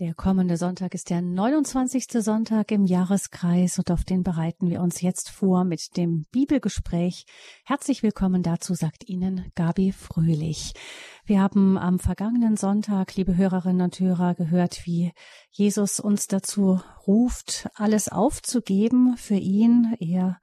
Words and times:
Der 0.00 0.14
kommende 0.14 0.56
Sonntag 0.56 0.94
ist 0.94 1.10
der 1.10 1.20
29. 1.20 2.06
Sonntag 2.24 2.70
im 2.70 2.86
Jahreskreis 2.86 3.78
und 3.78 3.90
auf 3.90 4.02
den 4.02 4.22
bereiten 4.22 4.70
wir 4.70 4.80
uns 4.80 5.02
jetzt 5.02 5.28
vor 5.28 5.64
mit 5.64 5.98
dem 5.98 6.24
Bibelgespräch. 6.32 7.26
Herzlich 7.66 8.02
willkommen 8.02 8.42
dazu, 8.42 8.72
sagt 8.72 9.06
Ihnen 9.06 9.52
Gabi 9.56 9.92
Fröhlich. 9.92 10.72
Wir 11.26 11.42
haben 11.42 11.76
am 11.76 11.98
vergangenen 11.98 12.56
Sonntag, 12.56 13.14
liebe 13.16 13.36
Hörerinnen 13.36 13.82
und 13.82 14.00
Hörer, 14.00 14.34
gehört, 14.34 14.86
wie 14.86 15.12
Jesus 15.50 16.00
uns 16.00 16.28
dazu 16.28 16.80
ruft, 17.06 17.68
alles 17.74 18.08
aufzugeben 18.08 19.18
für 19.18 19.34
ihn. 19.34 19.94
Er, 20.00 20.40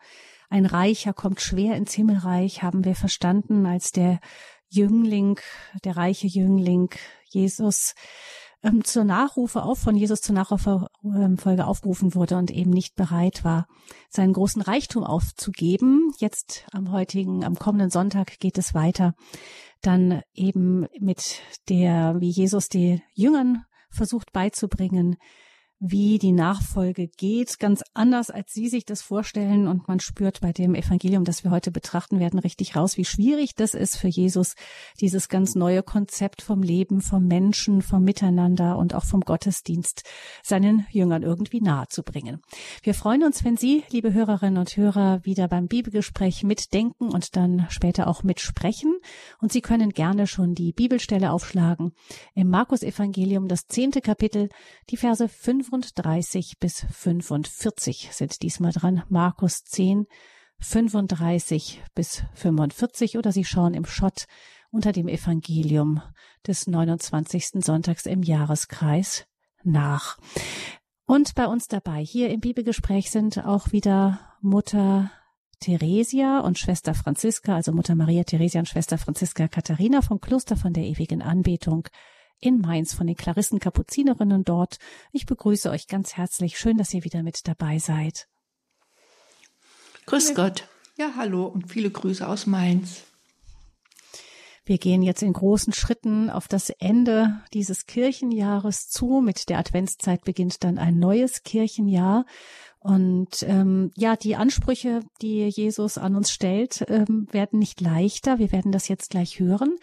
ein 0.51 0.67
Reicher, 0.67 1.13
kommt 1.13 1.41
schwer 1.41 1.77
ins 1.77 1.93
Himmelreich, 1.93 2.61
haben 2.61 2.85
wir 2.85 2.93
verstanden, 2.93 3.65
als 3.65 3.91
der 3.91 4.19
Jüngling, 4.69 5.39
der 5.83 5.97
reiche 5.97 6.27
Jüngling 6.27 6.91
Jesus 7.31 7.95
ähm, 8.63 8.83
zur 8.83 9.03
Nachrufe 9.03 9.63
auf 9.63 9.79
von 9.79 9.95
Jesus 9.95 10.21
zur 10.21 10.35
Nachfolge 10.35 10.87
ähm, 11.03 11.37
aufgerufen 11.61 12.15
wurde 12.15 12.37
und 12.37 12.51
eben 12.51 12.71
nicht 12.71 12.95
bereit 12.95 13.43
war, 13.43 13.67
seinen 14.09 14.33
großen 14.33 14.61
Reichtum 14.61 15.03
aufzugeben. 15.03 16.11
Jetzt 16.17 16.65
am 16.71 16.91
heutigen, 16.91 17.43
am 17.43 17.55
kommenden 17.55 17.89
Sonntag 17.89 18.39
geht 18.39 18.57
es 18.57 18.73
weiter. 18.73 19.13
Dann 19.81 20.21
eben 20.33 20.87
mit 20.99 21.41
der, 21.69 22.15
wie 22.19 22.29
Jesus 22.29 22.67
die 22.67 23.01
Jüngern 23.13 23.63
versucht 23.89 24.31
beizubringen, 24.31 25.17
wie 25.79 26.17
die 26.17 26.31
Nachfolge 26.31 27.07
geht, 27.07 27.59
ganz 27.59 27.83
anders, 27.93 28.31
als 28.31 28.51
Sie 28.51 28.67
sich 28.67 28.85
das 28.85 29.03
vorstellen. 29.03 29.67
Und 29.67 29.87
man 29.87 29.99
spürt 29.99 30.41
bei 30.41 30.51
dem 30.51 30.73
Evangelium, 30.73 31.23
das 31.23 31.43
wir 31.43 31.51
heute 31.51 31.71
betrachten 31.71 32.19
werden, 32.19 32.39
richtig 32.39 32.75
raus, 32.75 32.97
wie 32.97 33.05
schwierig 33.05 33.53
das 33.55 33.75
ist 33.75 33.97
für 33.97 34.07
Jesus, 34.07 34.55
dieses 34.99 35.29
ganz 35.29 35.53
neue 35.53 35.83
Konzept 35.83 36.41
vom 36.41 36.63
Leben, 36.63 37.01
vom 37.01 37.27
Menschen, 37.27 37.83
vom 37.83 38.03
Miteinander 38.03 38.77
und 38.77 38.95
auch 38.95 39.03
vom 39.03 39.21
Gottesdienst 39.21 40.03
seinen 40.41 40.87
Jüngern 40.89 41.21
irgendwie 41.21 41.61
nahe 41.61 41.87
zu 41.89 42.01
bringen. 42.01 42.41
Wir 42.81 42.95
freuen 42.95 43.23
uns, 43.23 43.43
wenn 43.43 43.57
Sie, 43.57 43.83
liebe 43.91 44.13
Hörerinnen 44.13 44.57
und 44.57 44.75
Hörer, 44.75 45.23
wieder 45.25 45.47
beim 45.47 45.67
Bibelgespräch 45.67 46.43
mitdenken 46.43 47.09
und 47.09 47.35
dann 47.35 47.67
später 47.69 48.07
auch 48.07 48.23
mitsprechen. 48.23 48.97
Und 49.39 49.51
Sie 49.51 49.61
können 49.61 49.91
gerne 49.91 50.25
schon 50.25 50.55
die 50.55 50.73
Bibelstelle 50.73 51.31
aufschlagen 51.31 51.91
im 52.33 52.49
Markus 52.49 52.81
Evangelium, 52.81 53.47
das 53.47 53.67
zehnte 53.67 54.01
Kapitel, 54.01 54.49
die 54.89 54.97
Verse 54.97 55.27
5 55.27 55.66
35 55.69 56.59
bis 56.59 56.85
45 56.91 58.09
sind 58.13 58.41
diesmal 58.41 58.71
dran. 58.71 59.03
Markus 59.09 59.65
10, 59.65 60.05
35 60.59 61.83
bis 61.93 62.23
45 62.35 63.17
oder 63.17 63.33
Sie 63.33 63.43
schauen 63.43 63.73
im 63.73 63.85
Schott 63.85 64.27
unter 64.71 64.93
dem 64.93 65.09
Evangelium 65.09 66.01
des 66.45 66.67
29. 66.67 67.65
Sonntags 67.65 68.05
im 68.05 68.23
Jahreskreis 68.23 69.25
nach. 69.63 70.17
Und 71.05 71.35
bei 71.35 71.47
uns 71.47 71.67
dabei 71.67 72.01
hier 72.01 72.29
im 72.29 72.39
Bibelgespräch 72.39 73.11
sind 73.11 73.45
auch 73.45 73.73
wieder 73.73 74.19
Mutter 74.41 75.11
Theresia 75.59 76.39
und 76.39 76.57
Schwester 76.57 76.93
Franziska, 76.93 77.55
also 77.55 77.73
Mutter 77.73 77.95
Maria 77.95 78.23
Theresia 78.23 78.61
und 78.61 78.69
Schwester 78.69 78.97
Franziska 78.97 79.49
Katharina 79.49 80.01
vom 80.01 80.21
Kloster 80.21 80.55
von 80.55 80.71
der 80.71 80.83
ewigen 80.83 81.21
Anbetung 81.21 81.89
in 82.39 82.59
Mainz 82.59 82.93
von 82.93 83.07
den 83.07 83.15
Klarissen 83.15 83.59
Kapuzinerinnen 83.59 84.43
dort. 84.43 84.77
Ich 85.11 85.25
begrüße 85.25 85.69
euch 85.69 85.87
ganz 85.87 86.15
herzlich. 86.15 86.57
Schön, 86.57 86.77
dass 86.77 86.93
ihr 86.93 87.03
wieder 87.03 87.23
mit 87.23 87.47
dabei 87.47 87.79
seid. 87.79 88.27
Grüß 90.05 90.35
Gott. 90.35 90.67
Ja, 90.97 91.13
hallo 91.15 91.45
und 91.45 91.69
viele 91.69 91.91
Grüße 91.91 92.27
aus 92.27 92.45
Mainz. 92.45 93.03
Wir 94.67 94.79
gehen 94.79 95.01
jetzt 95.01 95.21
in 95.21 95.31
großen 95.31 95.71
Schritten 95.71 96.29
auf 96.29 96.49
das 96.49 96.69
Ende 96.69 97.41
dieses 97.53 97.85
Kirchenjahres 97.85 98.89
zu. 98.89 99.21
Mit 99.21 99.47
der 99.47 99.59
Adventszeit 99.59 100.25
beginnt 100.25 100.63
dann 100.65 100.77
ein 100.77 100.99
neues 100.99 101.43
Kirchenjahr. 101.43 102.25
Und 102.87 103.43
ähm, 103.43 103.91
ja, 103.97 104.15
die 104.15 104.37
Ansprüche, 104.37 105.01
die 105.21 105.45
Jesus 105.49 105.97
an 105.97 106.15
uns 106.15 106.31
stellt, 106.31 106.85
ähm, 106.87 107.27
werden 107.31 107.59
nicht 107.59 107.81
leichter. 107.81 108.39
Wir 108.39 108.53
werden 108.53 108.71
das 108.71 108.87
jetzt 108.87 109.09
gleich 109.09 109.41
hören. 109.41 109.75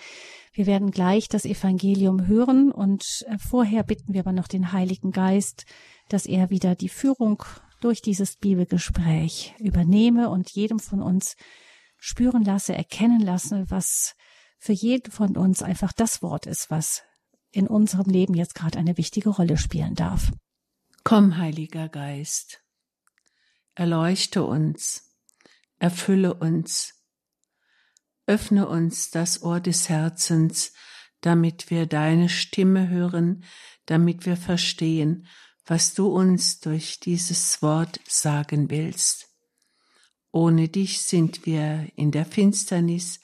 Wir 0.54 0.64
werden 0.64 0.90
gleich 0.90 1.28
das 1.28 1.44
Evangelium 1.44 2.26
hören 2.26 2.72
und 2.72 3.26
äh, 3.28 3.36
vorher 3.36 3.82
bitten 3.82 4.14
wir 4.14 4.20
aber 4.20 4.32
noch 4.32 4.48
den 4.48 4.72
Heiligen 4.72 5.10
Geist, 5.10 5.66
dass 6.08 6.24
er 6.24 6.48
wieder 6.48 6.74
die 6.74 6.88
Führung 6.88 7.42
durch 7.82 8.00
dieses 8.00 8.36
Bibelgespräch 8.36 9.54
übernehme 9.58 10.30
und 10.30 10.48
jedem 10.48 10.78
von 10.78 11.02
uns 11.02 11.36
spüren 11.98 12.42
lasse, 12.42 12.74
erkennen 12.74 13.20
lasse, 13.20 13.66
was 13.68 14.14
für 14.56 14.72
jeden 14.72 15.10
von 15.10 15.36
uns 15.36 15.62
einfach 15.62 15.92
das 15.92 16.22
Wort 16.22 16.46
ist, 16.46 16.70
was 16.70 17.02
in 17.50 17.66
unserem 17.66 18.10
Leben 18.10 18.32
jetzt 18.32 18.54
gerade 18.54 18.78
eine 18.78 18.96
wichtige 18.96 19.28
Rolle 19.28 19.58
spielen 19.58 19.94
darf. 19.94 20.32
Komm, 21.02 21.36
Heiliger 21.36 21.90
Geist, 21.90 22.63
erleuchte 23.74 24.44
uns, 24.44 25.14
erfülle 25.78 26.34
uns, 26.34 26.94
Öffne 28.26 28.68
uns 28.68 29.10
das 29.10 29.42
Ohr 29.42 29.60
des 29.60 29.88
Herzens, 29.88 30.72
damit 31.20 31.70
wir 31.70 31.86
deine 31.86 32.28
Stimme 32.28 32.88
hören, 32.88 33.44
damit 33.86 34.24
wir 34.24 34.36
verstehen, 34.36 35.26
was 35.66 35.94
du 35.94 36.06
uns 36.06 36.60
durch 36.60 37.00
dieses 37.00 37.60
Wort 37.62 38.00
sagen 38.06 38.70
willst. 38.70 39.28
Ohne 40.32 40.68
dich 40.68 41.02
sind 41.02 41.46
wir 41.46 41.88
in 41.96 42.10
der 42.12 42.24
Finsternis, 42.24 43.20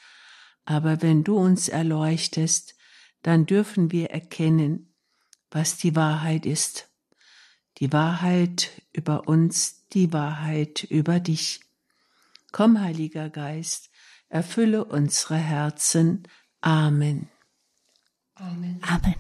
aber 0.65 1.03
wenn 1.03 1.25
du 1.25 1.37
uns 1.37 1.69
erleuchtest, 1.69 2.77
dann 3.23 3.47
dürfen 3.47 3.91
wir 3.91 4.11
erkennen, 4.11 4.95
was 5.51 5.77
die 5.77 5.97
Wahrheit 5.97 6.47
ist. 6.47 6.90
Die 7.81 7.93
Wahrheit 7.93 8.83
über 8.93 9.27
uns, 9.27 9.87
die 9.89 10.13
Wahrheit 10.13 10.85
über 10.85 11.19
dich. 11.19 11.61
Komm, 12.53 12.81
Heiliger 12.81 13.31
Geist, 13.31 13.91
erfülle 14.29 14.85
unsere 14.85 15.37
Herzen. 15.37 16.29
Amen. 16.61 17.31
Amen. 18.35 18.81
Amen. 18.83 19.15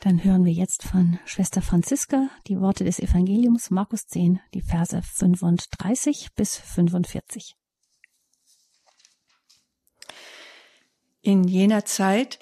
Dann 0.00 0.24
hören 0.24 0.44
wir 0.44 0.52
jetzt 0.52 0.82
von 0.82 1.20
Schwester 1.26 1.62
Franziska 1.62 2.28
die 2.48 2.58
Worte 2.60 2.82
des 2.84 2.98
Evangeliums 2.98 3.70
Markus 3.70 4.06
10, 4.06 4.40
die 4.52 4.62
Verse 4.62 5.00
35 5.00 6.34
bis 6.34 6.56
45. 6.56 7.54
In 11.20 11.44
jener 11.44 11.84
Zeit 11.84 12.40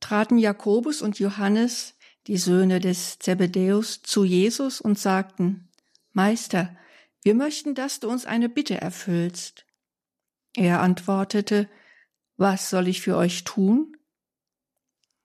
traten 0.00 0.38
Jakobus 0.38 1.02
und 1.02 1.18
Johannes, 1.18 1.94
die 2.26 2.36
Söhne 2.36 2.80
des 2.80 3.18
Zebedäus, 3.18 4.02
zu 4.02 4.24
Jesus 4.24 4.80
und 4.80 4.98
sagten, 4.98 5.68
Meister, 6.12 6.76
wir 7.22 7.34
möchten, 7.34 7.74
dass 7.74 8.00
du 8.00 8.08
uns 8.08 8.26
eine 8.26 8.48
Bitte 8.48 8.80
erfüllst. 8.80 9.66
Er 10.54 10.80
antwortete, 10.80 11.68
Was 12.36 12.70
soll 12.70 12.88
ich 12.88 13.00
für 13.00 13.16
euch 13.16 13.44
tun? 13.44 13.96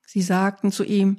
Sie 0.06 0.22
sagten 0.22 0.72
zu 0.72 0.84
ihm, 0.84 1.18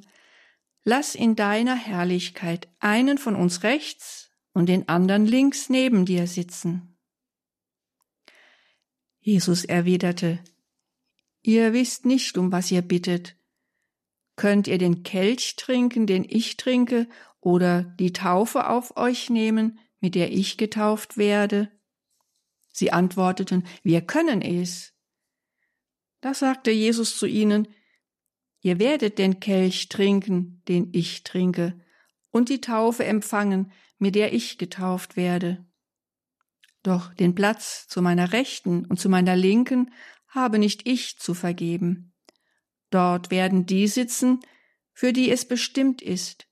Lass 0.82 1.14
in 1.14 1.36
deiner 1.36 1.76
Herrlichkeit 1.76 2.68
einen 2.78 3.18
von 3.18 3.36
uns 3.36 3.62
rechts 3.62 4.30
und 4.52 4.68
den 4.68 4.88
anderen 4.88 5.26
links 5.26 5.68
neben 5.68 6.06
dir 6.06 6.26
sitzen. 6.26 6.96
Jesus 9.20 9.64
erwiderte, 9.64 10.42
Ihr 11.42 11.72
wisst 11.72 12.04
nicht, 12.04 12.36
um 12.36 12.52
was 12.52 12.70
ihr 12.70 12.82
bittet. 12.82 13.36
Könnt 14.40 14.68
ihr 14.68 14.78
den 14.78 15.02
Kelch 15.02 15.56
trinken, 15.56 16.06
den 16.06 16.24
ich 16.26 16.56
trinke, 16.56 17.06
oder 17.40 17.82
die 17.82 18.14
Taufe 18.14 18.70
auf 18.70 18.96
euch 18.96 19.28
nehmen, 19.28 19.78
mit 20.00 20.14
der 20.14 20.32
ich 20.32 20.56
getauft 20.56 21.18
werde? 21.18 21.70
Sie 22.72 22.90
antworteten, 22.90 23.66
wir 23.82 24.00
können 24.00 24.40
es. 24.40 24.94
Da 26.22 26.32
sagte 26.32 26.70
Jesus 26.70 27.18
zu 27.18 27.26
ihnen, 27.26 27.68
ihr 28.62 28.78
werdet 28.78 29.18
den 29.18 29.40
Kelch 29.40 29.90
trinken, 29.90 30.62
den 30.68 30.88
ich 30.94 31.22
trinke, 31.22 31.78
und 32.30 32.48
die 32.48 32.62
Taufe 32.62 33.04
empfangen, 33.04 33.70
mit 33.98 34.14
der 34.14 34.32
ich 34.32 34.56
getauft 34.56 35.18
werde. 35.18 35.66
Doch 36.82 37.12
den 37.12 37.34
Platz 37.34 37.88
zu 37.88 38.00
meiner 38.00 38.32
Rechten 38.32 38.86
und 38.86 38.98
zu 38.98 39.10
meiner 39.10 39.36
Linken 39.36 39.92
habe 40.28 40.58
nicht 40.58 40.88
ich 40.88 41.18
zu 41.18 41.34
vergeben. 41.34 42.09
Dort 42.90 43.30
werden 43.30 43.66
die 43.66 43.88
sitzen, 43.88 44.40
für 44.92 45.12
die 45.12 45.30
es 45.30 45.46
bestimmt 45.46 46.02
ist, 46.02 46.50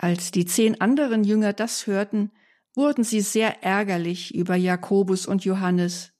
Als 0.00 0.30
die 0.30 0.46
zehn 0.46 0.80
anderen 0.80 1.24
Jünger 1.24 1.52
das 1.52 1.86
hörten, 1.86 2.32
wurden 2.74 3.04
sie 3.04 3.20
sehr 3.20 3.62
ärgerlich 3.62 4.34
über 4.34 4.56
Jakobus 4.56 5.26
und 5.26 5.44
Johannes. 5.44 6.14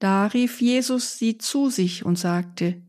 Da 0.00 0.26
rief 0.26 0.60
Jesus 0.60 1.16
sie 1.16 1.38
zu 1.38 1.70
sich 1.70 2.04
und 2.04 2.18
sagte, 2.18 2.82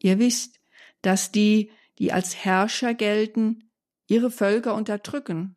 Ihr 0.00 0.18
wisst, 0.18 0.58
dass 1.00 1.30
die, 1.30 1.70
die 2.00 2.12
als 2.12 2.34
Herrscher 2.34 2.92
gelten, 2.92 3.70
ihre 4.08 4.32
Völker 4.32 4.74
unterdrücken 4.74 5.54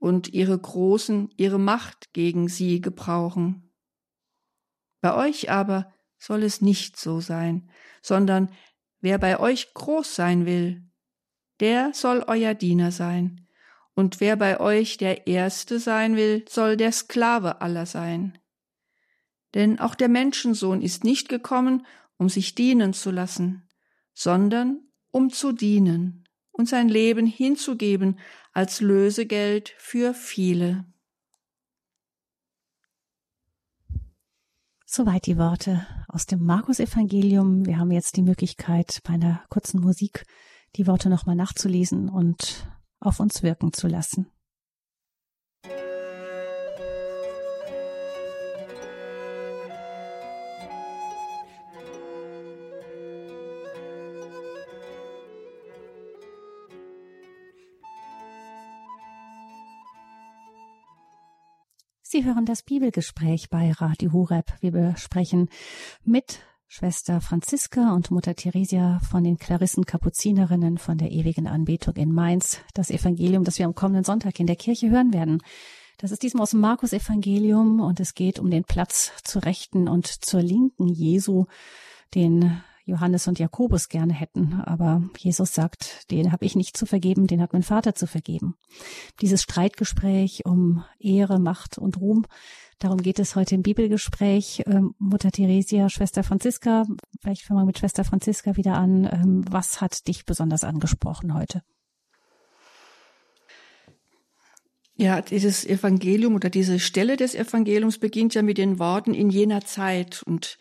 und 0.00 0.26
ihre 0.26 0.58
Großen 0.58 1.30
ihre 1.36 1.60
Macht 1.60 2.12
gegen 2.14 2.48
sie 2.48 2.80
gebrauchen. 2.80 3.67
Bei 5.00 5.14
euch 5.14 5.50
aber 5.50 5.92
soll 6.18 6.42
es 6.42 6.60
nicht 6.60 6.96
so 6.96 7.20
sein, 7.20 7.70
sondern 8.02 8.50
wer 9.00 9.18
bei 9.18 9.38
euch 9.38 9.72
groß 9.74 10.14
sein 10.14 10.46
will, 10.46 10.82
der 11.60 11.92
soll 11.94 12.24
euer 12.26 12.54
Diener 12.54 12.92
sein. 12.92 13.46
Und 13.94 14.20
wer 14.20 14.36
bei 14.36 14.60
euch 14.60 14.96
der 14.96 15.26
Erste 15.26 15.80
sein 15.80 16.16
will, 16.16 16.44
soll 16.48 16.76
der 16.76 16.92
Sklave 16.92 17.60
aller 17.60 17.86
sein. 17.86 18.38
Denn 19.54 19.80
auch 19.80 19.94
der 19.94 20.08
Menschensohn 20.08 20.82
ist 20.82 21.04
nicht 21.04 21.28
gekommen, 21.28 21.86
um 22.16 22.28
sich 22.28 22.54
dienen 22.54 22.92
zu 22.92 23.10
lassen, 23.10 23.68
sondern 24.12 24.82
um 25.10 25.30
zu 25.30 25.52
dienen 25.52 26.28
und 26.52 26.68
sein 26.68 26.88
Leben 26.88 27.26
hinzugeben 27.26 28.18
als 28.52 28.80
Lösegeld 28.80 29.74
für 29.78 30.14
viele. 30.14 30.84
Soweit 34.90 35.26
die 35.26 35.36
Worte 35.36 35.86
aus 36.08 36.24
dem 36.24 36.42
Markus-Evangelium. 36.42 37.66
Wir 37.66 37.78
haben 37.78 37.90
jetzt 37.90 38.16
die 38.16 38.22
Möglichkeit, 38.22 39.00
bei 39.04 39.12
einer 39.12 39.44
kurzen 39.50 39.82
Musik 39.82 40.24
die 40.76 40.86
Worte 40.86 41.10
nochmal 41.10 41.36
nachzulesen 41.36 42.08
und 42.08 42.66
auf 42.98 43.20
uns 43.20 43.42
wirken 43.42 43.74
zu 43.74 43.86
lassen. 43.86 44.30
Sie 62.18 62.24
hören 62.24 62.46
das 62.46 62.64
Bibelgespräch 62.64 63.48
bei 63.48 63.70
Radio 63.70 64.12
Horeb. 64.12 64.52
Wir 64.58 64.72
besprechen 64.72 65.48
mit 66.02 66.40
Schwester 66.66 67.20
Franziska 67.20 67.94
und 67.94 68.10
Mutter 68.10 68.34
Theresia 68.34 68.98
von 69.08 69.22
den 69.22 69.38
Klarissen 69.38 69.86
Kapuzinerinnen 69.86 70.78
von 70.78 70.98
der 70.98 71.12
ewigen 71.12 71.46
Anbetung 71.46 71.94
in 71.94 72.10
Mainz 72.10 72.58
das 72.74 72.90
Evangelium, 72.90 73.44
das 73.44 73.60
wir 73.60 73.66
am 73.66 73.76
kommenden 73.76 74.02
Sonntag 74.02 74.40
in 74.40 74.48
der 74.48 74.56
Kirche 74.56 74.90
hören 74.90 75.12
werden. 75.12 75.40
Das 75.98 76.10
ist 76.10 76.24
diesmal 76.24 76.42
aus 76.42 76.50
dem 76.50 76.58
Markus 76.58 76.92
Evangelium 76.92 77.78
und 77.78 78.00
es 78.00 78.14
geht 78.14 78.40
um 78.40 78.50
den 78.50 78.64
Platz 78.64 79.12
zur 79.22 79.44
Rechten 79.44 79.86
und 79.86 80.08
zur 80.08 80.42
Linken 80.42 80.88
Jesu, 80.88 81.46
den 82.16 82.64
Johannes 82.88 83.28
und 83.28 83.38
Jakobus 83.38 83.88
gerne 83.88 84.12
hätten. 84.12 84.60
Aber 84.64 85.02
Jesus 85.18 85.54
sagt, 85.54 86.10
den 86.10 86.32
habe 86.32 86.44
ich 86.44 86.56
nicht 86.56 86.76
zu 86.76 86.86
vergeben, 86.86 87.26
den 87.26 87.40
hat 87.42 87.52
mein 87.52 87.62
Vater 87.62 87.94
zu 87.94 88.06
vergeben. 88.06 88.56
Dieses 89.20 89.42
Streitgespräch 89.42 90.44
um 90.46 90.84
Ehre, 90.98 91.38
Macht 91.38 91.78
und 91.78 92.00
Ruhm, 92.00 92.24
darum 92.78 92.98
geht 92.98 93.18
es 93.18 93.36
heute 93.36 93.54
im 93.54 93.62
Bibelgespräch. 93.62 94.62
Ähm, 94.66 94.94
Mutter 94.98 95.30
Theresia, 95.30 95.88
Schwester 95.88 96.24
Franziska, 96.24 96.86
vielleicht 97.20 97.42
fangen 97.42 97.60
wir 97.60 97.66
mit 97.66 97.78
Schwester 97.78 98.04
Franziska 98.04 98.56
wieder 98.56 98.74
an. 98.74 99.04
Ähm, 99.04 99.44
was 99.48 99.80
hat 99.80 100.08
dich 100.08 100.24
besonders 100.24 100.64
angesprochen 100.64 101.34
heute? 101.34 101.62
Ja, 105.00 105.20
dieses 105.20 105.64
Evangelium 105.64 106.34
oder 106.34 106.50
diese 106.50 106.80
Stelle 106.80 107.16
des 107.16 107.36
Evangeliums 107.36 107.98
beginnt 107.98 108.34
ja 108.34 108.42
mit 108.42 108.58
den 108.58 108.80
Worten 108.80 109.14
in 109.14 109.30
jener 109.30 109.60
Zeit 109.60 110.24
und 110.24 110.58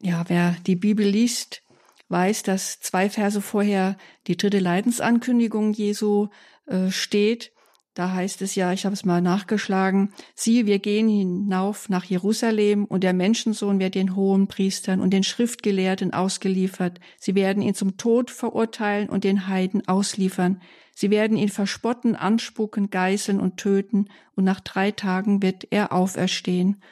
ja, 0.00 0.24
wer 0.28 0.56
die 0.66 0.76
Bibel 0.76 1.06
liest, 1.06 1.62
weiß, 2.08 2.42
dass 2.42 2.80
zwei 2.80 3.08
Verse 3.10 3.40
vorher 3.40 3.96
die 4.26 4.36
dritte 4.36 4.58
Leidensankündigung 4.58 5.72
Jesu 5.72 6.28
äh, 6.66 6.90
steht. 6.90 7.52
Da 7.94 8.12
heißt 8.12 8.42
es 8.42 8.56
ja, 8.56 8.72
ich 8.72 8.86
habe 8.86 8.94
es 8.94 9.04
mal 9.04 9.20
nachgeschlagen, 9.20 10.12
siehe, 10.34 10.66
wir 10.66 10.80
gehen 10.80 11.08
hinauf 11.08 11.88
nach 11.88 12.04
Jerusalem 12.04 12.86
und 12.86 13.04
der 13.04 13.12
Menschensohn 13.12 13.78
wird 13.78 13.94
den 13.94 14.16
hohen 14.16 14.48
Priestern 14.48 15.00
und 15.00 15.10
den 15.12 15.22
Schriftgelehrten 15.22 16.12
ausgeliefert. 16.12 16.98
Sie 17.20 17.36
werden 17.36 17.62
ihn 17.62 17.74
zum 17.74 17.96
Tod 17.96 18.32
verurteilen 18.32 19.08
und 19.08 19.22
den 19.22 19.46
Heiden 19.46 19.86
ausliefern. 19.86 20.60
Sie 20.92 21.10
werden 21.10 21.36
ihn 21.36 21.48
verspotten, 21.48 22.16
anspucken, 22.16 22.90
geißeln 22.90 23.38
und 23.38 23.58
töten 23.58 24.08
und 24.34 24.42
nach 24.42 24.60
drei 24.60 24.90
Tagen 24.90 25.40
wird 25.40 25.68
er 25.70 25.92
auferstehen. 25.92 26.82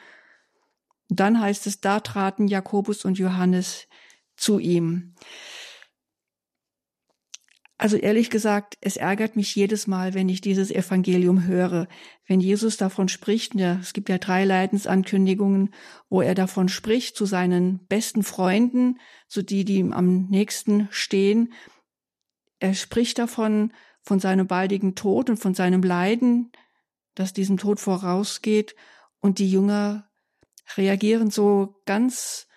Dann 1.09 1.39
heißt 1.39 1.67
es, 1.67 1.81
da 1.81 1.99
traten 1.99 2.47
Jakobus 2.47 3.05
und 3.05 3.17
Johannes 3.17 3.87
zu 4.35 4.59
ihm. 4.59 5.15
Also 7.77 7.97
ehrlich 7.97 8.29
gesagt, 8.29 8.77
es 8.81 8.95
ärgert 8.95 9.35
mich 9.35 9.53
jedes 9.55 9.87
Mal, 9.87 10.13
wenn 10.13 10.29
ich 10.29 10.39
dieses 10.39 10.71
Evangelium 10.71 11.45
höre, 11.45 11.87
wenn 12.27 12.39
Jesus 12.39 12.77
davon 12.77 13.09
spricht, 13.09 13.55
ja, 13.55 13.77
es 13.81 13.91
gibt 13.91 14.07
ja 14.07 14.19
drei 14.19 14.45
Leidensankündigungen, 14.45 15.73
wo 16.07 16.21
er 16.21 16.33
davon 16.33 16.69
spricht 16.69 17.17
zu 17.17 17.25
seinen 17.25 17.85
besten 17.87 18.23
Freunden, 18.23 18.99
zu 19.27 19.41
die, 19.41 19.65
die 19.65 19.79
ihm 19.79 19.91
am 19.91 20.27
nächsten 20.29 20.87
stehen. 20.91 21.51
Er 22.59 22.73
spricht 22.73 23.19
davon, 23.19 23.73
von 24.03 24.19
seinem 24.19 24.47
baldigen 24.47 24.95
Tod 24.95 25.29
und 25.29 25.37
von 25.37 25.53
seinem 25.53 25.81
Leiden, 25.81 26.51
das 27.15 27.33
diesem 27.33 27.57
Tod 27.57 27.79
vorausgeht, 27.79 28.75
und 29.19 29.39
die 29.39 29.49
Jünger 29.49 30.09
reagieren 30.77 31.29
so 31.29 31.81
ganz 31.85 32.47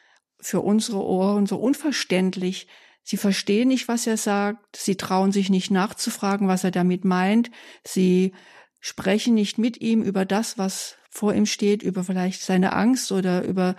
für 0.40 0.60
unsere 0.60 1.02
Ohren 1.04 1.46
so 1.46 1.56
unverständlich. 1.56 2.68
Sie 3.02 3.16
verstehen 3.16 3.68
nicht, 3.68 3.88
was 3.88 4.06
er 4.06 4.16
sagt, 4.16 4.76
sie 4.76 4.96
trauen 4.96 5.32
sich 5.32 5.48
nicht 5.50 5.70
nachzufragen, 5.70 6.48
was 6.48 6.64
er 6.64 6.70
damit 6.70 7.04
meint, 7.04 7.50
sie 7.84 8.34
sprechen 8.80 9.34
nicht 9.34 9.58
mit 9.58 9.80
ihm 9.80 10.02
über 10.02 10.24
das, 10.24 10.58
was 10.58 10.96
vor 11.10 11.34
ihm 11.34 11.46
steht, 11.46 11.82
über 11.82 12.04
vielleicht 12.04 12.42
seine 12.42 12.72
Angst 12.72 13.10
oder 13.10 13.44
über, 13.44 13.74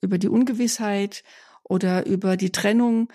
über 0.00 0.18
die 0.18 0.28
Ungewissheit 0.28 1.22
oder 1.62 2.06
über 2.06 2.36
die 2.36 2.50
Trennung. 2.50 3.08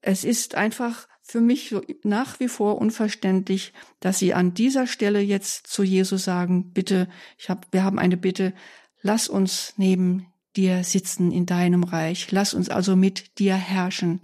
Es 0.00 0.24
ist 0.24 0.54
einfach 0.54 1.06
für 1.26 1.40
mich 1.40 1.74
nach 2.02 2.38
wie 2.38 2.48
vor 2.48 2.78
unverständlich, 2.78 3.72
dass 3.98 4.18
sie 4.18 4.34
an 4.34 4.52
dieser 4.52 4.86
Stelle 4.86 5.20
jetzt 5.20 5.66
zu 5.66 5.82
Jesus 5.82 6.22
sagen, 6.22 6.72
bitte, 6.72 7.08
ich 7.38 7.48
hab, 7.48 7.66
wir 7.72 7.82
haben 7.82 7.98
eine 7.98 8.18
Bitte, 8.18 8.52
lass 9.00 9.28
uns 9.28 9.72
neben 9.78 10.26
dir 10.54 10.84
sitzen 10.84 11.32
in 11.32 11.46
deinem 11.46 11.82
Reich, 11.82 12.30
lass 12.30 12.52
uns 12.52 12.68
also 12.68 12.94
mit 12.94 13.38
dir 13.38 13.56
herrschen. 13.56 14.20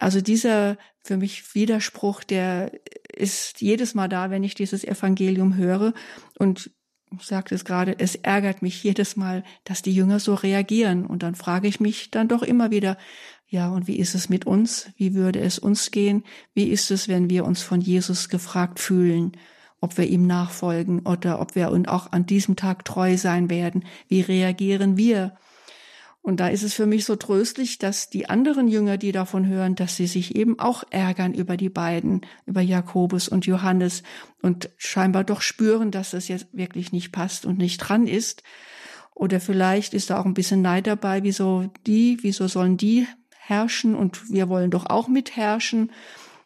Also 0.00 0.20
dieser 0.20 0.76
für 1.02 1.16
mich 1.16 1.54
Widerspruch, 1.54 2.24
der 2.24 2.72
ist 3.14 3.60
jedes 3.60 3.94
Mal 3.94 4.08
da, 4.08 4.30
wenn 4.30 4.42
ich 4.42 4.54
dieses 4.54 4.84
Evangelium 4.84 5.56
höre 5.56 5.94
und 6.38 6.72
ich 7.18 7.26
sagte 7.26 7.54
es 7.54 7.64
gerade, 7.64 7.98
es 7.98 8.14
ärgert 8.16 8.62
mich 8.62 8.82
jedes 8.82 9.16
Mal, 9.16 9.44
dass 9.64 9.82
die 9.82 9.92
Jünger 9.92 10.20
so 10.20 10.34
reagieren. 10.34 11.04
Und 11.04 11.24
dann 11.24 11.34
frage 11.34 11.66
ich 11.66 11.80
mich 11.80 12.12
dann 12.12 12.28
doch 12.28 12.42
immer 12.42 12.70
wieder, 12.70 12.96
ja, 13.52 13.68
und 13.68 13.88
wie 13.88 13.98
ist 13.98 14.14
es 14.14 14.28
mit 14.28 14.46
uns? 14.46 14.90
Wie 14.96 15.14
würde 15.14 15.40
es 15.40 15.58
uns 15.58 15.90
gehen? 15.90 16.22
Wie 16.54 16.68
ist 16.68 16.92
es, 16.92 17.08
wenn 17.08 17.28
wir 17.28 17.44
uns 17.44 17.62
von 17.62 17.80
Jesus 17.80 18.28
gefragt 18.28 18.78
fühlen, 18.78 19.32
ob 19.80 19.98
wir 19.98 20.06
ihm 20.06 20.24
nachfolgen 20.24 21.00
oder 21.00 21.40
ob 21.40 21.56
wir 21.56 21.72
uns 21.72 21.88
auch 21.88 22.12
an 22.12 22.26
diesem 22.26 22.54
Tag 22.54 22.84
treu 22.84 23.16
sein 23.16 23.50
werden? 23.50 23.84
Wie 24.06 24.20
reagieren 24.20 24.96
wir? 24.96 25.36
Und 26.22 26.38
da 26.38 26.46
ist 26.46 26.62
es 26.62 26.74
für 26.74 26.86
mich 26.86 27.04
so 27.04 27.16
tröstlich, 27.16 27.78
dass 27.78 28.08
die 28.08 28.28
anderen 28.28 28.68
Jünger, 28.68 28.98
die 28.98 29.10
davon 29.10 29.48
hören, 29.48 29.74
dass 29.74 29.96
sie 29.96 30.06
sich 30.06 30.36
eben 30.36 30.60
auch 30.60 30.84
ärgern 30.90 31.34
über 31.34 31.56
die 31.56 31.70
beiden, 31.70 32.20
über 32.46 32.60
Jakobus 32.60 33.26
und 33.26 33.46
Johannes 33.46 34.04
und 34.42 34.70
scheinbar 34.76 35.24
doch 35.24 35.40
spüren, 35.40 35.90
dass 35.90 36.12
das 36.12 36.28
jetzt 36.28 36.46
wirklich 36.52 36.92
nicht 36.92 37.10
passt 37.10 37.46
und 37.46 37.58
nicht 37.58 37.78
dran 37.78 38.06
ist. 38.06 38.44
Oder 39.12 39.40
vielleicht 39.40 39.92
ist 39.92 40.10
da 40.10 40.20
auch 40.20 40.24
ein 40.24 40.34
bisschen 40.34 40.62
Neid 40.62 40.86
dabei, 40.86 41.24
wieso 41.24 41.68
die, 41.84 42.18
wieso 42.20 42.46
sollen 42.46 42.76
die 42.76 43.08
herrschen 43.50 43.94
und 43.94 44.30
wir 44.30 44.48
wollen 44.48 44.70
doch 44.70 44.86
auch 44.86 45.08
mitherrschen, 45.08 45.92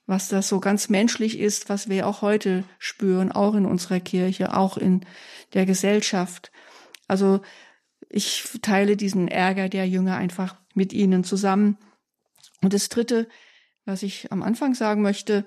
was 0.06 0.28
das 0.28 0.48
so 0.48 0.60
ganz 0.60 0.88
menschlich 0.88 1.38
ist, 1.38 1.68
was 1.68 1.88
wir 1.88 2.06
auch 2.06 2.22
heute 2.22 2.64
spüren, 2.78 3.30
auch 3.32 3.54
in 3.54 3.66
unserer 3.66 4.00
Kirche, 4.00 4.56
auch 4.56 4.76
in 4.76 5.06
der 5.54 5.66
Gesellschaft. 5.66 6.50
Also 7.06 7.40
ich 8.08 8.44
teile 8.62 8.96
diesen 8.96 9.28
Ärger 9.28 9.68
der 9.68 9.88
Jünger 9.88 10.16
einfach 10.16 10.56
mit 10.74 10.92
ihnen 10.92 11.24
zusammen. 11.24 11.78
Und 12.60 12.72
das 12.72 12.88
Dritte, 12.88 13.28
was 13.84 14.02
ich 14.02 14.30
am 14.32 14.42
Anfang 14.42 14.74
sagen 14.74 15.02
möchte, 15.02 15.46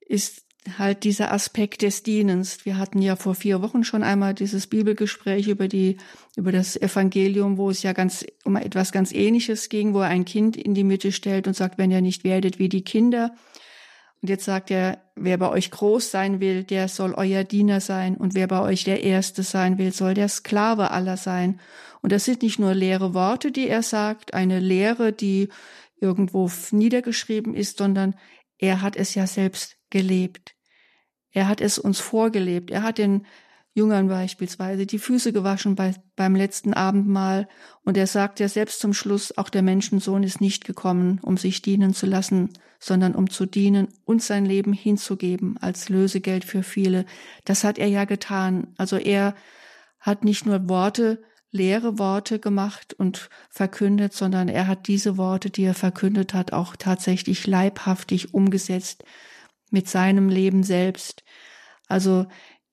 ist 0.00 0.45
halt 0.78 1.04
dieser 1.04 1.32
Aspekt 1.32 1.82
des 1.82 2.02
Dienens. 2.02 2.64
Wir 2.64 2.78
hatten 2.78 3.00
ja 3.00 3.16
vor 3.16 3.34
vier 3.34 3.62
Wochen 3.62 3.84
schon 3.84 4.02
einmal 4.02 4.34
dieses 4.34 4.66
Bibelgespräch 4.66 5.48
über 5.48 5.68
die, 5.68 5.96
über 6.36 6.52
das 6.52 6.76
Evangelium, 6.76 7.56
wo 7.56 7.70
es 7.70 7.82
ja 7.82 7.92
ganz, 7.92 8.24
um 8.44 8.56
etwas 8.56 8.92
ganz 8.92 9.12
Ähnliches 9.12 9.68
ging, 9.68 9.94
wo 9.94 10.00
er 10.00 10.08
ein 10.08 10.24
Kind 10.24 10.56
in 10.56 10.74
die 10.74 10.84
Mitte 10.84 11.12
stellt 11.12 11.46
und 11.46 11.54
sagt, 11.54 11.78
wenn 11.78 11.90
ihr 11.90 12.00
nicht 12.00 12.24
werdet 12.24 12.58
wie 12.58 12.68
die 12.68 12.82
Kinder. 12.82 13.34
Und 14.22 14.30
jetzt 14.30 14.44
sagt 14.44 14.70
er, 14.70 15.02
wer 15.14 15.38
bei 15.38 15.48
euch 15.50 15.70
groß 15.70 16.10
sein 16.10 16.40
will, 16.40 16.64
der 16.64 16.88
soll 16.88 17.14
euer 17.14 17.44
Diener 17.44 17.80
sein. 17.80 18.16
Und 18.16 18.34
wer 18.34 18.48
bei 18.48 18.60
euch 18.60 18.84
der 18.84 19.02
Erste 19.02 19.42
sein 19.42 19.78
will, 19.78 19.92
soll 19.92 20.14
der 20.14 20.28
Sklave 20.28 20.90
aller 20.90 21.16
sein. 21.16 21.60
Und 22.02 22.12
das 22.12 22.24
sind 22.24 22.42
nicht 22.42 22.58
nur 22.58 22.74
leere 22.74 23.14
Worte, 23.14 23.52
die 23.52 23.68
er 23.68 23.82
sagt, 23.82 24.34
eine 24.34 24.58
Lehre, 24.58 25.12
die 25.12 25.48
irgendwo 26.00 26.50
niedergeschrieben 26.72 27.54
ist, 27.54 27.78
sondern 27.78 28.16
er 28.58 28.82
hat 28.82 28.96
es 28.96 29.14
ja 29.14 29.26
selbst 29.26 29.76
gelebt. 29.90 30.55
Er 31.36 31.48
hat 31.48 31.60
es 31.60 31.78
uns 31.78 32.00
vorgelebt. 32.00 32.70
Er 32.70 32.82
hat 32.82 32.96
den 32.96 33.26
Jüngern 33.74 34.08
beispielsweise 34.08 34.86
die 34.86 34.98
Füße 34.98 35.34
gewaschen 35.34 35.74
bei, 35.74 35.92
beim 36.16 36.34
letzten 36.34 36.72
Abendmahl. 36.72 37.46
Und 37.84 37.98
er 37.98 38.06
sagt 38.06 38.40
ja 38.40 38.48
selbst 38.48 38.80
zum 38.80 38.94
Schluss, 38.94 39.36
auch 39.36 39.50
der 39.50 39.60
Menschensohn 39.60 40.22
ist 40.22 40.40
nicht 40.40 40.64
gekommen, 40.64 41.20
um 41.22 41.36
sich 41.36 41.60
dienen 41.60 41.92
zu 41.92 42.06
lassen, 42.06 42.54
sondern 42.78 43.14
um 43.14 43.28
zu 43.28 43.44
dienen 43.44 43.88
und 44.06 44.22
sein 44.22 44.46
Leben 44.46 44.72
hinzugeben 44.72 45.58
als 45.58 45.90
Lösegeld 45.90 46.46
für 46.46 46.62
viele. 46.62 47.04
Das 47.44 47.64
hat 47.64 47.76
er 47.76 47.88
ja 47.88 48.06
getan. 48.06 48.72
Also 48.78 48.96
er 48.96 49.34
hat 50.00 50.24
nicht 50.24 50.46
nur 50.46 50.70
Worte, 50.70 51.22
leere 51.50 51.98
Worte 51.98 52.38
gemacht 52.38 52.94
und 52.94 53.28
verkündet, 53.50 54.14
sondern 54.14 54.48
er 54.48 54.68
hat 54.68 54.88
diese 54.88 55.18
Worte, 55.18 55.50
die 55.50 55.64
er 55.64 55.74
verkündet 55.74 56.32
hat, 56.32 56.54
auch 56.54 56.76
tatsächlich 56.76 57.46
leibhaftig 57.46 58.32
umgesetzt 58.32 59.04
mit 59.70 59.88
seinem 59.88 60.28
Leben 60.28 60.62
selbst. 60.62 61.22
Also 61.86 62.26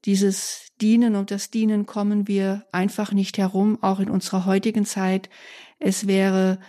dieses 0.05 0.72
Dienen 0.82 1.15
und 1.15 1.32
das 1.32 1.50
Dienen 1.50 1.86
kommen 1.86 2.27
wir 2.27 2.65
einfach 2.72 3.13
nicht 3.13 3.38
herum, 3.38 3.82
auch 3.82 4.00
in 4.00 4.10
unserer 4.10 4.46
heutigen 4.46 4.86
Zeit. 4.86 5.29
Es 5.79 6.08
wäre 6.08 6.60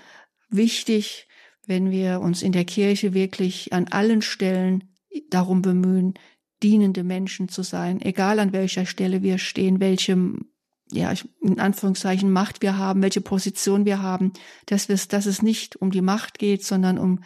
wichtig, 0.49 1.27
wenn 1.67 1.91
wir 1.91 2.21
uns 2.21 2.43
in 2.43 2.53
der 2.53 2.65
Kirche 2.65 3.15
wirklich 3.15 3.73
an 3.73 3.89
allen 3.89 4.23
Stellen 4.23 4.85
darum 5.31 5.63
bemühen, 5.63 6.15
dienende 6.63 7.03
Menschen 7.03 7.49
zu 7.49 7.63
sein, 7.63 8.01
egal 8.01 8.39
an 8.39 8.53
welcher 8.53 8.87
Stelle 8.87 9.23
wir 9.23 9.39
stehen, 9.39 9.81
welchem, 9.81 10.47
ja, 10.91 11.13
in 11.41 11.61
Anführungszeichen 11.61 12.31
Macht 12.31 12.63
wir 12.63 12.79
haben, 12.79 13.03
welche 13.03 13.21
Position 13.21 13.85
wir 13.85 14.01
haben, 14.01 14.33
dass, 14.67 14.89
wir, 14.89 14.99
dass 15.09 15.27
es 15.27 15.43
nicht 15.43 15.77
um 15.77 15.91
die 15.91 16.01
Macht 16.01 16.39
geht, 16.39 16.65
sondern 16.65 16.99
um 16.99 17.21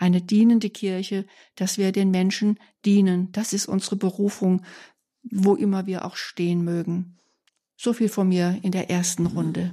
eine 0.00 0.20
dienende 0.20 0.70
Kirche, 0.70 1.26
dass 1.54 1.78
wir 1.78 1.92
den 1.92 2.10
Menschen 2.10 2.58
dienen. 2.84 3.30
Das 3.30 3.52
ist 3.52 3.66
unsere 3.66 3.94
Berufung 3.94 4.62
wo 5.22 5.54
immer 5.54 5.86
wir 5.86 6.04
auch 6.04 6.16
stehen 6.16 6.64
mögen. 6.64 7.18
So 7.76 7.92
viel 7.92 8.08
von 8.08 8.28
mir 8.28 8.58
in 8.62 8.72
der 8.72 8.90
ersten 8.90 9.26
Runde. 9.26 9.72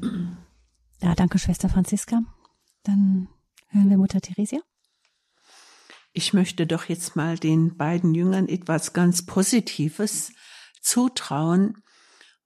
Ja, 1.02 1.14
danke, 1.16 1.40
Schwester 1.40 1.70
Franziska. 1.70 2.22
Dann 2.84 3.28
hören 3.68 3.90
wir 3.90 3.98
Mutter 3.98 4.22
Theresia. 4.22 4.62
Ich 6.14 6.34
möchte 6.34 6.66
doch 6.66 6.86
jetzt 6.86 7.16
mal 7.16 7.38
den 7.38 7.78
beiden 7.78 8.16
Jüngern 8.16 8.48
etwas 8.48 8.94
ganz 8.94 9.26
Positives 9.26 10.32
zutrauen. 10.82 11.84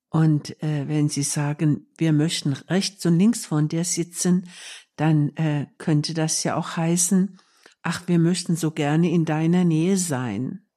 Und 0.09 0.61
äh, 0.61 0.87
wenn 0.89 1.07
sie 1.07 1.23
sagen, 1.23 1.87
wir 1.97 2.11
möchten 2.11 2.53
rechts 2.53 3.05
und 3.05 3.17
links 3.17 3.45
von 3.45 3.69
dir 3.69 3.85
sitzen, 3.85 4.49
dann 4.97 5.29
äh, 5.37 5.67
könnte 5.77 6.13
das 6.13 6.43
ja 6.43 6.55
auch 6.57 6.75
heißen, 6.75 7.39
ach, 7.83 8.07
wir 8.07 8.19
möchten 8.19 8.55
so 8.55 8.71
gerne 8.71 9.09
in 9.09 9.25
deiner 9.25 9.63
Nähe 9.63 9.97
sein. 9.97 10.67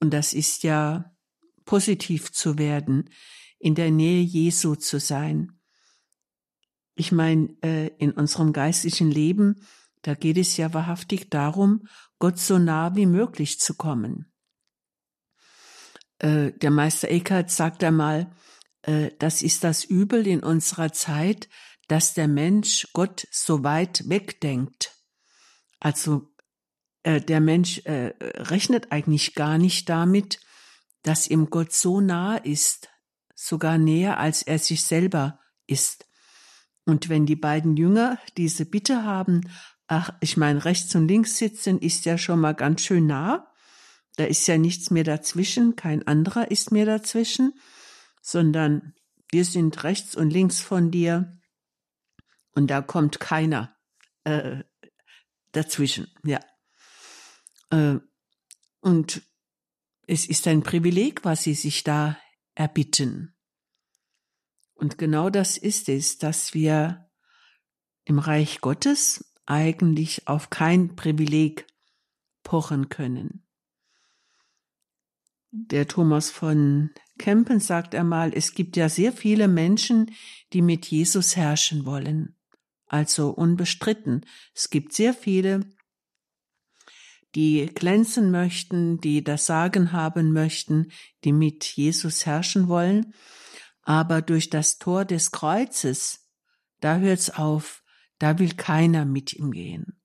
Und 0.00 0.10
das 0.10 0.32
ist 0.32 0.62
ja 0.62 1.14
positiv 1.64 2.32
zu 2.32 2.58
werden, 2.58 3.10
in 3.58 3.74
der 3.74 3.90
Nähe 3.90 4.22
Jesu 4.22 4.74
zu 4.74 5.00
sein. 5.00 5.60
Ich 6.94 7.12
meine, 7.12 7.56
äh, 7.62 7.88
in 7.98 8.12
unserem 8.12 8.52
geistlichen 8.52 9.10
Leben, 9.10 9.66
da 10.02 10.14
geht 10.14 10.36
es 10.36 10.56
ja 10.56 10.74
wahrhaftig 10.74 11.30
darum, 11.30 11.88
Gott 12.18 12.38
so 12.38 12.58
nah 12.58 12.94
wie 12.94 13.06
möglich 13.06 13.58
zu 13.58 13.74
kommen. 13.74 14.32
Äh, 16.18 16.52
der 16.52 16.70
Meister 16.70 17.10
Eckhart 17.10 17.50
sagt 17.50 17.82
einmal, 17.82 18.30
äh, 18.82 19.10
das 19.18 19.42
ist 19.42 19.64
das 19.64 19.84
Übel 19.84 20.26
in 20.26 20.40
unserer 20.40 20.92
Zeit, 20.92 21.48
dass 21.88 22.14
der 22.14 22.28
Mensch 22.28 22.88
Gott 22.92 23.26
so 23.30 23.64
weit 23.64 24.08
wegdenkt. 24.08 24.93
Also 25.84 26.32
der 27.04 27.40
Mensch 27.40 27.82
rechnet 27.84 28.90
eigentlich 28.90 29.34
gar 29.34 29.58
nicht 29.58 29.90
damit, 29.90 30.40
dass 31.02 31.28
ihm 31.28 31.50
Gott 31.50 31.72
so 31.74 32.00
nah 32.00 32.36
ist, 32.36 32.88
sogar 33.34 33.76
näher 33.76 34.18
als 34.18 34.40
er 34.40 34.58
sich 34.58 34.84
selber 34.84 35.38
ist. 35.66 36.08
Und 36.86 37.10
wenn 37.10 37.26
die 37.26 37.36
beiden 37.36 37.76
Jünger 37.76 38.18
diese 38.38 38.64
Bitte 38.64 39.04
haben, 39.04 39.42
ach, 39.86 40.10
ich 40.20 40.38
meine, 40.38 40.64
rechts 40.64 40.94
und 40.94 41.06
links 41.06 41.36
sitzen 41.36 41.78
ist 41.78 42.06
ja 42.06 42.16
schon 42.16 42.40
mal 42.40 42.54
ganz 42.54 42.80
schön 42.80 43.06
nah, 43.06 43.52
da 44.16 44.24
ist 44.24 44.46
ja 44.46 44.56
nichts 44.56 44.90
mehr 44.90 45.04
dazwischen, 45.04 45.76
kein 45.76 46.06
anderer 46.06 46.50
ist 46.50 46.72
mehr 46.72 46.86
dazwischen, 46.86 47.52
sondern 48.22 48.94
wir 49.30 49.44
sind 49.44 49.84
rechts 49.84 50.14
und 50.14 50.30
links 50.30 50.60
von 50.60 50.90
dir 50.90 51.38
und 52.54 52.70
da 52.70 52.80
kommt 52.80 53.20
keiner 53.20 53.76
äh, 54.24 54.62
dazwischen, 55.56 56.08
ja. 56.24 56.40
Äh, 57.70 57.98
und 58.80 59.22
es 60.06 60.26
ist 60.26 60.46
ein 60.46 60.62
Privileg, 60.62 61.24
was 61.24 61.42
sie 61.42 61.54
sich 61.54 61.84
da 61.84 62.18
erbitten. 62.54 63.34
Und 64.74 64.98
genau 64.98 65.30
das 65.30 65.56
ist 65.56 65.88
es, 65.88 66.18
dass 66.18 66.52
wir 66.52 67.10
im 68.04 68.18
Reich 68.18 68.60
Gottes 68.60 69.32
eigentlich 69.46 70.28
auf 70.28 70.50
kein 70.50 70.96
Privileg 70.96 71.66
pochen 72.42 72.88
können. 72.88 73.46
Der 75.50 75.86
Thomas 75.86 76.30
von 76.30 76.90
Kempen 77.18 77.60
sagt 77.60 77.94
einmal, 77.94 78.32
es 78.34 78.54
gibt 78.54 78.76
ja 78.76 78.88
sehr 78.88 79.12
viele 79.12 79.48
Menschen, 79.48 80.10
die 80.52 80.62
mit 80.62 80.86
Jesus 80.86 81.36
herrschen 81.36 81.86
wollen. 81.86 82.36
Also 82.86 83.30
unbestritten. 83.30 84.26
Es 84.54 84.70
gibt 84.70 84.92
sehr 84.92 85.14
viele, 85.14 85.60
die 87.34 87.66
glänzen 87.66 88.30
möchten, 88.30 89.00
die 89.00 89.24
das 89.24 89.46
Sagen 89.46 89.92
haben 89.92 90.32
möchten, 90.32 90.92
die 91.24 91.32
mit 91.32 91.64
Jesus 91.64 92.26
herrschen 92.26 92.68
wollen. 92.68 93.14
Aber 93.82 94.22
durch 94.22 94.50
das 94.50 94.78
Tor 94.78 95.04
des 95.04 95.32
Kreuzes, 95.32 96.30
da 96.80 96.98
hört's 96.98 97.30
auf, 97.30 97.82
da 98.18 98.38
will 98.38 98.54
keiner 98.54 99.04
mit 99.04 99.32
ihm 99.32 99.50
gehen. 99.50 100.00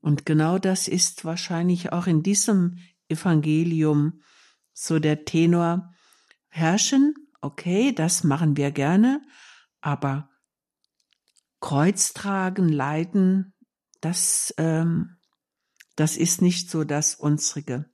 Und 0.00 0.26
genau 0.26 0.58
das 0.58 0.86
ist 0.86 1.24
wahrscheinlich 1.24 1.92
auch 1.92 2.06
in 2.06 2.22
diesem 2.22 2.78
Evangelium 3.08 4.22
so 4.72 4.98
der 4.98 5.24
Tenor. 5.24 5.94
Herrschen, 6.48 7.14
okay, 7.40 7.92
das 7.92 8.22
machen 8.22 8.56
wir 8.56 8.70
gerne, 8.70 9.22
aber 9.80 10.30
Kreuz 11.64 12.12
tragen, 12.12 12.68
leiden, 12.68 13.54
das 14.02 14.52
ähm, 14.58 15.16
das 15.96 16.18
ist 16.18 16.42
nicht 16.42 16.70
so 16.70 16.84
das 16.84 17.14
unsrige. 17.14 17.86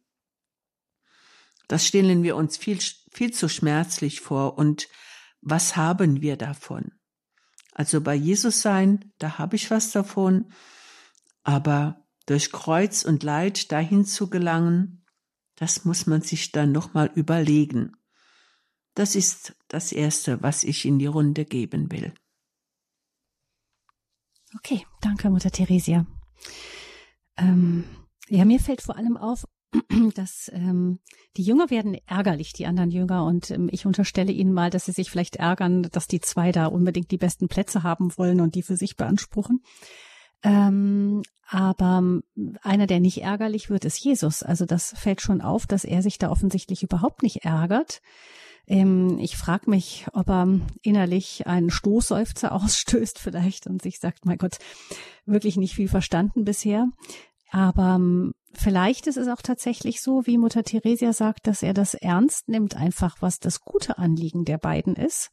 Das 1.69 1.87
stellen 1.87 2.25
wir 2.25 2.35
uns 2.35 2.57
viel, 2.57 2.81
viel 3.13 3.33
zu 3.33 3.49
schmerzlich 3.49 4.21
vor. 4.21 4.59
Und 4.59 4.89
was 5.41 5.77
haben 5.77 6.21
wir 6.21 6.37
davon? 6.37 6.93
Also 7.73 8.01
bei 8.01 8.15
Jesus 8.15 8.61
sein, 8.61 9.13
da 9.19 9.39
habe 9.39 9.55
ich 9.55 9.71
was 9.71 9.93
davon. 9.93 10.53
Aber 11.45 12.05
durch 12.27 12.51
Kreuz 12.51 13.05
und 13.05 13.23
Leid 13.23 13.71
dahin 13.71 14.05
zu 14.05 14.29
gelangen, 14.29 15.05
das 15.55 15.85
muss 15.85 16.07
man 16.07 16.23
sich 16.23 16.53
dann 16.53 16.73
nochmal 16.73 17.11
überlegen. 17.15 17.93
Das 18.95 19.15
ist 19.15 19.55
das 19.69 19.93
Erste, 19.93 20.43
was 20.43 20.65
ich 20.65 20.85
in 20.85 20.99
die 20.99 21.07
Runde 21.07 21.45
geben 21.45 21.93
will. 21.93 22.13
Okay, 24.57 24.85
danke, 25.01 25.31
Mutter 25.31 25.51
Theresia. 25.51 26.07
Ähm, 27.37 27.85
ja, 28.29 28.45
mir 28.45 28.61
fällt 28.61 28.83
vor 28.83 28.97
allem 28.97 29.17
auf, 29.17 29.45
dass 30.15 30.51
ähm, 30.53 30.99
die 31.37 31.43
Jünger 31.43 31.71
werden 31.71 31.97
ärgerlich, 32.07 32.53
die 32.53 32.67
anderen 32.67 32.91
Jünger, 32.91 33.25
und 33.25 33.51
ähm, 33.51 33.69
ich 33.71 33.87
unterstelle 33.87 34.33
ihnen 34.33 34.53
mal, 34.53 34.71
dass 34.71 34.87
sie 34.87 34.93
sich 34.93 35.11
vielleicht 35.11 35.37
ärgern, 35.37 35.85
dass 35.93 36.09
die 36.09 36.21
zwei 36.21 36.51
da 36.53 36.67
unbedingt 36.67 37.11
die 37.11 37.19
besten 37.19 37.49
Plätze 37.49 37.83
haben 37.83 38.17
wollen 38.17 38.41
und 38.41 38.55
die 38.55 38.63
für 38.63 38.77
sich 38.77 38.97
beanspruchen. 38.97 39.63
Ähm, 40.43 41.23
aber 41.49 41.99
ähm, 41.99 42.23
einer, 42.63 42.87
der 42.87 43.01
nicht 43.01 43.23
ärgerlich 43.23 43.71
wird, 43.71 43.85
ist 43.85 44.03
Jesus. 44.03 44.43
Also 44.43 44.65
das 44.65 44.95
fällt 44.97 45.21
schon 45.21 45.41
auf, 45.41 45.67
dass 45.67 45.85
er 45.85 46.03
sich 46.03 46.19
da 46.19 46.31
offensichtlich 46.31 46.83
überhaupt 46.83 47.23
nicht 47.23 47.45
ärgert. 47.45 48.01
Ähm, 48.71 49.19
ich 49.19 49.37
frage 49.37 49.69
mich, 49.69 50.07
ob 50.13 50.31
er 50.31 50.61
innerlich 50.83 51.47
einen 51.47 51.71
Stoßseufzer 51.71 52.53
ausstößt 52.55 53.19
vielleicht 53.19 53.67
und 53.67 53.83
sich 53.83 53.99
sagt, 53.99 54.25
mein 54.25 54.39
Gott, 54.39 54.59
wirklich 55.27 55.57
nicht 55.57 55.75
viel 55.75 55.89
verstanden 55.89 56.45
bisher. 56.45 56.87
Aber 57.51 57.97
ähm, 57.97 58.33
vielleicht 58.53 59.09
ist 59.09 59.17
es 59.17 59.27
auch 59.27 59.43
tatsächlich 59.43 60.01
so, 60.01 60.25
wie 60.25 60.39
Mutter 60.39 60.63
Theresia 60.63 61.13
sagt, 61.13 61.49
dass 61.49 61.65
er 61.65 61.75
das 61.75 61.95
ernst 61.95 62.49
nimmt, 62.49 62.77
einfach 62.77 63.17
was 63.21 63.41
das 63.41 63.61
gute 63.61 63.99
Anliegen 63.99 64.45
der 64.45 64.59
beiden 64.59 64.95
ist, 64.95 65.31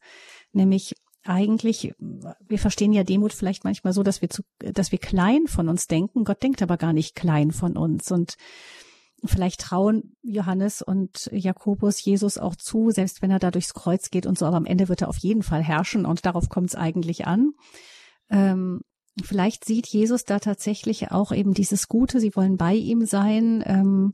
nämlich 0.52 0.96
eigentlich, 1.24 1.92
wir 1.98 2.58
verstehen 2.58 2.92
ja 2.92 3.04
Demut 3.04 3.32
vielleicht 3.32 3.62
manchmal 3.62 3.92
so, 3.92 4.02
dass 4.02 4.22
wir 4.22 4.30
zu, 4.30 4.42
dass 4.58 4.92
wir 4.92 4.98
klein 4.98 5.46
von 5.46 5.68
uns 5.68 5.86
denken. 5.86 6.24
Gott 6.24 6.42
denkt 6.42 6.62
aber 6.62 6.78
gar 6.78 6.92
nicht 6.92 7.14
klein 7.14 7.50
von 7.50 7.76
uns 7.76 8.10
und 8.10 8.36
vielleicht 9.24 9.60
trauen 9.60 10.16
Johannes 10.22 10.82
und 10.82 11.28
Jakobus 11.32 12.02
Jesus 12.04 12.38
auch 12.38 12.56
zu, 12.56 12.90
selbst 12.90 13.22
wenn 13.22 13.30
er 13.30 13.38
da 13.38 13.50
durchs 13.50 13.74
Kreuz 13.74 14.10
geht 14.10 14.26
und 14.26 14.38
so, 14.38 14.46
aber 14.46 14.56
am 14.56 14.66
Ende 14.66 14.88
wird 14.88 15.02
er 15.02 15.08
auf 15.08 15.18
jeden 15.18 15.42
Fall 15.42 15.62
herrschen 15.62 16.06
und 16.06 16.24
darauf 16.24 16.48
kommt 16.48 16.68
es 16.68 16.74
eigentlich 16.74 17.26
an. 17.26 17.52
Ähm, 18.30 18.80
Vielleicht 19.24 19.64
sieht 19.64 19.86
Jesus 19.86 20.24
da 20.24 20.38
tatsächlich 20.38 21.10
auch 21.10 21.32
eben 21.32 21.54
dieses 21.54 21.88
Gute, 21.88 22.20
sie 22.20 22.34
wollen 22.36 22.56
bei 22.56 22.74
ihm 22.74 23.04
sein. 23.04 23.62
Ähm, 23.66 24.12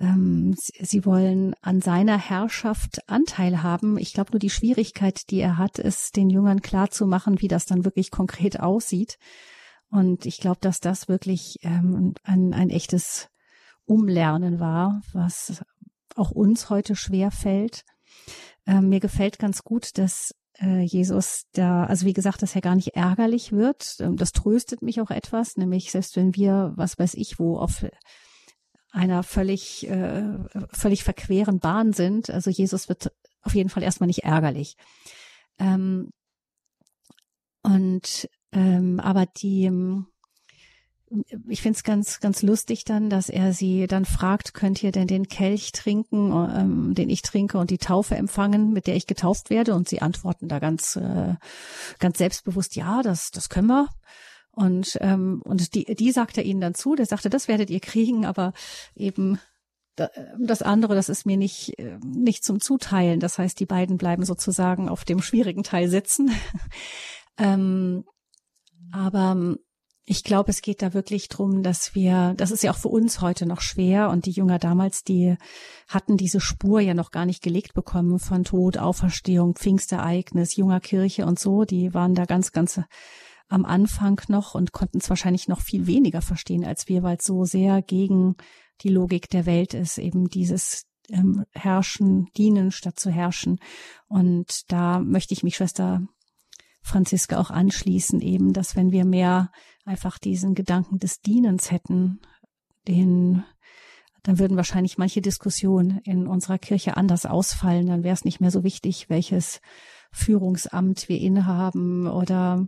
ähm, 0.00 0.54
sie 0.56 1.04
wollen 1.04 1.54
an 1.60 1.80
seiner 1.80 2.18
Herrschaft 2.18 3.00
Anteil 3.08 3.62
haben. 3.62 3.98
Ich 3.98 4.12
glaube, 4.12 4.32
nur 4.32 4.38
die 4.38 4.50
Schwierigkeit, 4.50 5.30
die 5.30 5.40
er 5.40 5.58
hat, 5.58 5.78
ist, 5.78 6.16
den 6.16 6.30
Jüngern 6.30 6.62
klarzumachen, 6.62 7.40
wie 7.40 7.48
das 7.48 7.66
dann 7.66 7.84
wirklich 7.84 8.10
konkret 8.10 8.60
aussieht. 8.60 9.18
Und 9.90 10.26
ich 10.26 10.38
glaube, 10.38 10.58
dass 10.60 10.80
das 10.80 11.08
wirklich 11.08 11.56
ähm, 11.62 12.14
ein, 12.22 12.52
ein 12.52 12.70
echtes 12.70 13.28
Umlernen 13.88 14.60
war, 14.60 15.00
was 15.12 15.62
auch 16.16 16.30
uns 16.30 16.70
heute 16.70 16.96
schwer 16.96 17.30
fällt. 17.30 17.84
Ähm, 18.66 18.88
mir 18.88 19.00
gefällt 19.00 19.38
ganz 19.38 19.62
gut, 19.64 19.96
dass 19.98 20.34
äh, 20.60 20.82
Jesus 20.82 21.44
da, 21.52 21.84
also 21.84 22.04
wie 22.06 22.12
gesagt, 22.12 22.42
dass 22.42 22.54
er 22.54 22.60
gar 22.60 22.74
nicht 22.74 22.96
ärgerlich 22.96 23.52
wird. 23.52 23.96
Ähm, 24.00 24.16
das 24.16 24.32
tröstet 24.32 24.82
mich 24.82 25.00
auch 25.00 25.10
etwas, 25.10 25.56
nämlich 25.56 25.90
selbst 25.90 26.16
wenn 26.16 26.34
wir, 26.34 26.72
was 26.76 26.98
weiß 26.98 27.14
ich, 27.14 27.38
wo 27.38 27.58
auf 27.58 27.84
einer 28.90 29.22
völlig, 29.22 29.88
äh, 29.88 30.38
völlig 30.72 31.04
verqueren 31.04 31.60
Bahn 31.60 31.92
sind. 31.92 32.30
Also 32.30 32.50
Jesus 32.50 32.88
wird 32.88 33.12
auf 33.42 33.54
jeden 33.54 33.70
Fall 33.70 33.82
erstmal 33.82 34.08
nicht 34.08 34.24
ärgerlich. 34.24 34.76
Ähm, 35.58 36.10
und 37.62 38.28
ähm, 38.52 38.98
aber 39.00 39.26
die, 39.26 39.70
ich 41.48 41.62
finde 41.62 41.76
es 41.76 41.84
ganz, 41.84 42.20
ganz 42.20 42.42
lustig 42.42 42.84
dann, 42.84 43.08
dass 43.08 43.28
er 43.28 43.52
sie 43.52 43.86
dann 43.86 44.04
fragt, 44.04 44.54
könnt 44.54 44.82
ihr 44.82 44.92
denn 44.92 45.06
den 45.06 45.28
Kelch 45.28 45.72
trinken, 45.72 46.32
ähm, 46.32 46.94
den 46.94 47.08
ich 47.08 47.22
trinke 47.22 47.58
und 47.58 47.70
die 47.70 47.78
Taufe 47.78 48.16
empfangen, 48.16 48.72
mit 48.72 48.86
der 48.86 48.96
ich 48.96 49.06
getauft 49.06 49.50
werde? 49.50 49.74
Und 49.74 49.88
sie 49.88 50.02
antworten 50.02 50.48
da 50.48 50.58
ganz, 50.58 50.96
äh, 50.96 51.34
ganz 51.98 52.18
selbstbewusst, 52.18 52.76
ja, 52.76 53.02
das, 53.02 53.30
das 53.30 53.48
können 53.48 53.68
wir. 53.68 53.88
Und, 54.50 54.98
ähm, 55.00 55.40
und 55.44 55.74
die, 55.74 55.84
die 55.94 56.10
sagt 56.10 56.36
er 56.36 56.44
ihnen 56.44 56.60
dann 56.60 56.74
zu, 56.74 56.94
der 56.94 57.06
sagte, 57.06 57.30
das 57.30 57.48
werdet 57.48 57.70
ihr 57.70 57.80
kriegen, 57.80 58.26
aber 58.26 58.52
eben 58.94 59.38
das 60.38 60.62
andere, 60.62 60.94
das 60.94 61.08
ist 61.08 61.26
mir 61.26 61.36
nicht, 61.36 61.74
nicht 62.04 62.44
zum 62.44 62.60
Zuteilen. 62.60 63.18
Das 63.18 63.38
heißt, 63.38 63.58
die 63.58 63.66
beiden 63.66 63.96
bleiben 63.96 64.24
sozusagen 64.24 64.88
auf 64.88 65.04
dem 65.04 65.20
schwierigen 65.20 65.64
Teil 65.64 65.88
sitzen. 65.88 66.30
ähm, 67.36 68.04
aber 68.92 69.56
ich 70.10 70.24
glaube, 70.24 70.50
es 70.50 70.62
geht 70.62 70.80
da 70.80 70.94
wirklich 70.94 71.28
drum, 71.28 71.62
dass 71.62 71.94
wir, 71.94 72.32
das 72.38 72.50
ist 72.50 72.62
ja 72.62 72.70
auch 72.70 72.78
für 72.78 72.88
uns 72.88 73.20
heute 73.20 73.44
noch 73.44 73.60
schwer 73.60 74.08
und 74.08 74.24
die 74.24 74.30
Jünger 74.30 74.58
damals, 74.58 75.04
die 75.04 75.36
hatten 75.86 76.16
diese 76.16 76.40
Spur 76.40 76.80
ja 76.80 76.94
noch 76.94 77.10
gar 77.10 77.26
nicht 77.26 77.42
gelegt 77.42 77.74
bekommen 77.74 78.18
von 78.18 78.42
Tod, 78.42 78.78
Auferstehung, 78.78 79.54
Pfingstereignis, 79.54 80.56
junger 80.56 80.80
Kirche 80.80 81.26
und 81.26 81.38
so. 81.38 81.64
Die 81.64 81.92
waren 81.92 82.14
da 82.14 82.24
ganz, 82.24 82.52
ganz 82.52 82.80
am 83.48 83.66
Anfang 83.66 84.18
noch 84.28 84.54
und 84.54 84.72
konnten 84.72 84.96
es 84.96 85.10
wahrscheinlich 85.10 85.46
noch 85.46 85.60
viel 85.60 85.86
weniger 85.86 86.22
verstehen 86.22 86.64
als 86.64 86.88
wir, 86.88 87.02
weil 87.02 87.18
es 87.18 87.26
so 87.26 87.44
sehr 87.44 87.82
gegen 87.82 88.36
die 88.80 88.88
Logik 88.88 89.28
der 89.28 89.44
Welt 89.44 89.74
ist, 89.74 89.98
eben 89.98 90.30
dieses 90.30 90.86
ähm, 91.10 91.44
Herrschen, 91.52 92.28
dienen 92.34 92.70
statt 92.70 92.98
zu 92.98 93.10
herrschen. 93.10 93.58
Und 94.06 94.72
da 94.72 95.00
möchte 95.00 95.34
ich 95.34 95.42
mich 95.42 95.56
Schwester 95.56 96.00
Franziska 96.82 97.38
auch 97.38 97.50
anschließen, 97.50 98.20
eben, 98.20 98.52
dass 98.52 98.76
wenn 98.76 98.92
wir 98.92 99.04
mehr 99.04 99.50
einfach 99.84 100.18
diesen 100.18 100.54
Gedanken 100.54 100.98
des 100.98 101.20
Dienens 101.20 101.70
hätten, 101.70 102.20
den 102.86 103.44
dann 104.22 104.38
würden 104.38 104.56
wahrscheinlich 104.56 104.98
manche 104.98 105.22
Diskussionen 105.22 106.00
in 106.04 106.26
unserer 106.26 106.58
Kirche 106.58 106.96
anders 106.96 107.24
ausfallen. 107.24 107.86
Dann 107.86 108.02
wäre 108.02 108.12
es 108.14 108.24
nicht 108.24 108.40
mehr 108.40 108.50
so 108.50 108.62
wichtig, 108.62 109.08
welches 109.08 109.60
Führungsamt 110.10 111.08
wir 111.08 111.18
innehaben 111.18 112.06
oder 112.06 112.66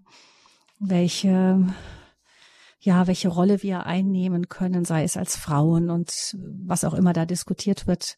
welche, 0.79 1.67
ja, 2.79 3.07
welche 3.07 3.29
Rolle 3.29 3.63
wir 3.63 3.85
einnehmen 3.85 4.49
können, 4.49 4.85
sei 4.85 5.05
es 5.05 5.17
als 5.17 5.37
Frauen 5.37 5.91
und 5.91 6.11
was 6.39 6.85
auch 6.85 6.95
immer 6.95 7.13
da 7.13 7.27
diskutiert 7.27 7.87
wird, 7.87 8.17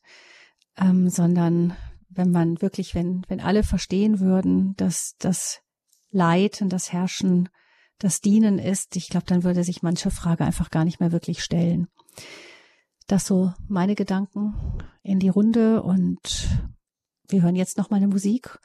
ähm, 0.76 1.08
sondern 1.08 1.76
wenn 2.10 2.30
man 2.30 2.60
wirklich, 2.60 2.94
wenn, 2.94 3.22
wenn 3.28 3.40
alle 3.40 3.64
verstehen 3.64 4.20
würden, 4.20 4.74
dass 4.76 5.16
das 5.18 5.62
Leid 6.12 6.62
und 6.62 6.72
das 6.72 6.92
Herrschen 6.92 7.48
das 8.02 8.20
Dienen 8.20 8.58
ist, 8.58 8.96
ich 8.96 9.08
glaube, 9.08 9.26
dann 9.26 9.44
würde 9.44 9.62
sich 9.62 9.82
manche 9.82 10.10
Frage 10.10 10.44
einfach 10.44 10.70
gar 10.70 10.84
nicht 10.84 10.98
mehr 10.98 11.12
wirklich 11.12 11.42
stellen. 11.42 11.86
Das 13.06 13.26
so 13.26 13.52
meine 13.68 13.94
Gedanken 13.94 14.54
in 15.02 15.20
die 15.20 15.28
Runde 15.28 15.82
und 15.82 16.48
wir 17.28 17.42
hören 17.42 17.54
jetzt 17.54 17.78
noch 17.78 17.90
mal 17.90 17.98
eine 17.98 18.08
Musik 18.08 18.58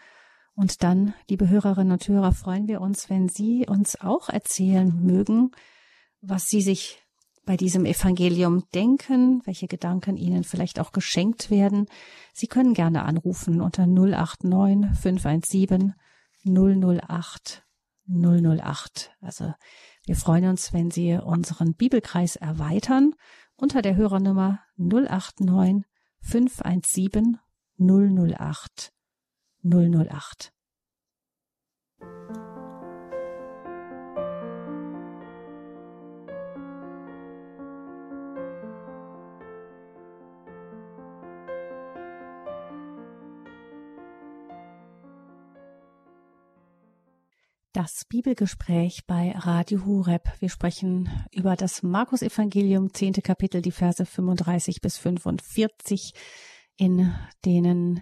und 0.56 0.82
dann, 0.82 1.14
liebe 1.30 1.50
Hörerinnen 1.50 1.94
und 1.94 2.08
Hörer, 2.08 2.32
freuen 2.32 2.68
wir 2.68 2.82
uns, 2.82 3.12
wenn 3.12 3.30
Sie 3.30 3.68
uns 3.68 4.02
auch 4.02 4.30
erzählen 4.30 4.92
mögen, 5.04 5.52
was 6.22 6.50
Sie 6.50 6.62
sich 6.62 7.04
bei 7.46 7.58
diesem 7.58 7.86
Evangelium 7.86 8.64
denken, 8.74 9.42
welche 9.46 9.68
Gedanken 9.68 10.18
Ihnen 10.18 10.44
vielleicht 10.44 10.80
auch 10.80 10.92
geschenkt 10.92 11.52
werden. 11.52 11.86
Sie 12.34 12.48
können 12.48 12.74
gerne 12.74 13.06
anrufen 13.06 13.62
unter 13.62 13.86
089 13.86 15.00
517 15.00 15.94
008 16.48 17.64
008. 18.08 19.12
Also 19.22 19.54
wir 20.06 20.16
freuen 20.16 20.46
uns, 20.46 20.74
wenn 20.74 20.92
Sie 20.92 21.14
unseren 21.14 21.74
Bibelkreis 21.74 22.36
erweitern 22.36 23.14
unter 23.58 23.82
der 23.82 23.96
Hörernummer 23.96 24.60
089 24.78 25.84
517 26.22 27.38
008 27.78 28.94
008. 29.64 30.54
Das 47.78 48.06
Bibelgespräch 48.10 49.06
bei 49.06 49.34
Radio 49.38 49.86
Hureb. 49.86 50.24
Wir 50.40 50.50
sprechen 50.50 51.12
über 51.32 51.56
das 51.56 51.84
Markus-Evangelium, 51.84 52.92
zehnte 52.92 53.22
Kapitel, 53.22 53.62
die 53.62 53.70
Verse 53.72 54.04
35 54.04 54.82
bis 54.82 54.98
45, 54.98 56.14
in 56.78 57.14
denen 57.46 58.02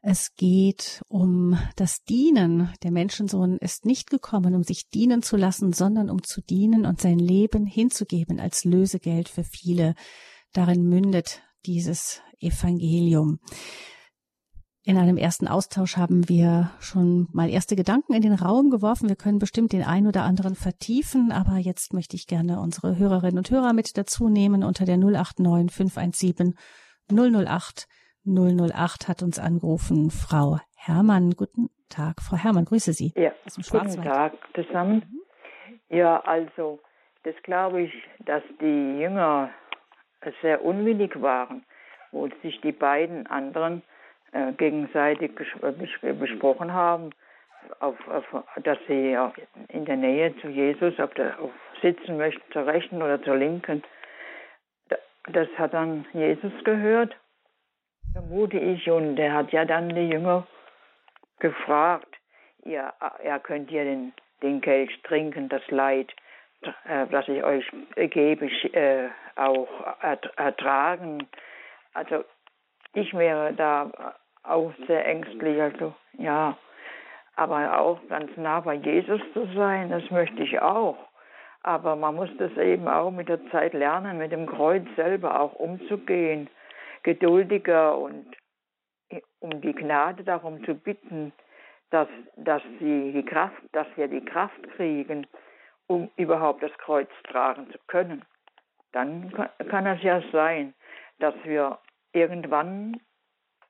es 0.00 0.36
geht 0.36 1.02
um 1.08 1.58
das 1.74 2.04
Dienen. 2.04 2.72
Der 2.84 2.92
Menschensohn 2.92 3.58
ist 3.58 3.84
nicht 3.84 4.10
gekommen, 4.10 4.54
um 4.54 4.62
sich 4.62 4.90
dienen 4.90 5.24
zu 5.24 5.36
lassen, 5.36 5.72
sondern 5.72 6.08
um 6.08 6.22
zu 6.22 6.40
dienen 6.40 6.86
und 6.86 7.00
sein 7.00 7.18
Leben 7.18 7.66
hinzugeben 7.66 8.38
als 8.38 8.64
Lösegeld 8.64 9.28
für 9.28 9.42
viele. 9.42 9.96
Darin 10.52 10.88
mündet 10.88 11.42
dieses 11.66 12.20
Evangelium. 12.38 13.40
In 14.86 14.96
einem 14.96 15.18
ersten 15.18 15.46
Austausch 15.46 15.98
haben 15.98 16.26
wir 16.30 16.70
schon 16.80 17.28
mal 17.34 17.50
erste 17.50 17.76
Gedanken 17.76 18.14
in 18.14 18.22
den 18.22 18.32
Raum 18.32 18.70
geworfen. 18.70 19.10
Wir 19.10 19.16
können 19.16 19.38
bestimmt 19.38 19.74
den 19.74 19.84
einen 19.84 20.06
oder 20.06 20.22
anderen 20.22 20.54
vertiefen, 20.54 21.32
aber 21.32 21.56
jetzt 21.58 21.92
möchte 21.92 22.16
ich 22.16 22.26
gerne 22.26 22.58
unsere 22.60 22.96
Hörerinnen 22.96 23.36
und 23.36 23.50
Hörer 23.50 23.74
mit 23.74 23.98
dazu 23.98 24.30
nehmen. 24.30 24.64
Unter 24.64 24.86
der 24.86 24.96
089 24.96 25.70
517 25.70 26.54
008 27.10 27.88
008 28.24 29.08
hat 29.08 29.22
uns 29.22 29.38
angerufen 29.38 30.10
Frau 30.10 30.58
Hermann. 30.76 31.32
Guten 31.32 31.68
Tag, 31.90 32.22
Frau 32.22 32.36
Hermann, 32.36 32.64
grüße 32.64 32.94
Sie. 32.94 33.12
Ja, 33.16 33.32
guten 33.54 34.02
Tag 34.02 34.32
zusammen. 34.54 35.20
Ja, 35.90 36.20
also 36.20 36.80
das 37.24 37.34
glaube 37.42 37.82
ich, 37.82 37.92
dass 38.24 38.42
die 38.60 39.00
Jünger 39.00 39.50
sehr 40.40 40.64
unwillig 40.64 41.20
waren, 41.20 41.64
wo 42.12 42.28
sich 42.42 42.60
die 42.62 42.72
beiden 42.72 43.26
anderen 43.26 43.82
äh, 44.32 44.52
gegenseitig 44.52 45.32
äh, 45.62 46.12
besprochen 46.12 46.72
haben, 46.72 47.10
auf, 47.80 47.96
auf, 48.08 48.44
dass 48.62 48.78
sie 48.88 49.16
in 49.68 49.84
der 49.84 49.96
Nähe 49.96 50.36
zu 50.38 50.48
Jesus 50.48 50.98
auf 50.98 51.12
der, 51.14 51.40
auf 51.40 51.50
sitzen 51.82 52.16
möchten, 52.16 52.42
zur 52.52 52.66
Rechten 52.66 53.02
oder 53.02 53.22
zur 53.22 53.36
Linken. 53.36 53.82
Das 55.32 55.48
hat 55.56 55.74
dann 55.74 56.06
Jesus 56.12 56.52
gehört, 56.64 57.16
vermute 58.12 58.58
ich, 58.58 58.90
und 58.90 59.18
er 59.18 59.34
hat 59.34 59.52
ja 59.52 59.64
dann 59.64 59.88
die 59.90 60.08
Jünger 60.08 60.46
gefragt, 61.38 62.16
ja, 62.64 62.92
ja 63.24 63.38
könnt 63.38 63.70
ihr 63.70 63.84
den, 63.84 64.12
den 64.42 64.60
Kelch 64.60 65.00
trinken, 65.02 65.48
das 65.48 65.62
Leid, 65.70 66.12
äh, 66.84 67.06
das 67.10 67.28
ich 67.28 67.42
euch 67.42 67.64
gebe, 67.96 68.46
äh, 68.46 69.08
auch 69.36 69.68
ertragen. 70.36 71.28
Also 71.94 72.24
ich 72.92 73.14
wäre 73.14 73.52
da 73.54 74.14
auch 74.42 74.72
sehr 74.86 75.06
ängstlich, 75.06 75.60
also 75.60 75.94
ja, 76.18 76.56
aber 77.36 77.78
auch 77.78 78.00
ganz 78.08 78.30
nah 78.36 78.60
bei 78.60 78.74
Jesus 78.74 79.20
zu 79.32 79.46
sein, 79.54 79.90
das 79.90 80.10
möchte 80.10 80.42
ich 80.42 80.60
auch. 80.60 80.96
Aber 81.62 81.94
man 81.94 82.14
muss 82.14 82.30
das 82.38 82.56
eben 82.56 82.88
auch 82.88 83.10
mit 83.10 83.28
der 83.28 83.44
Zeit 83.50 83.74
lernen, 83.74 84.18
mit 84.18 84.32
dem 84.32 84.46
Kreuz 84.46 84.84
selber 84.96 85.40
auch 85.40 85.54
umzugehen, 85.54 86.48
geduldiger 87.02 87.96
und 87.98 88.26
um 89.40 89.60
die 89.60 89.74
Gnade 89.74 90.24
darum 90.24 90.64
zu 90.64 90.74
bitten, 90.74 91.32
dass, 91.90 92.08
dass 92.36 92.62
sie 92.78 93.12
die 93.12 93.24
Kraft, 93.24 93.62
dass 93.72 93.86
wir 93.96 94.08
die 94.08 94.24
Kraft 94.24 94.62
kriegen, 94.76 95.26
um 95.86 96.10
überhaupt 96.16 96.62
das 96.62 96.72
Kreuz 96.78 97.08
tragen 97.24 97.70
zu 97.72 97.78
können. 97.88 98.24
Dann 98.92 99.32
kann, 99.32 99.48
kann 99.68 99.86
es 99.86 100.02
ja 100.02 100.22
sein, 100.32 100.74
dass 101.18 101.34
wir 101.44 101.78
irgendwann 102.12 103.00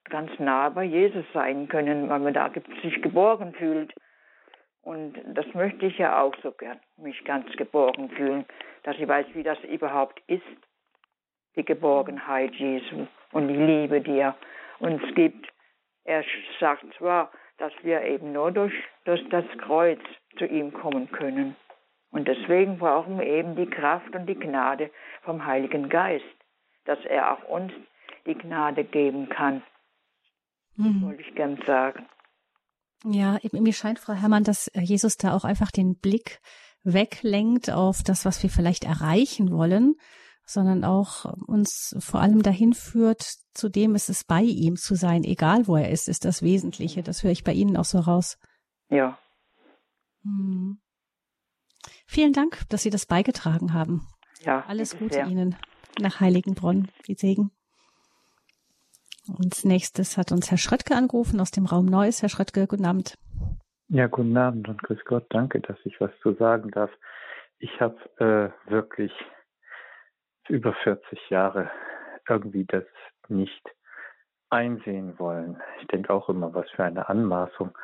ganz 0.08 0.30
nah 0.38 0.68
bei 0.68 0.84
Jesus 0.84 1.24
sein 1.32 1.68
können, 1.68 2.08
weil 2.08 2.20
man 2.20 2.34
da 2.34 2.50
sich 2.82 3.02
geborgen 3.02 3.54
fühlt. 3.54 3.94
Und 4.82 5.18
das 5.34 5.46
möchte 5.54 5.86
ich 5.86 5.98
ja 5.98 6.20
auch 6.22 6.34
so 6.42 6.52
gern, 6.52 6.80
mich 6.96 7.22
ganz 7.24 7.50
geborgen 7.56 8.10
fühlen, 8.10 8.46
dass 8.82 8.96
ich 8.98 9.06
weiß, 9.06 9.26
wie 9.34 9.42
das 9.42 9.58
überhaupt 9.64 10.22
ist, 10.26 10.42
die 11.56 11.64
Geborgenheit 11.64 12.54
Jesu 12.54 13.06
und 13.32 13.48
die 13.48 13.56
Liebe, 13.56 14.00
die 14.00 14.18
er 14.18 14.36
uns 14.78 15.02
gibt. 15.14 15.46
Er 16.04 16.24
sagt 16.58 16.84
zwar, 16.96 17.30
dass 17.58 17.72
wir 17.82 18.02
eben 18.02 18.32
nur 18.32 18.50
durch, 18.52 18.72
durch 19.04 19.22
das 19.28 19.44
Kreuz 19.58 20.00
zu 20.38 20.46
ihm 20.46 20.72
kommen 20.72 21.10
können. 21.12 21.56
Und 22.10 22.26
deswegen 22.26 22.78
brauchen 22.78 23.18
wir 23.18 23.26
eben 23.26 23.54
die 23.54 23.68
Kraft 23.68 24.14
und 24.14 24.26
die 24.26 24.38
Gnade 24.38 24.90
vom 25.22 25.44
Heiligen 25.44 25.88
Geist, 25.88 26.24
dass 26.86 26.98
er 27.04 27.32
auch 27.32 27.44
uns 27.44 27.72
die 28.34 28.38
Gnade 28.38 28.84
geben 28.84 29.28
kann. 29.28 29.62
Mhm. 30.76 31.02
Wollte 31.02 31.22
ich 31.22 31.34
gern 31.34 31.58
sagen. 31.66 32.06
Ja, 33.04 33.38
mir 33.52 33.72
scheint, 33.72 33.98
Frau 33.98 34.12
Herrmann, 34.12 34.44
dass 34.44 34.70
Jesus 34.74 35.16
da 35.16 35.34
auch 35.34 35.44
einfach 35.44 35.70
den 35.70 35.98
Blick 35.98 36.40
weglenkt 36.82 37.70
auf 37.70 38.02
das, 38.02 38.24
was 38.24 38.42
wir 38.42 38.50
vielleicht 38.50 38.84
erreichen 38.84 39.50
wollen, 39.52 39.94
sondern 40.44 40.84
auch 40.84 41.24
uns 41.46 41.96
vor 41.98 42.20
allem 42.20 42.42
dahin 42.42 42.72
führt, 42.72 43.22
zu 43.54 43.68
dem 43.68 43.94
ist 43.94 44.10
es 44.10 44.24
bei 44.24 44.42
ihm 44.42 44.76
zu 44.76 44.94
sein, 44.94 45.24
egal 45.24 45.66
wo 45.66 45.76
er 45.76 45.90
ist, 45.90 46.08
ist 46.08 46.24
das 46.24 46.42
Wesentliche. 46.42 47.02
Das 47.02 47.22
höre 47.22 47.30
ich 47.30 47.44
bei 47.44 47.52
Ihnen 47.52 47.76
auch 47.76 47.84
so 47.84 47.98
raus. 48.00 48.38
Ja. 48.88 49.18
Hm. 50.22 50.80
Vielen 52.06 52.32
Dank, 52.32 52.68
dass 52.68 52.82
Sie 52.82 52.90
das 52.90 53.06
beigetragen 53.06 53.72
haben. 53.72 54.06
Ja. 54.40 54.64
Alles 54.66 54.98
Gute 54.98 55.14
sehr. 55.14 55.26
Ihnen 55.26 55.56
nach 56.00 56.20
Heiligenbronn. 56.20 56.88
Viel 57.02 57.16
Segen. 57.16 57.50
Als 59.38 59.64
nächstes 59.64 60.16
hat 60.16 60.32
uns 60.32 60.50
Herr 60.50 60.58
Schröttke 60.58 60.94
angerufen 60.94 61.40
aus 61.40 61.50
dem 61.50 61.66
Raum 61.66 61.86
Neues. 61.86 62.22
Herr 62.22 62.28
Schröttke, 62.28 62.66
guten 62.66 62.84
Abend. 62.84 63.16
Ja, 63.88 64.06
guten 64.06 64.36
Abend 64.36 64.68
und 64.68 64.82
grüß 64.82 65.04
Gott. 65.04 65.26
Danke, 65.30 65.60
dass 65.60 65.76
ich 65.84 66.00
was 66.00 66.10
zu 66.22 66.34
sagen 66.34 66.70
darf. 66.70 66.90
Ich 67.58 67.80
habe 67.80 67.98
äh, 68.18 68.70
wirklich 68.70 69.12
über 70.48 70.74
40 70.82 71.30
Jahre 71.30 71.70
irgendwie 72.28 72.64
das 72.64 72.84
nicht 73.28 73.62
einsehen 74.50 75.18
wollen. 75.18 75.60
Ich 75.80 75.86
denke 75.88 76.12
auch 76.12 76.28
immer, 76.28 76.54
was 76.54 76.68
für 76.70 76.84
eine 76.84 77.08
Anmaßung. 77.08 77.76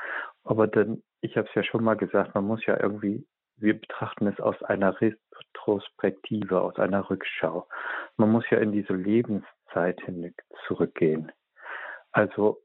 Aber 0.44 0.66
dann, 0.66 1.02
ich 1.20 1.36
habe 1.36 1.48
es 1.48 1.54
ja 1.54 1.62
schon 1.62 1.84
mal 1.84 1.96
gesagt, 1.96 2.34
man 2.34 2.44
muss 2.44 2.64
ja 2.66 2.80
irgendwie, 2.80 3.26
wir 3.56 3.78
betrachten 3.78 4.26
es 4.26 4.38
aus 4.40 4.60
einer 4.62 4.96
Retrospektive, 5.00 6.60
aus 6.60 6.76
einer 6.76 7.08
Rückschau. 7.08 7.68
Man 8.16 8.30
muss 8.30 8.44
ja 8.50 8.58
in 8.58 8.72
diese 8.72 8.92
Lebenszeit 9.76 10.00
hin 10.02 10.34
zurückgehen. 10.66 11.32
Also 12.12 12.62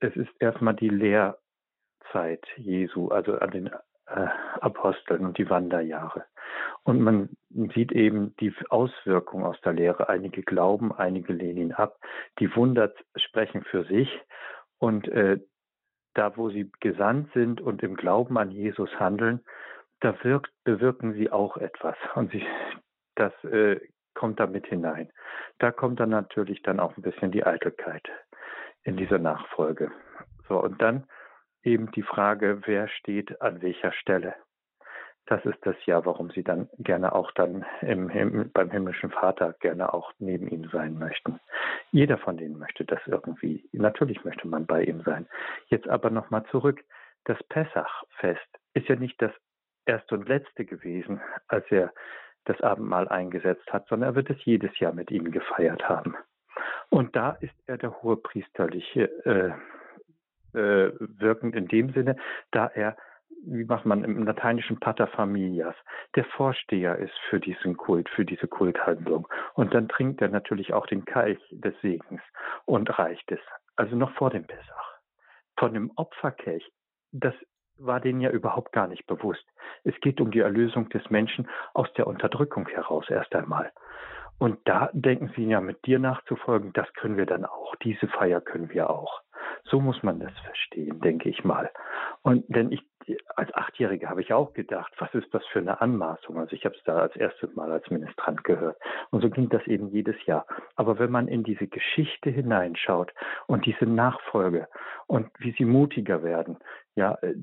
es 0.00 0.14
ist 0.16 0.30
erstmal 0.38 0.74
die 0.74 0.88
Lehrzeit 0.88 2.44
Jesu, 2.56 3.08
also 3.08 3.34
an 3.38 3.50
den 3.50 3.66
äh, 4.06 4.26
Aposteln 4.60 5.26
und 5.26 5.38
die 5.38 5.48
Wanderjahre. 5.50 6.24
Und 6.84 7.00
man 7.00 7.28
sieht 7.74 7.92
eben 7.92 8.34
die 8.38 8.52
Auswirkungen 8.68 9.44
aus 9.44 9.60
der 9.62 9.72
Lehre. 9.72 10.08
Einige 10.08 10.42
glauben, 10.42 10.92
einige 10.92 11.32
lehnen 11.32 11.58
ihn 11.58 11.72
ab. 11.72 11.98
Die 12.38 12.54
Wunder 12.56 12.92
sprechen 13.16 13.62
für 13.64 13.84
sich. 13.84 14.08
Und 14.78 15.08
äh, 15.08 15.38
da, 16.14 16.36
wo 16.36 16.50
sie 16.50 16.70
gesandt 16.80 17.32
sind 17.32 17.60
und 17.60 17.82
im 17.82 17.94
Glauben 17.94 18.36
an 18.36 18.50
Jesus 18.50 18.90
handeln, 18.98 19.40
da 20.00 20.22
wirkt, 20.24 20.52
bewirken 20.64 21.14
sie 21.14 21.30
auch 21.30 21.56
etwas. 21.56 21.96
Und 22.16 22.32
sie, 22.32 22.44
das 23.14 23.32
äh, 23.44 23.80
kommt 24.14 24.40
da 24.40 24.46
mit 24.46 24.66
hinein. 24.66 25.10
Da 25.58 25.70
kommt 25.70 26.00
dann 26.00 26.10
natürlich 26.10 26.62
dann 26.62 26.80
auch 26.80 26.96
ein 26.96 27.02
bisschen 27.02 27.32
die 27.32 27.44
Eitelkeit 27.44 28.08
in 28.84 28.96
dieser 28.96 29.18
Nachfolge. 29.18 29.90
So, 30.48 30.60
und 30.60 30.80
dann 30.82 31.06
eben 31.62 31.90
die 31.92 32.02
Frage, 32.02 32.62
wer 32.66 32.88
steht 32.88 33.40
an 33.40 33.62
welcher 33.62 33.92
Stelle. 33.92 34.34
Das 35.26 35.44
ist 35.44 35.64
das 35.64 35.76
ja, 35.86 36.04
warum 36.04 36.30
sie 36.30 36.42
dann 36.42 36.68
gerne 36.78 37.14
auch 37.14 37.30
dann 37.32 37.64
im, 37.80 38.10
im, 38.10 38.50
beim 38.52 38.70
himmlischen 38.70 39.10
Vater 39.10 39.54
gerne 39.60 39.94
auch 39.94 40.12
neben 40.18 40.48
ihm 40.48 40.68
sein 40.72 40.98
möchten. 40.98 41.38
Jeder 41.92 42.18
von 42.18 42.36
denen 42.36 42.58
möchte 42.58 42.84
das 42.84 43.00
irgendwie. 43.06 43.68
Natürlich 43.72 44.24
möchte 44.24 44.48
man 44.48 44.66
bei 44.66 44.82
ihm 44.82 45.02
sein. 45.02 45.28
Jetzt 45.68 45.88
aber 45.88 46.10
nochmal 46.10 46.44
zurück. 46.50 46.82
Das 47.24 47.40
Pessachfest 47.44 48.48
ist 48.74 48.88
ja 48.88 48.96
nicht 48.96 49.22
das 49.22 49.30
erste 49.86 50.16
und 50.16 50.28
letzte 50.28 50.64
gewesen, 50.64 51.20
als 51.46 51.70
er 51.70 51.92
das 52.44 52.60
Abendmahl 52.60 53.08
eingesetzt 53.08 53.72
hat, 53.72 53.86
sondern 53.88 54.10
er 54.10 54.14
wird 54.14 54.30
es 54.30 54.44
jedes 54.44 54.78
Jahr 54.78 54.92
mit 54.92 55.10
ihnen 55.10 55.30
gefeiert 55.30 55.88
haben. 55.88 56.16
Und 56.90 57.16
da 57.16 57.30
ist 57.40 57.54
er 57.66 57.78
der 57.78 58.02
hohepriesterliche 58.02 59.04
äh, 59.24 60.58
äh, 60.58 60.92
wirkend 60.98 61.56
in 61.56 61.68
dem 61.68 61.92
Sinne, 61.92 62.16
da 62.50 62.66
er 62.66 62.96
wie 63.44 63.64
macht 63.64 63.86
man 63.86 64.04
im 64.04 64.24
lateinischen 64.24 64.78
Paterfamilias, 64.78 65.74
der 66.14 66.24
Vorsteher 66.24 66.96
ist 66.98 67.14
für 67.28 67.40
diesen 67.40 67.76
Kult, 67.76 68.08
für 68.08 68.24
diese 68.24 68.46
Kulthandlung. 68.46 69.26
Und 69.54 69.74
dann 69.74 69.88
trinkt 69.88 70.22
er 70.22 70.28
natürlich 70.28 70.72
auch 70.72 70.86
den 70.86 71.04
Kelch 71.04 71.40
des 71.50 71.74
Segens 71.80 72.22
und 72.64 72.98
reicht 72.98 73.30
es. 73.32 73.40
Also 73.76 73.96
noch 73.96 74.12
vor 74.12 74.30
dem 74.30 74.46
Pessach. 74.46 74.98
Von 75.58 75.74
dem 75.74 75.90
Opferkelch, 75.96 76.70
das 77.10 77.34
war 77.78 78.00
denen 78.00 78.20
ja 78.20 78.30
überhaupt 78.30 78.72
gar 78.72 78.86
nicht 78.86 79.06
bewusst. 79.06 79.44
Es 79.84 79.94
geht 80.00 80.20
um 80.20 80.30
die 80.30 80.40
Erlösung 80.40 80.88
des 80.90 81.08
Menschen 81.10 81.48
aus 81.74 81.92
der 81.94 82.06
Unterdrückung 82.06 82.68
heraus 82.68 83.08
erst 83.08 83.34
einmal. 83.34 83.72
Und 84.38 84.58
da 84.64 84.90
denken 84.92 85.32
sie 85.36 85.44
ja 85.46 85.60
mit 85.60 85.86
dir 85.86 85.98
nachzufolgen, 85.98 86.72
das 86.72 86.92
können 86.94 87.16
wir 87.16 87.26
dann 87.26 87.44
auch. 87.44 87.76
Diese 87.76 88.08
Feier 88.08 88.40
können 88.40 88.70
wir 88.70 88.90
auch. 88.90 89.22
So 89.64 89.80
muss 89.80 90.02
man 90.02 90.18
das 90.18 90.32
verstehen, 90.44 91.00
denke 91.00 91.28
ich 91.28 91.44
mal. 91.44 91.70
Und 92.22 92.44
denn 92.48 92.72
ich, 92.72 92.82
als 93.36 93.54
Achtjährige 93.54 94.08
habe 94.08 94.20
ich 94.20 94.32
auch 94.32 94.52
gedacht, 94.52 94.92
was 94.98 95.12
ist 95.14 95.32
das 95.32 95.44
für 95.46 95.60
eine 95.60 95.80
Anmaßung? 95.80 96.38
Also 96.38 96.54
ich 96.54 96.64
habe 96.64 96.74
es 96.74 96.82
da 96.84 96.98
als 96.98 97.16
erstes 97.16 97.54
Mal 97.54 97.70
als 97.70 97.88
Ministrant 97.90 98.44
gehört. 98.44 98.76
Und 99.10 99.22
so 99.22 99.30
ging 99.30 99.48
das 99.48 99.66
eben 99.66 99.88
jedes 99.88 100.16
Jahr. 100.26 100.46
Aber 100.76 100.98
wenn 100.98 101.10
man 101.10 101.28
in 101.28 101.42
diese 101.44 101.66
Geschichte 101.66 102.30
hineinschaut 102.30 103.12
und 103.46 103.66
diese 103.66 103.86
Nachfolge 103.86 104.68
und 105.06 105.28
wie 105.38 105.52
sie 105.52 105.64
mutiger 105.64 106.22
werden, 106.22 106.58
ja, 106.96 107.18
äh, 107.22 107.34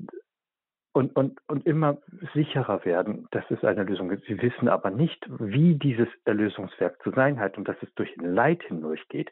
und, 0.92 1.14
und, 1.14 1.38
und 1.46 1.66
immer 1.66 1.98
sicherer 2.34 2.84
werden, 2.84 3.28
dass 3.30 3.44
es 3.50 3.62
eine 3.62 3.84
Lösung 3.84 4.08
gibt. 4.08 4.24
Sie 4.26 4.42
wissen 4.42 4.68
aber 4.68 4.90
nicht, 4.90 5.24
wie 5.38 5.76
dieses 5.76 6.08
Erlösungswerk 6.24 7.00
zu 7.02 7.12
sein 7.12 7.38
hat 7.38 7.56
und 7.56 7.68
dass 7.68 7.76
es 7.80 7.94
durch 7.94 8.16
ein 8.18 8.34
Leid 8.34 8.62
hindurchgeht. 8.64 9.30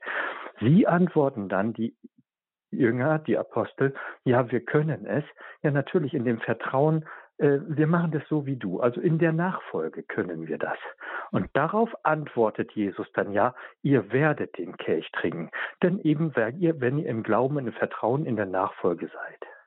Sie 0.61 0.87
antworten 0.87 1.49
dann, 1.49 1.73
die 1.73 1.97
Jünger, 2.71 3.19
die 3.19 3.39
Apostel, 3.39 3.95
ja, 4.25 4.51
wir 4.53 4.61
können 4.61 5.07
es. 5.07 5.25
Ja, 5.63 5.71
natürlich 5.71 6.15
in 6.15 6.25
dem 6.25 6.39
Vertrauen, 6.39 7.05
äh, 7.39 7.59
wir 7.67 7.87
machen 7.87 8.13
das 8.13 8.23
so 8.29 8.47
wie 8.47 8.57
du. 8.57 8.81
Also 8.81 9.01
in 9.01 9.19
der 9.19 9.33
Nachfolge 9.33 10.03
können 10.03 10.47
wir 10.47 10.59
das. 10.59 10.79
Und 11.31 11.49
darauf 11.55 11.91
antwortet 12.05 12.73
Jesus 12.73 13.11
dann 13.15 13.33
ja, 13.33 13.55
ihr 13.83 14.13
werdet 14.13 14.59
den 14.59 14.77
Kelch 14.77 15.11
trinken. 15.13 15.51
Denn 15.83 15.99
eben, 16.01 16.37
wenn 16.37 16.59
ihr, 16.61 16.81
wenn 16.81 16.99
ihr 16.99 17.09
im 17.09 17.23
Glauben, 17.23 17.59
im 17.59 17.73
Vertrauen 17.73 18.27
in 18.27 18.37
der 18.37 18.47
Nachfolge 18.47 19.09
seid. 19.09 19.58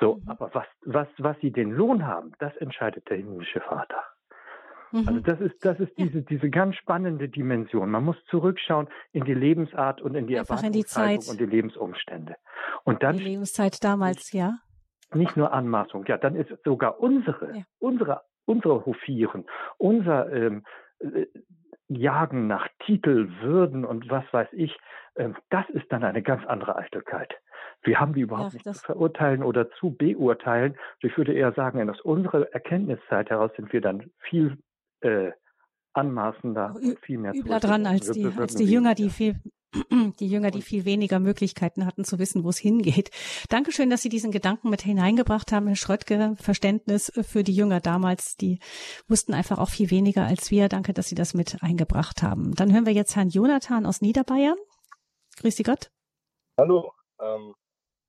So, 0.00 0.16
mhm. 0.16 0.28
aber 0.28 0.50
was, 0.54 0.66
was, 0.84 1.08
was 1.18 1.36
sie 1.40 1.50
den 1.50 1.70
Lohn 1.70 2.06
haben, 2.06 2.32
das 2.38 2.56
entscheidet 2.56 3.08
der 3.08 3.18
himmlische 3.18 3.60
Vater. 3.60 4.02
Also 4.92 5.12
mhm. 5.12 5.22
das 5.22 5.40
ist, 5.40 5.64
das 5.64 5.78
ist 5.80 5.92
diese, 5.98 6.22
diese 6.22 6.48
ganz 6.48 6.76
spannende 6.76 7.28
Dimension. 7.28 7.90
Man 7.90 8.04
muss 8.04 8.16
zurückschauen 8.30 8.88
in 9.12 9.24
die 9.24 9.34
Lebensart 9.34 10.00
und 10.00 10.14
in 10.14 10.26
die 10.26 10.38
Einfach 10.38 10.62
in 10.62 10.72
die 10.72 10.84
Zeit. 10.84 11.28
und 11.28 11.38
die 11.38 11.46
Lebensumstände. 11.46 12.36
Und 12.84 13.02
dann 13.02 13.18
die 13.18 13.24
Lebenszeit 13.24 13.84
damals, 13.84 14.32
ja. 14.32 14.54
Nicht 15.12 15.36
nur 15.36 15.52
Anmaßung, 15.52 16.04
ja, 16.06 16.16
dann 16.18 16.36
ist 16.36 16.50
sogar 16.64 17.00
unsere, 17.00 17.56
ja. 17.56 17.62
unsere, 17.78 18.22
unsere 18.44 18.84
Hofieren, 18.84 19.46
unser 19.78 20.30
ähm, 20.32 20.64
äh, 21.00 21.26
Jagen 21.88 22.46
nach 22.46 22.68
Titel, 22.84 23.30
Würden 23.40 23.84
und 23.84 24.10
was 24.10 24.24
weiß 24.32 24.48
ich, 24.52 24.76
ähm, 25.16 25.34
das 25.50 25.68
ist 25.70 25.90
dann 25.90 26.04
eine 26.04 26.22
ganz 26.22 26.44
andere 26.46 26.76
Eitelkeit. 26.76 27.34
Wir 27.82 28.00
haben 28.00 28.12
die 28.12 28.22
überhaupt 28.22 28.52
ja, 28.52 28.60
nicht 28.64 28.78
zu 28.78 28.84
verurteilen 28.84 29.42
oder 29.42 29.70
zu 29.72 29.92
beurteilen. 29.92 30.76
Ich 31.00 31.16
würde 31.16 31.32
eher 31.32 31.52
sagen, 31.52 31.88
aus 31.88 32.00
unserer 32.00 32.52
Erkenntniszeit 32.52 33.30
heraus 33.30 33.50
sind 33.56 33.72
wir 33.72 33.80
dann 33.80 34.10
viel 34.18 34.58
äh, 35.00 35.30
anmaßender, 35.92 36.74
viel 37.02 37.18
mehr 37.18 37.34
übler 37.34 37.60
dran 37.60 37.86
als 37.86 38.10
die, 38.10 38.26
als 38.26 38.54
die 38.54 38.64
Jünger, 38.64 38.94
die 38.94 39.10
viel 39.10 39.36
die 40.18 40.28
Jünger, 40.28 40.50
die 40.50 40.62
viel 40.62 40.84
weniger 40.84 41.18
Möglichkeiten 41.18 41.84
hatten 41.84 42.04
zu 42.04 42.18
wissen, 42.18 42.44
wo 42.44 42.48
es 42.48 42.58
hingeht. 42.58 43.10
Dankeschön, 43.50 43.90
dass 43.90 44.02
Sie 44.02 44.08
diesen 44.08 44.32
Gedanken 44.32 44.70
mit 44.70 44.82
hineingebracht 44.82 45.52
haben, 45.52 45.66
Herr 45.66 45.76
Schröttke. 45.76 46.36
Verständnis 46.40 47.12
für 47.22 47.44
die 47.44 47.54
Jünger 47.54 47.80
damals, 47.80 48.36
die 48.36 48.60
wussten 49.08 49.34
einfach 49.34 49.58
auch 49.58 49.68
viel 49.68 49.90
weniger 49.90 50.24
als 50.24 50.50
wir. 50.50 50.68
Danke, 50.68 50.94
dass 50.94 51.08
Sie 51.08 51.14
das 51.14 51.34
mit 51.34 51.62
eingebracht 51.62 52.22
haben. 52.22 52.54
Dann 52.54 52.72
hören 52.72 52.86
wir 52.86 52.94
jetzt 52.94 53.14
Herrn 53.14 53.28
Jonathan 53.28 53.84
aus 53.84 54.00
Niederbayern. 54.00 54.56
Grüß 55.40 55.56
Sie 55.56 55.62
Gott. 55.62 55.90
Hallo, 56.58 56.92
ähm, 57.20 57.54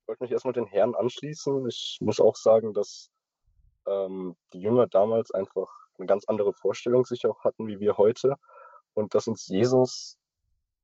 wollte 0.09 0.23
mich 0.23 0.31
erstmal 0.31 0.53
den 0.53 0.65
Herren 0.65 0.95
anschließen. 0.95 1.67
Ich 1.67 1.99
muss 2.01 2.19
auch 2.19 2.35
sagen, 2.35 2.73
dass 2.73 3.11
ähm, 3.85 4.35
die 4.53 4.59
Jünger 4.59 4.87
damals 4.87 5.29
einfach 5.31 5.69
eine 5.97 6.07
ganz 6.07 6.25
andere 6.25 6.51
Vorstellung 6.51 7.05
sich 7.05 7.27
auch 7.27 7.43
hatten 7.43 7.67
wie 7.67 7.79
wir 7.79 7.97
heute 7.97 8.35
und 8.95 9.13
dass 9.13 9.27
uns 9.27 9.47
Jesus 9.47 10.17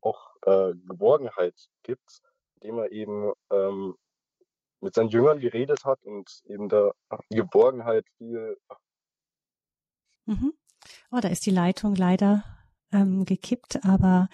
auch 0.01 0.35
äh, 0.43 0.73
Geborgenheit 0.87 1.55
gibt, 1.81 2.21
indem 2.55 2.77
er 2.77 2.91
eben 2.91 3.33
ähm, 3.49 3.95
mit 4.79 4.93
seinen 4.93 5.09
Jüngern 5.09 5.39
geredet 5.39 5.85
hat 5.85 6.03
und 6.03 6.29
eben 6.45 6.69
da 6.69 6.91
die 7.31 7.37
Geborgenheit 7.37 8.05
viel. 8.19 8.57
Mhm. 10.25 10.53
Oh, 11.11 11.19
da 11.19 11.29
ist 11.29 11.47
die 11.47 11.51
Leitung 11.51 11.95
leider 11.95 12.43
ähm, 12.91 13.25
gekippt, 13.25 13.83
aber 13.83 14.29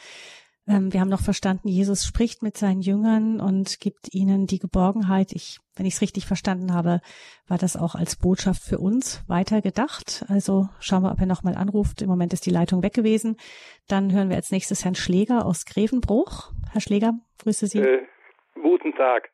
wir 0.72 1.02
haben 1.02 1.10
noch 1.10 1.24
verstanden, 1.24 1.68
Jesus 1.68 2.06
spricht 2.06 2.44
mit 2.44 2.56
seinen 2.56 2.82
Jüngern 2.82 3.42
und 3.42 3.80
gibt 3.80 4.14
ihnen 4.14 4.48
die 4.48 4.60
Geborgenheit. 4.60 5.34
Ich, 5.34 5.58
wenn 5.76 5.86
ich 5.86 5.96
es 5.96 6.02
richtig 6.02 6.26
verstanden 6.26 6.74
habe, 6.74 7.02
war 7.48 7.58
das 7.58 7.76
auch 7.76 7.96
als 7.96 8.16
Botschaft 8.16 8.62
für 8.64 8.78
uns 8.78 9.24
weiter 9.28 9.62
gedacht. 9.62 10.24
Also 10.30 10.70
schauen 10.80 11.04
wir, 11.04 11.12
ob 11.12 11.20
er 11.20 11.26
nochmal 11.26 11.56
anruft. 11.56 12.02
Im 12.02 12.10
Moment 12.10 12.34
ist 12.34 12.46
die 12.46 12.52
Leitung 12.52 12.84
weg 12.84 12.94
gewesen. 12.94 13.38
Dann 13.90 14.14
hören 14.14 14.30
wir 14.30 14.38
als 14.38 14.52
nächstes 14.52 14.86
Herrn 14.86 14.96
Schläger 14.96 15.46
aus 15.46 15.66
Grevenbruch. 15.66 16.52
Herr 16.72 16.82
Schläger, 16.82 17.14
grüße 17.44 17.68
Sie. 17.68 17.80
Äh, 17.80 18.06
guten 18.54 18.96
Tag. 18.96 19.30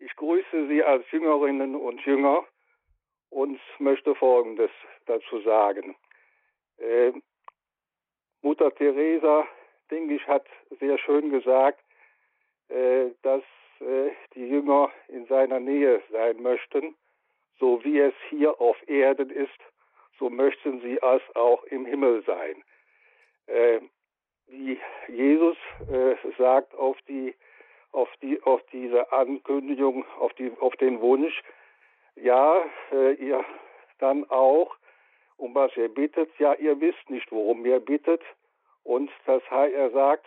Ich 0.00 0.14
grüße 0.16 0.68
Sie 0.68 0.82
als 0.82 1.04
Jüngerinnen 1.12 1.76
und 1.76 2.00
Jünger 2.02 2.42
und 3.30 3.60
möchte 3.78 4.14
Folgendes 4.14 4.70
dazu 5.06 5.40
sagen. 5.42 5.94
Äh, 6.78 7.12
Mutter 8.42 8.74
Teresa, 8.74 9.46
denke 9.90 10.14
ich, 10.14 10.26
hat 10.26 10.46
sehr 10.80 10.98
schön 10.98 11.30
gesagt, 11.30 11.80
äh, 12.68 13.10
dass 13.22 13.42
äh, 13.80 14.10
die 14.34 14.46
Jünger 14.46 14.90
in 15.08 15.26
seiner 15.26 15.60
Nähe 15.60 16.02
sein 16.10 16.42
möchten, 16.42 16.94
so 17.58 17.82
wie 17.84 17.98
es 17.98 18.14
hier 18.28 18.60
auf 18.60 18.76
Erden 18.88 19.30
ist, 19.30 19.58
so 20.18 20.30
möchten 20.30 20.80
sie 20.80 20.98
es 20.98 21.36
auch 21.36 21.64
im 21.64 21.86
Himmel 21.86 22.22
sein. 22.24 22.62
Äh, 23.46 23.80
wie 24.48 24.78
Jesus 25.08 25.56
äh, 25.90 26.16
sagt 26.38 26.74
auf 26.74 26.96
die 27.08 27.34
auf 27.92 28.08
die 28.22 28.42
auf 28.42 28.62
diese 28.72 29.12
Ankündigung, 29.12 30.04
auf 30.18 30.32
die 30.34 30.52
auf 30.60 30.74
den 30.76 31.00
Wunsch, 31.00 31.42
ja, 32.16 32.64
äh, 32.92 33.12
ihr 33.14 33.44
dann 33.98 34.28
auch, 34.30 34.74
um 35.36 35.54
was 35.54 35.76
ihr 35.76 35.88
bittet, 35.88 36.30
ja, 36.38 36.54
ihr 36.54 36.80
wisst 36.80 37.08
nicht, 37.10 37.30
worum 37.30 37.64
ihr 37.64 37.80
bittet, 37.80 38.22
und 38.88 39.10
das 39.26 39.42
er 39.50 39.90
sagt, 39.90 40.24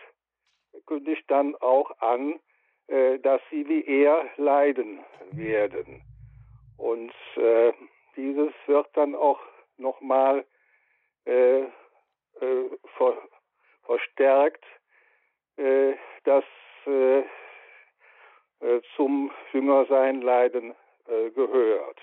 kündigt 0.86 1.24
dann 1.26 1.56
auch 1.56 1.90
an, 1.98 2.38
äh, 2.86 3.18
dass 3.18 3.40
sie 3.50 3.68
wie 3.68 3.84
er 3.84 4.24
leiden 4.36 5.00
werden. 5.32 6.00
Und 6.76 7.12
äh, 7.34 7.72
dieses 8.14 8.52
wird 8.66 8.86
dann 8.94 9.16
auch 9.16 9.40
nochmal 9.78 10.44
äh, 11.26 11.62
äh, 11.62 11.68
ver 12.96 13.18
verstärkt, 13.84 14.64
äh, 15.56 15.94
dass 16.22 16.44
äh, 16.86 17.24
zum 18.94 19.32
Jüngersein 19.52 20.22
Leiden 20.22 20.72
gehört. 21.34 22.00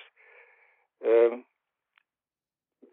Ähm, 1.00 1.46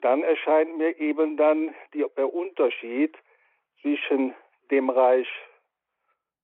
dann 0.03 0.23
erscheint 0.23 0.79
mir 0.79 0.97
eben 1.01 1.37
dann 1.37 1.75
die, 1.93 2.07
der 2.17 2.33
Unterschied 2.33 3.17
zwischen 3.81 4.35
dem 4.71 4.91
Reich 4.91 5.29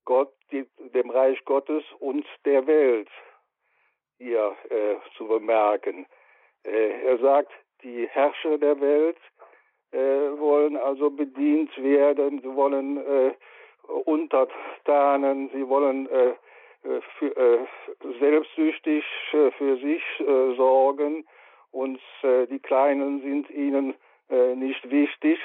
Gott, 0.05 0.33
dem 0.51 1.11
Reich 1.11 1.45
Gottes 1.45 1.85
und 1.99 2.27
der 2.45 2.67
Welt 2.67 3.09
hier 4.19 4.57
äh, 4.71 4.97
zu 5.17 5.27
bemerken. 5.27 6.07
Äh, 6.65 7.07
er 7.07 7.19
sagt, 7.19 7.53
die 7.83 8.07
Herrscher 8.09 8.59
der 8.59 8.81
Welt 8.81 9.19
äh, 9.93 9.99
wollen 10.39 10.77
also 10.77 11.11
bedient 11.11 11.71
werden, 11.83 12.41
sie 12.41 12.55
wollen 12.55 12.97
äh, 12.97 13.35
untertanen, 14.05 15.51
sie 15.53 15.69
wollen 15.69 16.09
äh, 16.09 16.29
äh, 16.29 17.01
für, 17.19 17.67
selbstsüchtig 18.19 19.05
für 19.31 19.77
sich 19.77 20.03
sorgen 20.57 21.25
und 21.71 22.01
die 22.23 22.59
Kleinen 22.59 23.21
sind 23.23 23.51
ihnen 23.51 23.95
nicht 24.57 24.91
wichtig. 24.91 25.39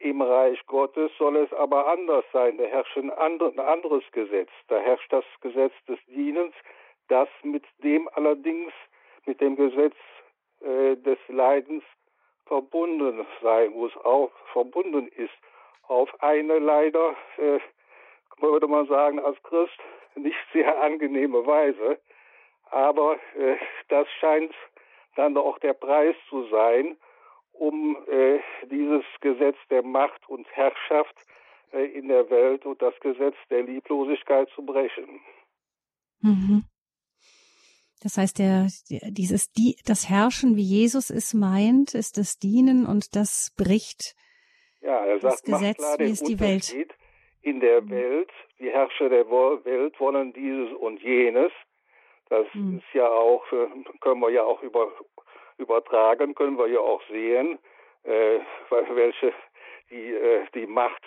Im 0.00 0.22
Reich 0.22 0.58
Gottes 0.66 1.12
soll 1.18 1.36
es 1.36 1.52
aber 1.52 1.86
anders 1.86 2.24
sein. 2.32 2.56
Da 2.56 2.64
herrscht 2.64 2.96
ein 2.96 3.10
anderes 3.10 4.02
Gesetz. 4.12 4.48
Da 4.68 4.78
herrscht 4.78 5.12
das 5.12 5.26
Gesetz 5.42 5.74
des 5.86 5.98
Dienens, 6.06 6.54
das 7.08 7.28
mit 7.42 7.64
dem 7.84 8.08
allerdings, 8.14 8.72
mit 9.26 9.42
dem 9.42 9.56
Gesetz 9.56 9.94
äh, 10.62 10.96
des 10.96 11.18
Leidens 11.28 11.84
verbunden 12.46 13.26
sein 13.42 13.72
muss, 13.72 13.94
auch 13.98 14.30
verbunden 14.52 15.08
ist. 15.08 15.34
Auf 15.86 16.08
eine 16.22 16.58
leider, 16.58 17.14
äh, 17.36 17.58
würde 18.38 18.68
man 18.68 18.86
sagen, 18.86 19.20
als 19.20 19.40
Christ 19.42 19.78
nicht 20.14 20.38
sehr 20.54 20.80
angenehme 20.80 21.46
Weise. 21.46 21.98
Aber 22.70 23.18
äh, 23.36 23.56
das 23.88 24.08
scheint 24.18 24.54
dann 25.16 25.36
auch 25.36 25.58
der 25.58 25.74
Preis 25.74 26.16
zu 26.30 26.44
sein, 26.44 26.96
um 27.60 27.94
äh, 28.08 28.40
dieses 28.70 29.04
Gesetz 29.20 29.56
der 29.68 29.82
Macht 29.82 30.26
und 30.28 30.46
Herrschaft 30.52 31.14
äh, 31.72 31.84
in 31.84 32.08
der 32.08 32.30
Welt 32.30 32.64
und 32.64 32.80
das 32.80 32.98
Gesetz 33.00 33.36
der 33.50 33.62
Lieblosigkeit 33.64 34.48
zu 34.54 34.64
brechen. 34.64 35.20
Mhm. 36.22 36.64
Das 38.02 38.16
heißt, 38.16 38.38
der, 38.38 38.68
dieses, 39.10 39.52
die, 39.52 39.76
das 39.84 40.08
Herrschen, 40.08 40.56
wie 40.56 40.62
Jesus 40.62 41.10
es 41.10 41.34
meint, 41.34 41.94
ist 41.94 42.16
das 42.16 42.38
Dienen 42.38 42.86
und 42.86 43.14
das 43.14 43.54
bricht 43.58 44.14
ja, 44.80 45.04
er 45.04 45.20
sagt, 45.20 45.34
das 45.34 45.42
Gesetz, 45.42 45.76
klar 45.76 45.98
wie 45.98 46.10
es 46.10 46.22
die 46.22 46.40
Welt. 46.40 46.74
In 47.42 47.60
der 47.60 47.82
mhm. 47.82 47.90
Welt, 47.90 48.30
die 48.58 48.70
Herrscher 48.70 49.10
der 49.10 49.28
Welt 49.28 50.00
wollen 50.00 50.32
dieses 50.32 50.72
und 50.78 51.02
jenes. 51.02 51.52
Das 52.30 52.46
mhm. 52.54 52.78
ist 52.78 52.94
ja 52.94 53.06
auch, 53.06 53.44
äh, 53.52 53.66
können 54.00 54.20
wir 54.20 54.30
ja 54.30 54.44
auch 54.44 54.62
über, 54.62 54.90
übertragen, 55.60 56.34
können 56.34 56.58
wir 56.58 56.66
ja 56.66 56.80
auch 56.80 57.02
sehen, 57.08 57.58
äh, 58.04 58.40
welche 58.70 59.32
die, 59.90 60.14
äh, 60.14 60.46
die 60.54 60.66
Macht, 60.66 61.02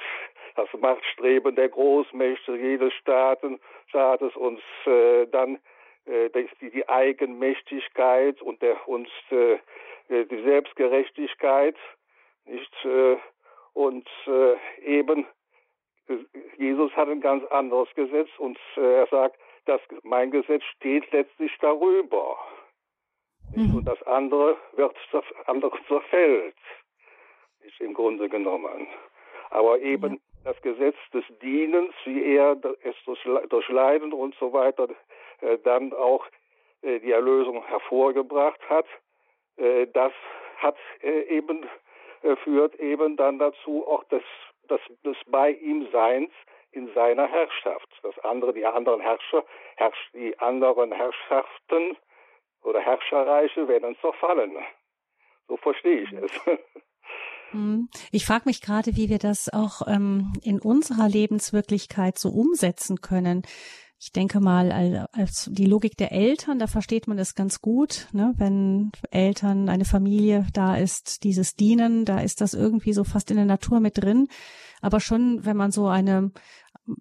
das 0.56 0.70
Machtstreben 0.80 1.56
der 1.56 1.70
Großmächte 1.70 2.56
jedes 2.56 2.94
Staaten, 2.94 3.60
Staates 3.88 4.36
uns 4.36 4.62
äh, 4.86 5.26
dann 5.28 5.60
äh, 6.06 6.30
die, 6.30 6.70
die 6.70 6.88
Eigenmächtigkeit 6.88 8.42
und 8.42 8.62
der 8.62 8.88
uns 8.88 9.10
äh, 9.32 9.58
die 10.10 10.44
Selbstgerechtigkeit 10.44 11.76
nicht 12.46 12.86
äh, 12.86 13.18
und 13.74 14.08
äh, 14.28 14.56
eben 14.86 15.26
Jesus 16.58 16.92
hat 16.96 17.08
ein 17.08 17.22
ganz 17.22 17.46
anderes 17.46 17.90
Gesetz 17.96 18.30
und 18.38 18.60
äh, 18.76 18.96
er 19.00 19.08
sagt, 19.08 19.38
dass 19.66 19.82
mein 20.04 20.32
Gesetz 20.32 20.64
steht 20.76 21.10
letztlich 21.12 21.52
darüber. 21.62 22.38
Mhm. 23.56 23.76
Und 23.78 23.86
das 23.86 24.02
andere 24.04 24.58
wird 24.76 24.96
das 25.12 25.26
andere 25.46 25.78
zerfällt. 25.88 26.56
Ist 27.62 27.80
im 27.80 27.94
Grunde 27.94 28.28
genommen. 28.30 28.88
Aber 29.50 29.80
eben 29.80 30.14
ja. 30.14 30.52
das 30.52 30.62
Gesetz 30.62 30.98
des 31.14 31.24
Dienens, 31.42 31.94
wie 32.06 32.36
er 32.36 32.58
es 32.84 32.96
durch 33.06 33.70
Leiden 33.70 34.12
und 34.12 34.36
so 34.36 34.52
weiter 34.52 34.88
äh, 35.42 35.58
dann 35.60 35.94
auch 35.94 36.26
äh, 36.82 37.00
die 37.00 37.12
Erlösung 37.12 37.64
hervorgebracht 37.66 38.60
hat, 38.70 38.86
äh, 39.58 39.88
das 39.94 40.12
hat 40.58 40.78
äh, 41.02 41.22
eben 41.24 41.66
äh, 42.24 42.36
führt 42.38 42.76
eben 42.76 43.16
dann 43.16 43.40
dazu 43.40 43.88
auch 43.88 44.04
das 44.06 44.24
des, 44.70 44.80
des 45.04 45.18
bei 45.28 45.52
ihm 45.52 45.88
Seins 45.92 46.32
in 46.72 46.92
seiner 46.94 47.28
Herrschaft. 47.28 47.90
Das 48.02 48.18
andere, 48.20 48.54
die 48.54 48.66
anderen 48.66 49.02
Herrscher, 49.02 49.44
herrsch, 49.76 50.10
die 50.14 50.38
anderen 50.40 50.92
Herrschaften 50.92 51.98
oder 52.64 52.80
Herrscherreiche 52.80 53.68
werden 53.68 53.96
zerfallen. 54.02 54.52
So 55.48 55.58
verstehe 55.58 56.02
ich 56.02 56.12
es. 56.12 56.32
Hm. 57.52 57.88
Ich 58.12 58.26
frage 58.26 58.46
mich 58.46 58.62
gerade, 58.62 58.96
wie 58.96 59.10
wir 59.10 59.20
das 59.20 59.48
auch 59.54 59.86
ähm, 59.88 60.34
in 60.42 60.60
unserer 60.60 61.08
Lebenswirklichkeit 61.08 62.18
so 62.18 62.30
umsetzen 62.30 63.00
können 63.00 63.44
ich 64.06 64.12
denke 64.12 64.42
mal, 64.42 65.08
als 65.14 65.50
die 65.50 65.66
Logik 65.66 65.96
der 65.96 66.12
Eltern, 66.12 66.60
da 66.60 66.68
versteht 66.68 67.08
man 67.08 67.16
das 67.16 67.36
ganz 67.36 67.62
gut, 67.62 68.10
ne? 68.12 68.34
wenn 68.36 68.92
Eltern, 69.12 69.70
eine 69.70 69.86
Familie 69.86 70.46
da 70.52 70.76
ist, 70.76 71.24
dieses 71.24 71.56
Dienen, 71.56 72.04
da 72.04 72.20
ist 72.20 72.42
das 72.42 72.54
irgendwie 72.54 72.92
so 72.92 73.06
fast 73.06 73.32
in 73.32 73.38
der 73.38 73.46
Natur 73.46 73.80
mit 73.80 73.98
drin. 73.98 74.28
Aber 74.82 75.00
schon, 75.00 75.46
wenn 75.46 75.56
man 75.56 75.72
so 75.72 75.88
eine, 75.88 76.32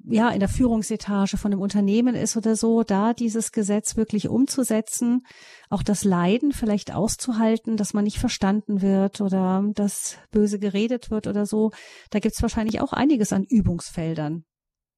ja, 0.04 0.30
in 0.30 0.40
der 0.40 0.48
Führungsetage 0.48 1.36
von 1.36 1.52
einem 1.52 1.60
Unternehmen 1.60 2.14
ist 2.14 2.36
oder 2.36 2.54
so, 2.54 2.82
da 2.82 3.12
dieses 3.12 3.52
Gesetz 3.52 3.96
wirklich 3.96 4.28
umzusetzen, 4.28 5.26
auch 5.70 5.82
das 5.82 6.04
Leiden 6.04 6.52
vielleicht 6.52 6.94
auszuhalten, 6.94 7.76
dass 7.76 7.94
man 7.94 8.04
nicht 8.04 8.18
verstanden 8.18 8.82
wird 8.82 9.20
oder 9.20 9.64
dass 9.74 10.18
böse 10.30 10.58
geredet 10.58 11.10
wird 11.10 11.26
oder 11.26 11.46
so, 11.46 11.70
da 12.10 12.20
gibt 12.20 12.34
es 12.34 12.42
wahrscheinlich 12.42 12.80
auch 12.80 12.92
einiges 12.92 13.32
an 13.32 13.44
Übungsfeldern. 13.48 14.44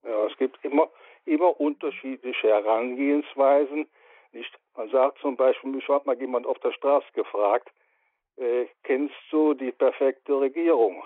Ja, 0.05 0.27
es 0.27 0.37
gibt 0.37 0.62
immer 0.64 0.88
immer 1.25 1.59
unterschiedliche 1.59 2.49
Herangehensweisen. 2.49 3.87
Nicht? 4.33 4.53
Man 4.77 4.90
sagt 4.90 5.18
zum 5.18 5.37
Beispiel, 5.37 5.70
mich 5.70 5.88
hat 5.88 6.07
mal 6.07 6.18
jemand 6.18 6.47
auf 6.47 6.59
der 6.59 6.73
Straße 6.73 7.07
gefragt, 7.12 7.70
äh, 8.37 8.66
kennst 8.83 9.14
du 9.31 9.55
die 9.55 9.73
perfekte 9.73 10.40
Regierung? 10.40 11.03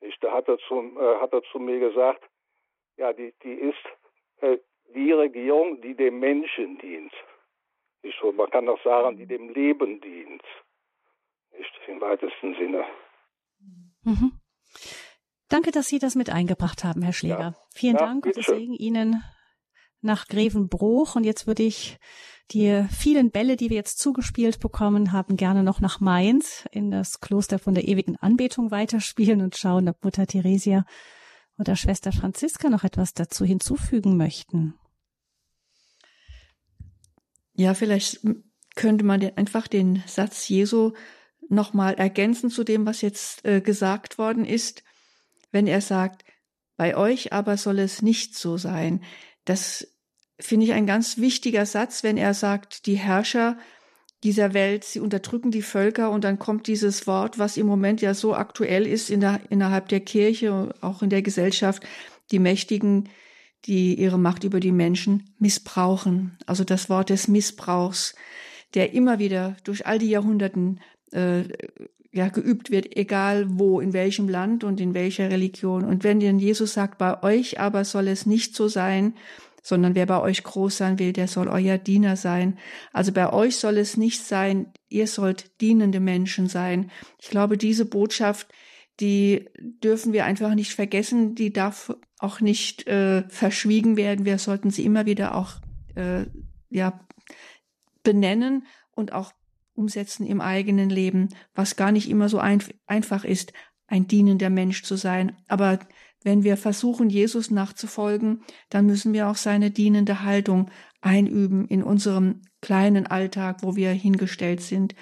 Nicht? 0.00 0.22
Da 0.22 0.32
hat 0.32 0.48
er, 0.48 0.58
zu, 0.58 0.74
äh, 0.98 1.20
hat 1.20 1.32
er 1.32 1.42
zu 1.44 1.58
mir 1.58 1.80
gesagt, 1.80 2.22
ja, 3.00 3.12
die, 3.14 3.32
die 3.42 3.54
ist 3.54 3.84
äh, 4.42 4.58
die 4.94 5.10
Regierung, 5.12 5.80
die 5.80 5.94
dem 5.94 6.18
Menschen 6.18 6.78
dient. 6.78 7.12
Nicht 8.02 8.18
so, 8.20 8.30
man 8.30 8.50
kann 8.50 8.68
auch 8.68 8.82
sagen, 8.84 9.16
die 9.16 9.26
dem 9.26 9.48
Leben 9.48 10.00
dient. 10.00 10.42
Nicht 11.56 11.72
im 11.88 12.00
weitesten 12.00 12.54
Sinne. 12.54 12.84
Mhm. 14.04 14.32
Danke, 15.48 15.70
dass 15.70 15.88
Sie 15.88 15.98
das 15.98 16.14
mit 16.14 16.30
eingebracht 16.30 16.84
haben, 16.84 17.02
Herr 17.02 17.12
Schläger. 17.12 17.40
Ja. 17.40 17.54
Vielen 17.74 17.96
ja, 17.96 18.06
Dank 18.06 18.26
und 18.26 18.44
Segen 18.44 18.74
Ihnen 18.74 19.22
nach 20.02 20.26
Grevenbruch. 20.26 21.16
Und 21.16 21.24
jetzt 21.24 21.46
würde 21.46 21.62
ich 21.62 21.98
die 22.52 22.84
vielen 22.90 23.30
Bälle, 23.30 23.56
die 23.56 23.70
wir 23.70 23.76
jetzt 23.76 23.98
zugespielt 23.98 24.60
bekommen 24.60 25.12
haben, 25.12 25.36
gerne 25.36 25.62
noch 25.62 25.80
nach 25.80 26.00
Mainz 26.00 26.66
in 26.70 26.90
das 26.90 27.20
Kloster 27.20 27.58
von 27.58 27.74
der 27.74 27.88
ewigen 27.88 28.16
Anbetung 28.16 28.70
weiterspielen 28.70 29.40
und 29.40 29.56
schauen, 29.56 29.88
ob 29.88 30.04
Mutter 30.04 30.26
Theresia 30.26 30.84
oder 31.60 31.76
Schwester 31.76 32.10
Franziska 32.10 32.70
noch 32.70 32.84
etwas 32.84 33.12
dazu 33.14 33.44
hinzufügen 33.44 34.16
möchten. 34.16 34.74
Ja, 37.52 37.74
vielleicht 37.74 38.20
könnte 38.74 39.04
man 39.04 39.22
einfach 39.36 39.68
den 39.68 40.02
Satz 40.06 40.48
Jesu 40.48 40.92
nochmal 41.50 41.94
ergänzen 41.94 42.48
zu 42.48 42.64
dem, 42.64 42.86
was 42.86 43.02
jetzt 43.02 43.44
äh, 43.44 43.60
gesagt 43.60 44.16
worden 44.16 44.46
ist, 44.46 44.82
wenn 45.52 45.66
er 45.66 45.82
sagt, 45.82 46.24
bei 46.76 46.96
euch 46.96 47.32
aber 47.34 47.58
soll 47.58 47.78
es 47.80 48.00
nicht 48.00 48.34
so 48.34 48.56
sein. 48.56 49.04
Das 49.44 49.86
finde 50.38 50.64
ich 50.64 50.72
ein 50.72 50.86
ganz 50.86 51.18
wichtiger 51.18 51.66
Satz, 51.66 52.02
wenn 52.02 52.16
er 52.16 52.32
sagt, 52.32 52.86
die 52.86 52.96
Herrscher 52.96 53.58
dieser 54.22 54.52
Welt, 54.52 54.84
sie 54.84 55.00
unterdrücken 55.00 55.50
die 55.50 55.62
Völker 55.62 56.10
und 56.10 56.24
dann 56.24 56.38
kommt 56.38 56.66
dieses 56.66 57.06
Wort, 57.06 57.38
was 57.38 57.56
im 57.56 57.66
Moment 57.66 58.02
ja 58.02 58.12
so 58.14 58.34
aktuell 58.34 58.86
ist 58.86 59.10
in 59.10 59.20
der, 59.20 59.40
innerhalb 59.48 59.88
der 59.88 60.00
Kirche, 60.00 60.74
auch 60.80 61.02
in 61.02 61.10
der 61.10 61.22
Gesellschaft, 61.22 61.82
die 62.30 62.38
Mächtigen, 62.38 63.08
die 63.64 63.94
ihre 63.94 64.18
Macht 64.18 64.44
über 64.44 64.60
die 64.60 64.72
Menschen 64.72 65.30
missbrauchen. 65.38 66.36
Also 66.46 66.64
das 66.64 66.90
Wort 66.90 67.10
des 67.10 67.28
Missbrauchs, 67.28 68.14
der 68.74 68.92
immer 68.92 69.18
wieder 69.18 69.56
durch 69.64 69.86
all 69.86 69.98
die 69.98 70.10
Jahrhunderten 70.10 70.80
äh, 71.12 71.44
ja, 72.12 72.28
geübt 72.28 72.70
wird, 72.70 72.96
egal 72.96 73.46
wo, 73.48 73.80
in 73.80 73.92
welchem 73.92 74.28
Land 74.28 74.64
und 74.64 74.80
in 74.80 74.94
welcher 74.94 75.30
Religion. 75.30 75.84
Und 75.84 76.02
wenn 76.02 76.20
denn 76.20 76.38
Jesus 76.38 76.74
sagt, 76.74 76.98
bei 76.98 77.22
euch 77.22 77.60
aber 77.60 77.84
soll 77.84 78.08
es 78.08 78.26
nicht 78.26 78.56
so 78.56 78.68
sein, 78.68 79.14
sondern 79.62 79.94
wer 79.94 80.06
bei 80.06 80.20
euch 80.20 80.42
groß 80.42 80.76
sein 80.76 80.98
will, 80.98 81.12
der 81.12 81.28
soll 81.28 81.48
euer 81.48 81.78
Diener 81.78 82.16
sein. 82.16 82.58
Also 82.92 83.12
bei 83.12 83.32
euch 83.32 83.56
soll 83.56 83.78
es 83.78 83.96
nicht 83.96 84.22
sein, 84.22 84.72
ihr 84.88 85.06
sollt 85.06 85.60
dienende 85.60 86.00
Menschen 86.00 86.48
sein. 86.48 86.90
Ich 87.18 87.28
glaube, 87.28 87.58
diese 87.58 87.84
Botschaft, 87.84 88.48
die 89.00 89.48
dürfen 89.58 90.12
wir 90.12 90.24
einfach 90.24 90.54
nicht 90.54 90.74
vergessen, 90.74 91.34
die 91.34 91.52
darf 91.52 91.94
auch 92.18 92.40
nicht 92.40 92.86
äh, 92.86 93.28
verschwiegen 93.28 93.96
werden. 93.96 94.24
Wir 94.24 94.38
sollten 94.38 94.70
sie 94.70 94.84
immer 94.84 95.06
wieder 95.06 95.34
auch 95.34 95.54
äh, 95.94 96.26
ja 96.68 97.00
benennen 98.02 98.66
und 98.92 99.12
auch 99.12 99.32
umsetzen 99.74 100.26
im 100.26 100.40
eigenen 100.40 100.90
Leben, 100.90 101.30
was 101.54 101.76
gar 101.76 101.92
nicht 101.92 102.08
immer 102.10 102.28
so 102.28 102.38
ein, 102.38 102.62
einfach 102.86 103.24
ist, 103.24 103.52
ein 103.86 104.06
dienender 104.06 104.50
Mensch 104.50 104.82
zu 104.82 104.96
sein. 104.96 105.36
Aber 105.48 105.78
wenn 106.22 106.44
wir 106.44 106.56
versuchen, 106.56 107.08
Jesus 107.08 107.50
nachzufolgen, 107.50 108.42
dann 108.68 108.86
müssen 108.86 109.12
wir 109.12 109.28
auch 109.28 109.36
seine 109.36 109.70
dienende 109.70 110.22
Haltung 110.22 110.70
einüben 111.00 111.66
in 111.66 111.82
unserem 111.82 112.42
kleinen 112.60 113.06
Alltag, 113.06 113.62
wo 113.62 113.76
wir 113.76 113.90
hingestellt 113.90 114.60
sind. 114.60 114.94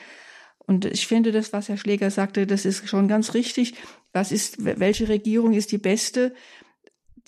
Und 0.59 0.85
ich 0.85 1.07
finde 1.07 1.33
das, 1.33 1.52
was 1.52 1.68
Herr 1.68 1.76
Schläger 1.76 2.11
sagte, 2.11 2.46
das 2.46 2.64
ist 2.64 2.88
schon 2.88 3.09
ganz 3.09 3.35
richtig. 3.35 3.74
Was 4.12 4.33
ist, 4.33 4.64
welche 4.64 5.09
Regierung 5.09 5.54
ist 5.54 5.72
die 5.72 5.78
beste? 5.78 6.35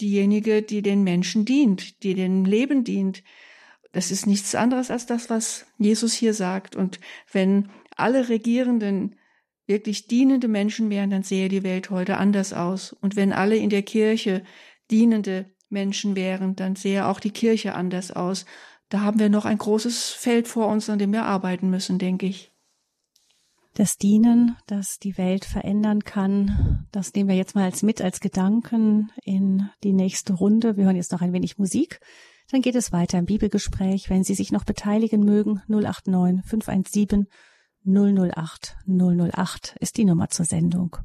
Diejenige, 0.01 0.63
die 0.63 0.83
den 0.83 1.03
Menschen 1.05 1.45
dient, 1.45 2.03
die 2.03 2.15
dem 2.15 2.45
Leben 2.45 2.85
dient. 2.85 3.23
Das 3.93 4.11
ist 4.11 4.27
nichts 4.27 4.55
anderes 4.55 4.91
als 4.91 5.07
das, 5.07 5.31
was 5.31 5.67
Jesus 5.79 6.15
hier 6.15 6.33
sagt. 6.33 6.77
Und 6.77 7.01
wenn 7.33 7.71
alle 7.97 8.29
Regierenden 8.29 9.17
wirklich 9.71 10.07
dienende 10.07 10.49
Menschen 10.49 10.91
wären, 10.91 11.09
dann 11.09 11.23
sähe 11.23 11.49
die 11.49 11.63
Welt 11.63 11.89
heute 11.89 12.19
anders 12.19 12.53
aus. 12.53 12.93
Und 12.93 13.17
wenn 13.17 13.33
alle 13.33 13.57
in 13.57 13.71
der 13.71 13.83
Kirche 13.83 14.43
dienende 14.91 15.47
Menschen 15.71 16.17
wären, 16.17 16.57
dann 16.57 16.77
sähe 16.77 17.07
auch 17.07 17.21
die 17.21 17.31
Kirche 17.31 17.75
anders 17.75 18.11
aus. 18.11 18.45
Da 18.91 19.01
haben 19.01 19.21
wir 19.21 19.31
noch 19.31 19.47
ein 19.47 19.57
großes 19.57 20.11
Feld 20.11 20.49
vor 20.49 20.67
uns, 20.67 20.91
an 20.91 20.99
dem 20.99 21.13
wir 21.13 21.25
arbeiten 21.25 21.71
müssen, 21.71 21.99
denke 21.99 22.27
ich. 22.27 22.53
Das 23.75 23.97
Dienen, 23.97 24.57
das 24.67 24.99
die 24.99 25.17
Welt 25.17 25.45
verändern 25.45 26.03
kann, 26.03 26.89
das 26.91 27.15
nehmen 27.15 27.29
wir 27.29 27.37
jetzt 27.37 27.55
mal 27.55 27.65
als 27.65 27.85
mit 27.85 28.03
als 28.03 28.19
Gedanken 28.19 29.13
in 29.25 29.71
die 29.85 29.93
nächste 29.93 30.33
Runde. 30.33 30.77
Wir 30.77 30.85
hören 30.85 30.97
jetzt 30.97 31.13
noch 31.13 31.23
ein 31.23 31.33
wenig 31.33 31.57
Musik. 31.57 32.01
Dann 32.51 32.63
geht 32.63 32.75
es 32.75 32.91
weiter 32.91 33.17
im 33.19 33.27
Bibelgespräch. 33.27 34.11
Wenn 34.11 34.25
Sie 34.25 34.35
sich 34.35 34.51
noch 34.51 34.65
beteiligen 34.65 35.25
mögen, 35.25 35.63
089 35.69 36.45
517 36.45 37.29
008 37.93 38.77
008 38.87 39.77
ist 39.81 39.97
die 39.97 40.05
Nummer 40.05 40.29
zur 40.29 40.45
Sendung. 40.47 40.97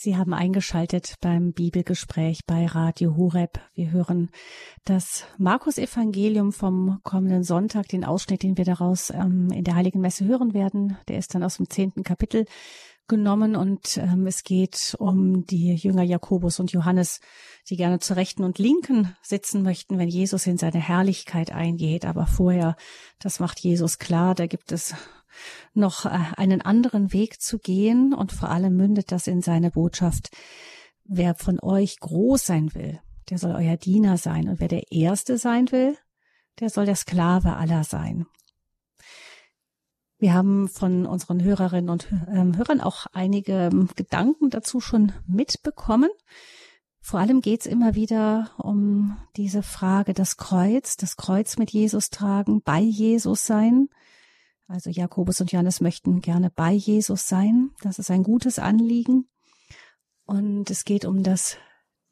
Sie 0.00 0.16
haben 0.16 0.32
eingeschaltet 0.32 1.16
beim 1.20 1.52
Bibelgespräch 1.52 2.46
bei 2.46 2.66
Radio 2.66 3.16
Horeb. 3.16 3.58
Wir 3.74 3.90
hören 3.90 4.30
das 4.84 5.24
Markus-Evangelium 5.38 6.52
vom 6.52 7.00
kommenden 7.02 7.42
Sonntag, 7.42 7.88
den 7.88 8.04
Ausschnitt, 8.04 8.44
den 8.44 8.56
wir 8.56 8.64
daraus 8.64 9.10
ähm, 9.10 9.50
in 9.50 9.64
der 9.64 9.74
Heiligen 9.74 10.00
Messe 10.00 10.24
hören 10.24 10.54
werden. 10.54 10.96
Der 11.08 11.18
ist 11.18 11.34
dann 11.34 11.42
aus 11.42 11.56
dem 11.56 11.68
zehnten 11.68 12.04
Kapitel 12.04 12.44
genommen 13.08 13.56
und 13.56 13.96
ähm, 13.96 14.28
es 14.28 14.44
geht 14.44 14.94
um 15.00 15.44
die 15.46 15.74
Jünger 15.74 16.04
Jakobus 16.04 16.60
und 16.60 16.70
Johannes, 16.70 17.18
die 17.68 17.76
gerne 17.76 17.98
zur 17.98 18.14
Rechten 18.14 18.44
und 18.44 18.60
Linken 18.60 19.16
sitzen 19.20 19.64
möchten, 19.64 19.98
wenn 19.98 20.08
Jesus 20.08 20.46
in 20.46 20.58
seine 20.58 20.78
Herrlichkeit 20.78 21.50
eingeht. 21.50 22.04
Aber 22.04 22.26
vorher, 22.26 22.76
das 23.18 23.40
macht 23.40 23.58
Jesus 23.58 23.98
klar, 23.98 24.36
da 24.36 24.46
gibt 24.46 24.70
es 24.70 24.94
noch 25.74 26.06
äh, 26.06 26.18
einen 26.36 26.60
anderen 26.60 27.12
Weg 27.12 27.40
zu 27.40 27.58
gehen 27.58 28.14
und 28.14 28.32
vor 28.32 28.50
allem 28.50 28.76
mündet 28.76 29.12
das 29.12 29.26
in 29.26 29.42
seine 29.42 29.70
Botschaft, 29.70 30.30
wer 31.04 31.34
von 31.34 31.58
euch 31.60 32.00
groß 32.00 32.44
sein 32.44 32.74
will, 32.74 33.00
der 33.30 33.38
soll 33.38 33.52
euer 33.52 33.76
Diener 33.76 34.16
sein 34.16 34.48
und 34.48 34.60
wer 34.60 34.68
der 34.68 34.92
Erste 34.92 35.38
sein 35.38 35.70
will, 35.72 35.96
der 36.60 36.70
soll 36.70 36.86
der 36.86 36.96
Sklave 36.96 37.56
aller 37.56 37.84
sein. 37.84 38.26
Wir 40.18 40.34
haben 40.34 40.68
von 40.68 41.06
unseren 41.06 41.42
Hörerinnen 41.42 41.90
und 41.90 42.08
ähm, 42.28 42.56
Hörern 42.56 42.80
auch 42.80 43.06
einige 43.12 43.70
ähm, 43.72 43.88
Gedanken 43.94 44.50
dazu 44.50 44.80
schon 44.80 45.12
mitbekommen. 45.26 46.10
Vor 47.00 47.20
allem 47.20 47.40
geht 47.40 47.60
es 47.60 47.66
immer 47.66 47.94
wieder 47.94 48.50
um 48.58 49.16
diese 49.36 49.62
Frage, 49.62 50.14
das 50.14 50.36
Kreuz, 50.36 50.96
das 50.96 51.16
Kreuz 51.16 51.56
mit 51.56 51.70
Jesus 51.70 52.10
tragen, 52.10 52.62
bei 52.62 52.80
Jesus 52.80 53.46
sein. 53.46 53.88
Also 54.68 54.90
Jakobus 54.90 55.40
und 55.40 55.50
Johannes 55.50 55.80
möchten 55.80 56.20
gerne 56.20 56.50
bei 56.50 56.72
Jesus 56.72 57.26
sein. 57.26 57.70
Das 57.80 57.98
ist 57.98 58.10
ein 58.10 58.22
gutes 58.22 58.58
Anliegen. 58.58 59.26
Und 60.26 60.70
es 60.70 60.84
geht 60.84 61.06
um 61.06 61.22
das 61.22 61.56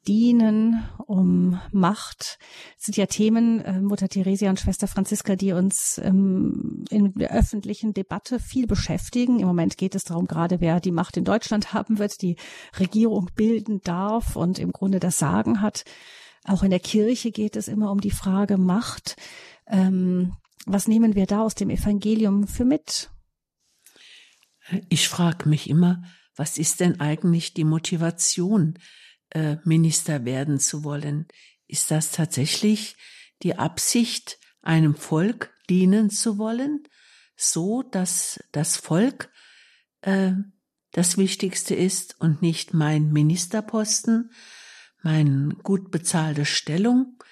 Dienen, 0.07 0.83
um 1.05 1.61
Macht. 1.71 2.39
Das 2.77 2.85
sind 2.85 2.97
ja 2.97 3.05
Themen, 3.05 3.61
äh, 3.61 3.79
Mutter 3.79 4.09
Theresia 4.09 4.49
und 4.49 4.59
Schwester 4.59 4.87
Franziska, 4.87 5.35
die 5.35 5.51
uns 5.51 5.99
ähm, 6.03 6.85
in 6.89 7.13
der 7.13 7.31
öffentlichen 7.31 7.93
Debatte 7.93 8.39
viel 8.39 8.65
beschäftigen. 8.65 9.39
Im 9.39 9.47
Moment 9.47 9.77
geht 9.77 9.93
es 9.93 10.05
darum, 10.05 10.25
gerade 10.25 10.59
wer 10.59 10.79
die 10.79 10.91
Macht 10.91 11.15
in 11.17 11.25
Deutschland 11.25 11.73
haben 11.73 11.99
wird, 11.99 12.23
die 12.23 12.37
Regierung 12.79 13.29
bilden 13.35 13.81
darf 13.83 14.35
und 14.35 14.57
im 14.57 14.71
Grunde 14.71 14.99
das 14.99 15.19
Sagen 15.19 15.61
hat. 15.61 15.83
Auch 16.43 16.63
in 16.63 16.71
der 16.71 16.79
Kirche 16.79 17.29
geht 17.29 17.55
es 17.55 17.67
immer 17.67 17.91
um 17.91 18.01
die 18.01 18.09
Frage 18.09 18.57
Macht. 18.57 19.15
Ähm, 19.67 20.33
was 20.67 20.87
nehmen 20.87 21.15
wir 21.15 21.25
da 21.25 21.41
aus 21.41 21.55
dem 21.55 21.69
Evangelium 21.69 22.47
für 22.47 22.65
mit? 22.65 23.09
Ich 24.89 25.07
frage 25.07 25.47
mich 25.47 25.69
immer, 25.69 26.03
was 26.35 26.57
ist 26.57 26.81
denn 26.81 26.99
eigentlich 26.99 27.53
die 27.53 27.63
Motivation, 27.63 28.77
äh, 29.29 29.57
Minister 29.63 30.25
werden 30.25 30.59
zu 30.59 30.83
wollen? 30.83 31.27
Ist 31.67 31.89
das 31.89 32.11
tatsächlich 32.11 32.95
die 33.43 33.57
Absicht, 33.57 34.39
einem 34.61 34.95
Volk 34.95 35.53
dienen 35.69 36.09
zu 36.09 36.37
wollen, 36.37 36.83
so 37.35 37.83
dass 37.83 38.43
das 38.51 38.75
Volk 38.75 39.31
äh, 40.01 40.33
das 40.91 41.17
Wichtigste 41.17 41.75
ist 41.75 42.19
und 42.19 42.41
nicht 42.41 42.73
mein 42.73 43.11
Ministerposten, 43.11 44.31
meine 45.01 45.55
gut 45.63 45.91
bezahlte 45.91 46.45
Stellung? 46.45 47.23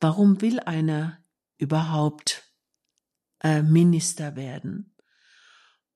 Warum 0.00 0.40
will 0.42 0.60
einer 0.60 1.18
überhaupt 1.56 2.47
äh, 3.42 3.62
Minister 3.62 4.36
werden. 4.36 4.94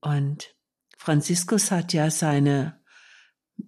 Und 0.01 0.55
Franziskus 0.97 1.71
hat 1.71 1.93
ja 1.93 2.11
seine 2.11 2.81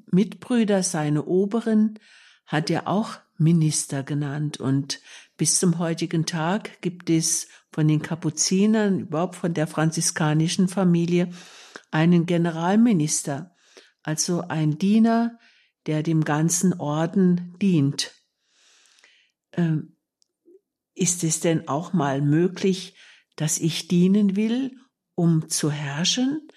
Mitbrüder, 0.06 0.82
seine 0.82 1.24
Oberen 1.24 1.98
hat 2.46 2.70
er 2.70 2.88
auch 2.88 3.18
Minister 3.36 4.02
genannt 4.02 4.58
und 4.58 5.00
bis 5.36 5.58
zum 5.58 5.78
heutigen 5.78 6.26
Tag 6.26 6.80
gibt 6.80 7.10
es 7.10 7.48
von 7.72 7.88
den 7.88 8.02
Kapuzinern, 8.02 9.00
überhaupt 9.00 9.34
von 9.34 9.52
der 9.52 9.66
franziskanischen 9.66 10.68
Familie, 10.68 11.30
einen 11.90 12.26
Generalminister, 12.26 13.56
also 14.02 14.42
ein 14.42 14.78
Diener, 14.78 15.38
der 15.86 16.04
dem 16.04 16.24
ganzen 16.24 16.74
Orden 16.74 17.56
dient. 17.60 18.14
Ähm, 19.52 19.96
ist 20.94 21.24
es 21.24 21.40
denn 21.40 21.66
auch 21.66 21.92
mal 21.92 22.20
möglich, 22.20 22.94
dass 23.36 23.58
ich 23.58 23.88
dienen 23.88 24.36
will, 24.36 24.76
um 25.14 25.48
zu 25.48 25.70
herrschen? 25.70 26.48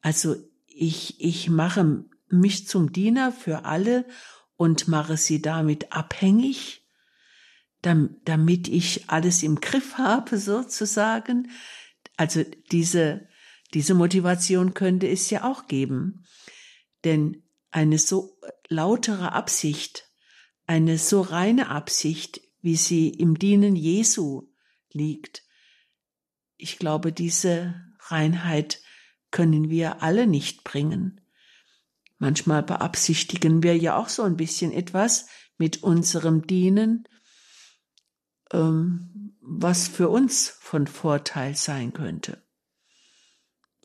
Also 0.00 0.36
ich, 0.66 1.20
ich 1.20 1.50
mache 1.50 2.04
mich 2.28 2.66
zum 2.66 2.92
Diener 2.92 3.32
für 3.32 3.64
alle 3.64 4.06
und 4.56 4.88
mache 4.88 5.16
sie 5.16 5.42
damit 5.42 5.92
abhängig, 5.92 6.86
damit 7.82 8.68
ich 8.68 9.10
alles 9.10 9.42
im 9.42 9.56
Griff 9.56 9.98
habe, 9.98 10.38
sozusagen. 10.38 11.50
Also 12.16 12.44
diese, 12.70 13.28
diese 13.74 13.94
Motivation 13.94 14.72
könnte 14.74 15.08
es 15.08 15.30
ja 15.30 15.44
auch 15.44 15.66
geben. 15.66 16.24
Denn 17.04 17.42
eine 17.70 17.98
so 17.98 18.38
lautere 18.68 19.32
Absicht, 19.32 20.08
eine 20.66 20.98
so 20.98 21.22
reine 21.22 21.68
Absicht, 21.68 22.40
wie 22.60 22.76
sie 22.76 23.08
im 23.08 23.38
Dienen 23.38 23.74
Jesu 23.74 24.48
liegt, 24.92 25.42
ich 26.62 26.78
glaube, 26.78 27.12
diese 27.12 27.74
Reinheit 27.98 28.80
können 29.30 29.68
wir 29.68 30.02
alle 30.02 30.26
nicht 30.26 30.62
bringen. 30.62 31.20
Manchmal 32.18 32.62
beabsichtigen 32.62 33.62
wir 33.64 33.76
ja 33.76 33.96
auch 33.96 34.08
so 34.08 34.22
ein 34.22 34.36
bisschen 34.36 34.70
etwas 34.70 35.26
mit 35.58 35.82
unserem 35.82 36.46
Dienen, 36.46 37.08
ähm, 38.52 39.36
was 39.40 39.88
für 39.88 40.08
uns 40.08 40.48
von 40.60 40.86
Vorteil 40.86 41.56
sein 41.56 41.92
könnte. 41.92 42.42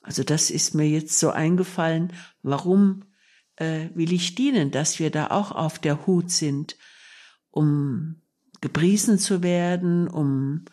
Also 0.04 0.24
das 0.24 0.52
ist 0.52 0.76
mir 0.76 0.88
jetzt 0.88 1.20
so 1.20 1.32
eingefallen, 1.32 2.14
warum 2.44 3.06
äh, 3.56 3.90
will 3.96 4.14
ich 4.14 4.36
dienen, 4.36 4.70
dass 4.70 5.00
wir 5.00 5.10
da 5.10 5.32
auch 5.32 5.52
auf 5.52 5.80
der 5.80 6.06
Hut 6.06 6.30
sind, 6.30 6.78
um 7.50 8.22
gepriesen 8.62 9.18
zu 9.18 9.42
werden, 9.42 10.08
um 10.08 10.66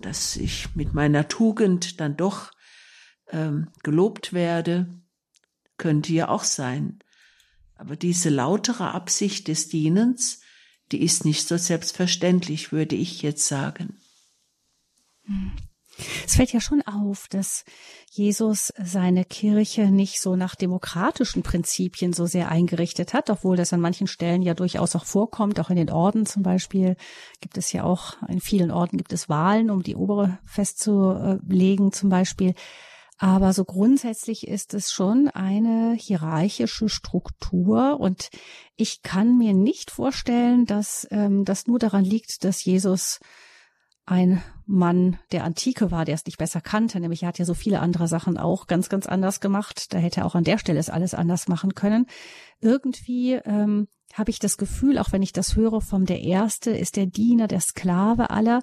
dass 0.00 0.36
ich 0.36 0.74
mit 0.76 0.92
meiner 0.92 1.28
Tugend 1.28 2.00
dann 2.00 2.16
doch 2.16 2.52
ähm, 3.30 3.68
gelobt 3.82 4.32
werde, 4.32 4.86
könnte 5.78 6.12
ja 6.12 6.28
auch 6.28 6.44
sein. 6.44 6.98
Aber 7.74 7.96
diese 7.96 8.28
lautere 8.28 8.92
Absicht 8.92 9.48
des 9.48 9.68
Dienens, 9.68 10.40
die 10.92 11.02
ist 11.02 11.24
nicht 11.24 11.48
so 11.48 11.56
selbstverständlich, 11.56 12.72
würde 12.72 12.96
ich 12.96 13.22
jetzt 13.22 13.46
sagen. 13.46 13.98
Es 16.26 16.36
fällt 16.36 16.52
ja 16.52 16.60
schon 16.60 16.82
auf, 16.82 17.26
dass 17.28 17.64
Jesus 18.10 18.72
seine 18.76 19.24
Kirche 19.24 19.90
nicht 19.90 20.20
so 20.20 20.36
nach 20.36 20.54
demokratischen 20.54 21.42
Prinzipien 21.42 22.12
so 22.12 22.26
sehr 22.26 22.50
eingerichtet 22.50 23.14
hat, 23.14 23.30
obwohl 23.30 23.56
das 23.56 23.72
an 23.72 23.80
manchen 23.80 24.06
Stellen 24.06 24.42
ja 24.42 24.54
durchaus 24.54 24.94
auch 24.94 25.04
vorkommt. 25.04 25.58
Auch 25.60 25.70
in 25.70 25.76
den 25.76 25.90
Orden 25.90 26.26
zum 26.26 26.42
Beispiel 26.42 26.96
gibt 27.40 27.56
es 27.56 27.72
ja 27.72 27.84
auch, 27.84 28.14
in 28.28 28.40
vielen 28.40 28.70
Orden 28.70 28.98
gibt 28.98 29.12
es 29.12 29.28
Wahlen, 29.28 29.70
um 29.70 29.82
die 29.82 29.96
obere 29.96 30.38
festzulegen 30.44 31.92
zum 31.92 32.10
Beispiel. 32.10 32.54
Aber 33.18 33.54
so 33.54 33.64
grundsätzlich 33.64 34.46
ist 34.46 34.74
es 34.74 34.92
schon 34.92 35.28
eine 35.28 35.94
hierarchische 35.94 36.90
Struktur 36.90 37.98
und 37.98 38.28
ich 38.76 39.00
kann 39.02 39.38
mir 39.38 39.54
nicht 39.54 39.90
vorstellen, 39.90 40.66
dass 40.66 41.06
ähm, 41.10 41.46
das 41.46 41.66
nur 41.66 41.78
daran 41.78 42.04
liegt, 42.04 42.44
dass 42.44 42.62
Jesus 42.62 43.20
ein 44.04 44.42
Mann 44.66 45.18
der 45.32 45.44
Antike 45.44 45.90
war, 45.90 46.04
der 46.04 46.14
es 46.14 46.26
nicht 46.26 46.38
besser 46.38 46.60
kannte. 46.60 47.00
Nämlich 47.00 47.22
er 47.22 47.28
hat 47.28 47.38
ja 47.38 47.44
so 47.44 47.54
viele 47.54 47.80
andere 47.80 48.08
Sachen 48.08 48.36
auch 48.36 48.66
ganz, 48.66 48.88
ganz 48.88 49.06
anders 49.06 49.40
gemacht. 49.40 49.94
Da 49.94 49.98
hätte 49.98 50.20
er 50.20 50.26
auch 50.26 50.34
an 50.34 50.44
der 50.44 50.58
Stelle 50.58 50.78
es 50.78 50.90
alles 50.90 51.14
anders 51.14 51.48
machen 51.48 51.74
können. 51.74 52.06
Irgendwie 52.60 53.34
ähm, 53.34 53.86
habe 54.12 54.30
ich 54.30 54.38
das 54.38 54.56
Gefühl, 54.56 54.98
auch 54.98 55.12
wenn 55.12 55.22
ich 55.22 55.32
das 55.32 55.56
höre 55.56 55.80
vom 55.80 56.04
der 56.04 56.22
Erste, 56.22 56.70
ist 56.70 56.96
der 56.96 57.06
Diener, 57.06 57.46
der 57.46 57.60
Sklave 57.60 58.30
aller. 58.30 58.62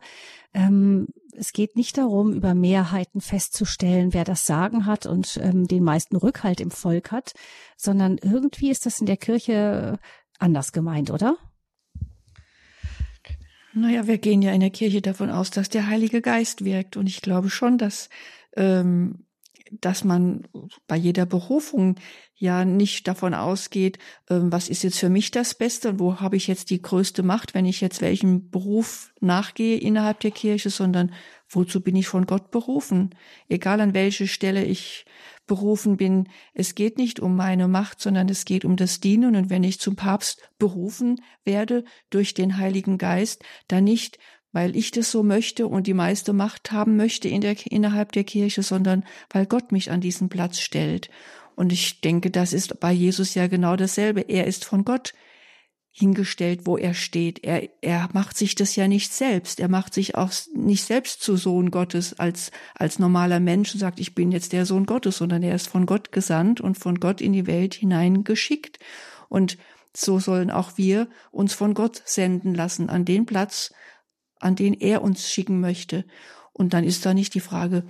Ähm, 0.54 1.08
es 1.36 1.54
geht 1.54 1.76
nicht 1.76 1.98
darum, 1.98 2.34
über 2.34 2.54
Mehrheiten 2.54 3.22
festzustellen, 3.22 4.14
wer 4.14 4.24
das 4.24 4.46
Sagen 4.46 4.86
hat 4.86 5.06
und 5.06 5.40
ähm, 5.42 5.68
den 5.68 5.84
meisten 5.84 6.16
Rückhalt 6.16 6.60
im 6.60 6.72
Volk 6.72 7.12
hat, 7.12 7.34
sondern 7.78 8.18
irgendwie 8.18 8.70
ist 8.70 8.86
das 8.86 9.00
in 9.00 9.06
der 9.06 9.18
Kirche 9.18 10.00
anders 10.38 10.72
gemeint, 10.72 11.12
oder? 11.12 11.38
Naja, 13.76 14.06
wir 14.06 14.20
gehen 14.20 14.44
ja 14.44 14.52
in 14.52 14.60
der 14.60 14.70
Kirche 14.70 15.02
davon 15.02 15.32
aus, 15.32 15.50
dass 15.50 15.68
der 15.68 15.88
Heilige 15.88 16.22
Geist 16.22 16.64
wirkt. 16.64 16.96
Und 16.96 17.08
ich 17.08 17.22
glaube 17.22 17.50
schon, 17.50 17.80
dass, 17.80 18.10
ähm, 18.56 19.26
dass 19.72 20.04
man 20.04 20.48
bei 20.86 20.96
jeder 20.96 21.26
Berufung 21.26 21.96
ja 22.36 22.66
nicht 22.66 23.08
davon 23.08 23.34
ausgeht, 23.34 23.98
ähm, 24.30 24.52
was 24.52 24.70
ist 24.70 24.84
jetzt 24.84 25.00
für 25.00 25.10
mich 25.10 25.32
das 25.32 25.56
Beste 25.56 25.90
und 25.90 26.00
wo 26.00 26.20
habe 26.20 26.36
ich 26.36 26.46
jetzt 26.46 26.70
die 26.70 26.84
größte 26.84 27.24
Macht, 27.24 27.56
wenn 27.56 27.66
ich 27.66 27.82
jetzt 27.82 28.02
welchem 28.02 28.52
Beruf 28.52 29.12
nachgehe 29.22 29.78
innerhalb 29.78 30.20
der 30.20 30.32
Kirche, 30.32 30.70
sondern 30.70 31.12
wozu 31.50 31.82
bin 31.82 31.96
ich 31.96 32.08
von 32.08 32.28
Gott 32.28 32.52
berufen? 32.52 33.16
Egal 33.50 33.82
an 33.82 33.96
welche 33.96 34.28
Stelle 34.28 34.64
ich 34.66 35.06
berufen 35.46 35.98
bin. 35.98 36.30
Es 36.54 36.76
geht 36.76 36.98
nicht 36.98 37.20
um 37.20 37.36
meine 37.36 37.68
Macht, 37.68 38.00
sondern 38.00 38.30
es 38.30 38.46
geht 38.46 38.66
um 38.66 38.76
das 38.76 39.00
Dienen. 39.00 39.36
Und 39.36 39.50
wenn 39.50 39.64
ich 39.64 39.80
zum 39.80 39.96
Papst 39.96 40.50
berufen 40.58 41.22
werde 41.44 41.84
durch 42.10 42.34
den 42.34 42.58
Heiligen 42.58 42.98
Geist, 42.98 43.44
dann 43.68 43.84
nicht, 43.84 44.20
weil 44.52 44.76
ich 44.76 44.92
das 44.92 45.12
so 45.12 45.24
möchte 45.24 45.68
und 45.68 45.88
die 45.88 45.94
meiste 45.94 46.34
Macht 46.34 46.72
haben 46.72 46.96
möchte 46.96 47.28
in 47.28 47.42
der, 47.42 47.56
innerhalb 47.66 48.12
der 48.12 48.24
Kirche, 48.24 48.64
sondern 48.64 49.04
weil 49.30 49.46
Gott 49.46 49.72
mich 49.72 49.92
an 49.92 50.02
diesen 50.02 50.30
Platz 50.30 50.60
stellt. 50.60 51.10
Und 51.56 51.72
ich 51.72 52.02
denke, 52.02 52.32
das 52.32 52.54
ist 52.54 52.80
bei 52.80 52.92
Jesus 52.92 53.36
ja 53.36 53.48
genau 53.48 53.76
dasselbe. 53.76 54.22
Er 54.22 54.48
ist 54.48 54.66
von 54.66 54.86
Gott 54.86 55.14
hingestellt, 55.96 56.66
wo 56.66 56.76
er 56.76 56.96
steht. 56.96 57.44
Er, 57.44 57.70
er 57.82 58.10
macht 58.14 58.36
sich 58.36 58.56
das 58.56 58.76
ja 58.76 58.88
nicht 58.88 59.14
selbst. 59.14 59.60
Er 59.60 59.70
macht 59.70 59.94
sich 59.94 60.16
auch 60.16 60.32
nicht 60.56 60.84
selbst 60.86 61.22
zu 61.22 61.38
Sohn 61.38 61.70
Gottes 61.70 62.18
als, 62.18 62.50
als 62.74 62.98
normaler 62.98 63.40
Mensch 63.40 63.74
und 63.74 63.80
sagt, 63.80 64.00
ich 64.00 64.16
bin 64.16 64.32
jetzt 64.32 64.54
der 64.54 64.66
Sohn 64.66 64.88
Gottes, 64.88 65.18
sondern 65.18 65.44
er 65.44 65.54
ist 65.54 65.70
von 65.70 65.86
Gott 65.86 66.12
gesandt 66.12 66.62
und 66.62 66.80
von 66.80 67.00
Gott 67.00 67.22
in 67.22 67.32
die 67.32 67.46
Welt 67.46 67.76
hineingeschickt. 67.76 68.80
Und 69.30 69.60
so 69.96 70.20
sollen 70.20 70.50
auch 70.50 70.78
wir 70.78 71.08
uns 71.32 71.54
von 71.54 71.76
Gott 71.76 72.02
senden 72.06 72.56
lassen 72.56 72.90
an 72.90 73.06
den 73.06 73.28
Platz, 73.28 73.72
an 74.40 74.56
den 74.56 74.74
er 74.74 75.04
uns 75.04 75.32
schicken 75.32 75.60
möchte. 75.60 76.06
Und 76.54 76.74
dann 76.74 76.84
ist 76.84 77.06
da 77.06 77.14
nicht 77.14 77.36
die 77.36 77.40
Frage, 77.40 77.86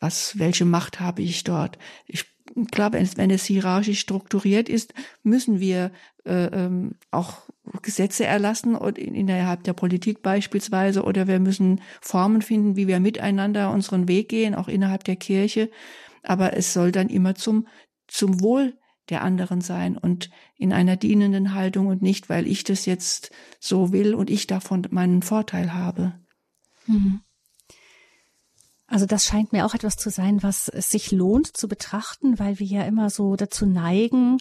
was, 0.00 0.38
welche 0.38 0.64
Macht 0.64 0.98
habe 0.98 1.20
ich 1.20 1.44
dort? 1.44 1.78
Ich 2.06 2.24
wenn 2.54 3.02
es, 3.02 3.16
wenn 3.16 3.30
es 3.30 3.44
hierarchisch 3.44 4.00
strukturiert 4.00 4.68
ist, 4.68 4.94
müssen 5.22 5.60
wir 5.60 5.92
äh, 6.24 6.46
ähm, 6.46 6.92
auch 7.10 7.42
Gesetze 7.82 8.24
erlassen 8.24 8.74
und 8.74 8.98
innerhalb 8.98 9.64
der 9.64 9.72
Politik 9.72 10.22
beispielsweise 10.22 11.02
oder 11.02 11.26
wir 11.26 11.40
müssen 11.40 11.80
Formen 12.00 12.42
finden, 12.42 12.76
wie 12.76 12.86
wir 12.86 13.00
miteinander 13.00 13.70
unseren 13.70 14.08
Weg 14.08 14.28
gehen, 14.28 14.54
auch 14.54 14.68
innerhalb 14.68 15.04
der 15.04 15.16
Kirche. 15.16 15.70
Aber 16.22 16.56
es 16.56 16.72
soll 16.72 16.92
dann 16.92 17.08
immer 17.08 17.34
zum, 17.34 17.66
zum 18.06 18.40
Wohl 18.40 18.74
der 19.08 19.22
anderen 19.22 19.60
sein 19.60 19.96
und 19.96 20.30
in 20.56 20.72
einer 20.72 20.96
dienenden 20.96 21.54
Haltung 21.54 21.86
und 21.86 22.02
nicht, 22.02 22.28
weil 22.28 22.46
ich 22.46 22.64
das 22.64 22.86
jetzt 22.86 23.30
so 23.60 23.92
will 23.92 24.14
und 24.14 24.28
ich 24.28 24.46
davon 24.46 24.86
meinen 24.90 25.22
Vorteil 25.22 25.72
habe. 25.72 26.14
Mhm. 26.86 27.20
Also 28.88 29.04
das 29.04 29.24
scheint 29.26 29.52
mir 29.52 29.66
auch 29.66 29.74
etwas 29.74 29.96
zu 29.96 30.10
sein, 30.10 30.42
was 30.42 30.68
es 30.68 30.90
sich 30.90 31.12
lohnt 31.12 31.56
zu 31.56 31.68
betrachten, 31.68 32.38
weil 32.38 32.58
wir 32.58 32.66
ja 32.66 32.82
immer 32.84 33.10
so 33.10 33.36
dazu 33.36 33.66
neigen, 33.66 34.38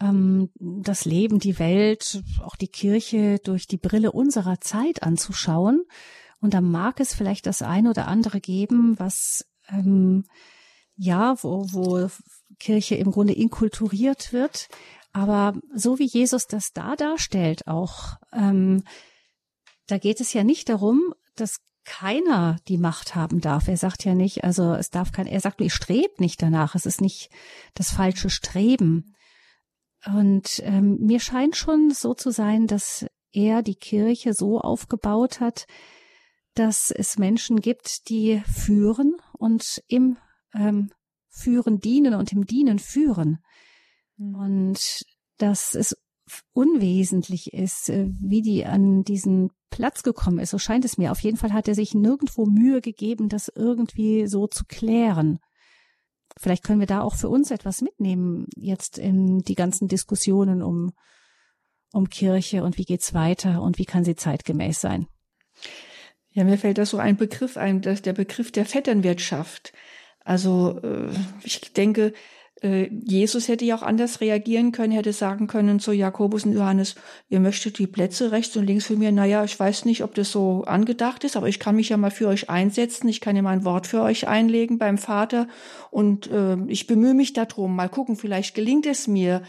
ähm, 0.00 0.50
das 0.58 1.04
Leben, 1.04 1.38
die 1.38 1.58
Welt, 1.58 2.22
auch 2.42 2.56
die 2.56 2.68
Kirche 2.68 3.38
durch 3.44 3.66
die 3.66 3.76
Brille 3.76 4.10
unserer 4.10 4.60
Zeit 4.60 5.02
anzuschauen. 5.02 5.84
Und 6.40 6.54
da 6.54 6.60
mag 6.60 7.00
es 7.00 7.14
vielleicht 7.14 7.46
das 7.46 7.62
eine 7.62 7.90
oder 7.90 8.08
andere 8.08 8.40
geben, 8.40 8.98
was 8.98 9.44
ähm, 9.68 10.24
ja, 10.96 11.36
wo, 11.42 11.66
wo 11.72 12.08
Kirche 12.58 12.94
im 12.94 13.10
Grunde 13.10 13.34
inkulturiert 13.34 14.32
wird. 14.32 14.68
Aber 15.12 15.54
so 15.74 15.98
wie 15.98 16.06
Jesus 16.06 16.46
das 16.46 16.72
da 16.72 16.96
darstellt, 16.96 17.66
auch, 17.66 18.16
ähm, 18.32 18.84
da 19.86 19.98
geht 19.98 20.20
es 20.20 20.32
ja 20.32 20.44
nicht 20.44 20.68
darum, 20.68 21.14
dass 21.36 21.58
keiner 21.84 22.58
die 22.68 22.78
Macht 22.78 23.14
haben 23.14 23.40
darf. 23.40 23.68
Er 23.68 23.76
sagt 23.76 24.04
ja 24.04 24.14
nicht, 24.14 24.44
also 24.44 24.72
es 24.74 24.90
darf 24.90 25.12
kein, 25.12 25.26
er 25.26 25.40
sagt 25.40 25.60
nur, 25.60 25.66
ich 25.66 25.74
strebe 25.74 26.14
nicht 26.18 26.40
danach. 26.40 26.74
Es 26.74 26.86
ist 26.86 27.00
nicht 27.00 27.30
das 27.74 27.90
falsche 27.90 28.30
Streben. 28.30 29.14
Und 30.06 30.60
ähm, 30.64 30.98
mir 31.00 31.20
scheint 31.20 31.56
schon 31.56 31.90
so 31.90 32.14
zu 32.14 32.30
sein, 32.30 32.66
dass 32.66 33.06
er 33.32 33.62
die 33.62 33.76
Kirche 33.76 34.34
so 34.34 34.60
aufgebaut 34.60 35.40
hat, 35.40 35.66
dass 36.54 36.90
es 36.90 37.18
Menschen 37.18 37.60
gibt, 37.60 38.08
die 38.08 38.42
führen 38.46 39.16
und 39.32 39.82
im 39.88 40.18
ähm, 40.54 40.90
Führen 41.28 41.80
dienen 41.80 42.14
und 42.14 42.32
im 42.32 42.44
Dienen 42.44 42.78
führen. 42.78 43.38
Mhm. 44.16 44.34
Und 44.34 45.04
dass 45.38 45.74
es 45.74 45.96
unwesentlich 46.52 47.52
ist, 47.52 47.88
äh, 47.88 48.06
wie 48.20 48.42
die 48.42 48.66
an 48.66 49.02
diesen 49.02 49.50
Platz 49.72 50.04
gekommen 50.04 50.38
ist. 50.38 50.50
So 50.50 50.58
scheint 50.58 50.84
es 50.84 50.98
mir. 50.98 51.10
Auf 51.10 51.20
jeden 51.20 51.36
Fall 51.36 51.52
hat 51.52 51.66
er 51.66 51.74
sich 51.74 51.94
nirgendwo 51.94 52.46
Mühe 52.46 52.80
gegeben, 52.80 53.28
das 53.28 53.48
irgendwie 53.48 54.28
so 54.28 54.46
zu 54.46 54.64
klären. 54.68 55.40
Vielleicht 56.38 56.62
können 56.62 56.78
wir 56.78 56.86
da 56.86 57.00
auch 57.00 57.16
für 57.16 57.28
uns 57.28 57.50
etwas 57.50 57.82
mitnehmen, 57.82 58.46
jetzt 58.56 58.98
in 58.98 59.40
die 59.40 59.54
ganzen 59.54 59.88
Diskussionen 59.88 60.62
um, 60.62 60.92
um 61.92 62.08
Kirche 62.08 62.62
und 62.62 62.78
wie 62.78 62.84
geht's 62.84 63.12
weiter 63.12 63.60
und 63.62 63.78
wie 63.78 63.84
kann 63.84 64.04
sie 64.04 64.14
zeitgemäß 64.14 64.80
sein. 64.80 65.06
Ja, 66.30 66.44
mir 66.44 66.56
fällt 66.56 66.78
da 66.78 66.86
so 66.86 66.98
ein 66.98 67.16
Begriff 67.16 67.56
ein, 67.56 67.82
dass 67.82 68.00
der 68.00 68.14
Begriff 68.14 68.52
der 68.52 68.64
Vetternwirtschaft. 68.64 69.72
Also 70.24 70.80
äh, 70.82 71.10
ich 71.42 71.72
denke, 71.72 72.14
äh, 72.62 72.88
Jesus 73.04 73.48
hätte 73.48 73.64
ja 73.64 73.76
auch 73.76 73.82
anders 73.82 74.20
reagieren 74.20 74.72
können, 74.72 74.92
hätte 74.92 75.12
sagen 75.12 75.46
können 75.48 75.80
zu 75.80 75.92
Jakobus 75.92 76.44
und 76.44 76.52
Johannes, 76.52 76.94
ihr 77.28 77.40
möchtet 77.40 77.78
die 77.78 77.86
Plätze 77.86 78.32
rechts 78.32 78.56
und 78.56 78.66
links 78.66 78.86
für 78.86 78.96
mir. 78.96 79.10
Naja, 79.12 79.44
ich 79.44 79.58
weiß 79.58 79.84
nicht, 79.84 80.02
ob 80.04 80.14
das 80.14 80.30
so 80.30 80.64
angedacht 80.64 81.24
ist, 81.24 81.36
aber 81.36 81.48
ich 81.48 81.58
kann 81.58 81.76
mich 81.76 81.88
ja 81.88 81.96
mal 81.96 82.10
für 82.10 82.28
euch 82.28 82.48
einsetzen. 82.48 83.08
Ich 83.08 83.20
kann 83.20 83.36
ja 83.36 83.42
mal 83.42 83.50
ein 83.50 83.64
Wort 83.64 83.86
für 83.86 84.02
euch 84.02 84.28
einlegen 84.28 84.78
beim 84.78 84.98
Vater 84.98 85.48
und 85.90 86.30
äh, 86.30 86.56
ich 86.68 86.86
bemühe 86.86 87.14
mich 87.14 87.32
darum. 87.32 87.74
Mal 87.74 87.88
gucken, 87.88 88.16
vielleicht 88.16 88.54
gelingt 88.54 88.86
es 88.86 89.08
mir. 89.08 89.42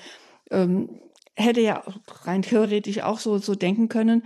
Ähm, 0.50 0.90
hätte 1.36 1.62
ja 1.62 1.84
rein 2.26 2.42
theoretisch 2.42 3.02
auch 3.02 3.20
so, 3.20 3.38
so 3.38 3.56
denken 3.56 3.90
können 3.90 4.24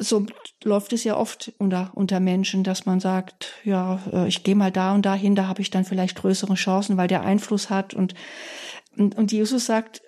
so 0.00 0.24
läuft 0.64 0.92
es 0.92 1.04
ja 1.04 1.16
oft 1.16 1.52
unter, 1.58 1.92
unter 1.94 2.20
Menschen, 2.20 2.64
dass 2.64 2.86
man 2.86 3.00
sagt, 3.00 3.52
ja, 3.64 4.00
äh, 4.12 4.28
ich 4.28 4.42
gehe 4.42 4.56
mal 4.56 4.72
da 4.72 4.94
und 4.94 5.04
da 5.04 5.14
hin, 5.14 5.34
da 5.34 5.46
habe 5.46 5.60
ich 5.60 5.70
dann 5.70 5.84
vielleicht 5.84 6.16
größere 6.16 6.54
Chancen, 6.54 6.96
weil 6.96 7.06
der 7.06 7.22
Einfluss 7.22 7.70
hat. 7.70 7.92
Und, 7.92 8.14
und, 8.96 9.16
und 9.16 9.30
Jesus 9.30 9.66
sagt 9.66 10.02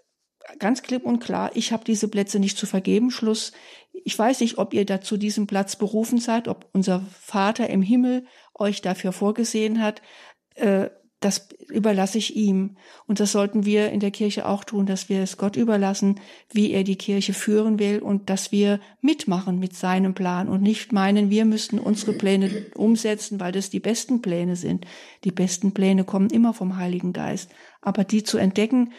ganz 0.58 0.82
klipp 0.82 1.04
und 1.04 1.20
klar, 1.20 1.50
ich 1.54 1.72
habe 1.72 1.84
diese 1.84 2.08
Plätze 2.08 2.38
nicht 2.38 2.56
zu 2.56 2.66
vergeben. 2.66 3.10
Schluss. 3.10 3.52
Ich 3.92 4.18
weiß 4.18 4.40
nicht, 4.40 4.58
ob 4.58 4.72
ihr 4.72 4.86
da 4.86 5.00
zu 5.00 5.18
diesem 5.18 5.46
Platz 5.46 5.76
berufen 5.76 6.18
seid, 6.18 6.48
ob 6.48 6.68
unser 6.72 7.04
Vater 7.12 7.68
im 7.68 7.82
Himmel 7.82 8.26
euch 8.54 8.80
dafür 8.80 9.12
vorgesehen 9.12 9.82
hat. 9.82 10.00
Äh, 10.54 10.88
das 11.24 11.48
überlasse 11.68 12.18
ich 12.18 12.36
ihm. 12.36 12.76
Und 13.06 13.20
das 13.20 13.32
sollten 13.32 13.64
wir 13.64 13.90
in 13.90 14.00
der 14.00 14.10
Kirche 14.10 14.46
auch 14.46 14.64
tun, 14.64 14.86
dass 14.86 15.08
wir 15.08 15.22
es 15.22 15.36
Gott 15.36 15.56
überlassen, 15.56 16.20
wie 16.50 16.72
er 16.72 16.84
die 16.84 16.96
Kirche 16.96 17.32
führen 17.32 17.78
will 17.78 18.00
und 18.00 18.28
dass 18.28 18.52
wir 18.52 18.80
mitmachen 19.00 19.58
mit 19.58 19.74
seinem 19.74 20.14
Plan 20.14 20.48
und 20.48 20.62
nicht 20.62 20.92
meinen, 20.92 21.30
wir 21.30 21.44
müssten 21.44 21.78
unsere 21.78 22.12
Pläne 22.12 22.66
umsetzen, 22.74 23.40
weil 23.40 23.52
das 23.52 23.70
die 23.70 23.80
besten 23.80 24.20
Pläne 24.22 24.56
sind. 24.56 24.86
Die 25.24 25.32
besten 25.32 25.72
Pläne 25.72 26.04
kommen 26.04 26.30
immer 26.30 26.52
vom 26.52 26.76
Heiligen 26.76 27.12
Geist. 27.12 27.50
Aber 27.80 28.04
die 28.04 28.22
zu 28.22 28.38
entdecken, 28.38 28.92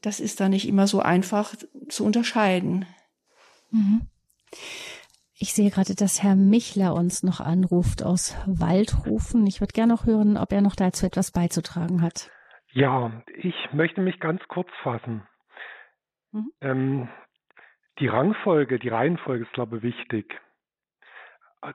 das 0.00 0.20
ist 0.20 0.40
da 0.40 0.48
nicht 0.48 0.68
immer 0.68 0.86
so 0.86 1.00
einfach 1.00 1.54
zu 1.88 2.04
unterscheiden. 2.04 2.86
Mhm. 3.70 4.02
Ich 5.42 5.54
sehe 5.54 5.70
gerade, 5.70 5.96
dass 5.96 6.22
Herr 6.22 6.36
Michler 6.36 6.94
uns 6.94 7.24
noch 7.24 7.40
anruft 7.40 8.04
aus 8.04 8.36
Waldhofen. 8.46 9.44
Ich 9.48 9.60
würde 9.60 9.72
gerne 9.72 9.92
noch 9.92 10.06
hören, 10.06 10.36
ob 10.36 10.52
er 10.52 10.62
noch 10.62 10.76
dazu 10.76 11.04
etwas 11.04 11.32
beizutragen 11.32 12.00
hat. 12.00 12.30
Ja, 12.70 13.10
ich 13.34 13.56
möchte 13.72 14.02
mich 14.02 14.20
ganz 14.20 14.40
kurz 14.46 14.68
fassen. 14.84 15.26
Mhm. 16.30 16.52
Ähm, 16.60 17.08
die 17.98 18.06
Rangfolge, 18.06 18.78
die 18.78 18.88
Reihenfolge 18.88 19.42
ist, 19.42 19.52
glaube 19.52 19.78
ich, 19.78 19.82
wichtig. 19.82 20.40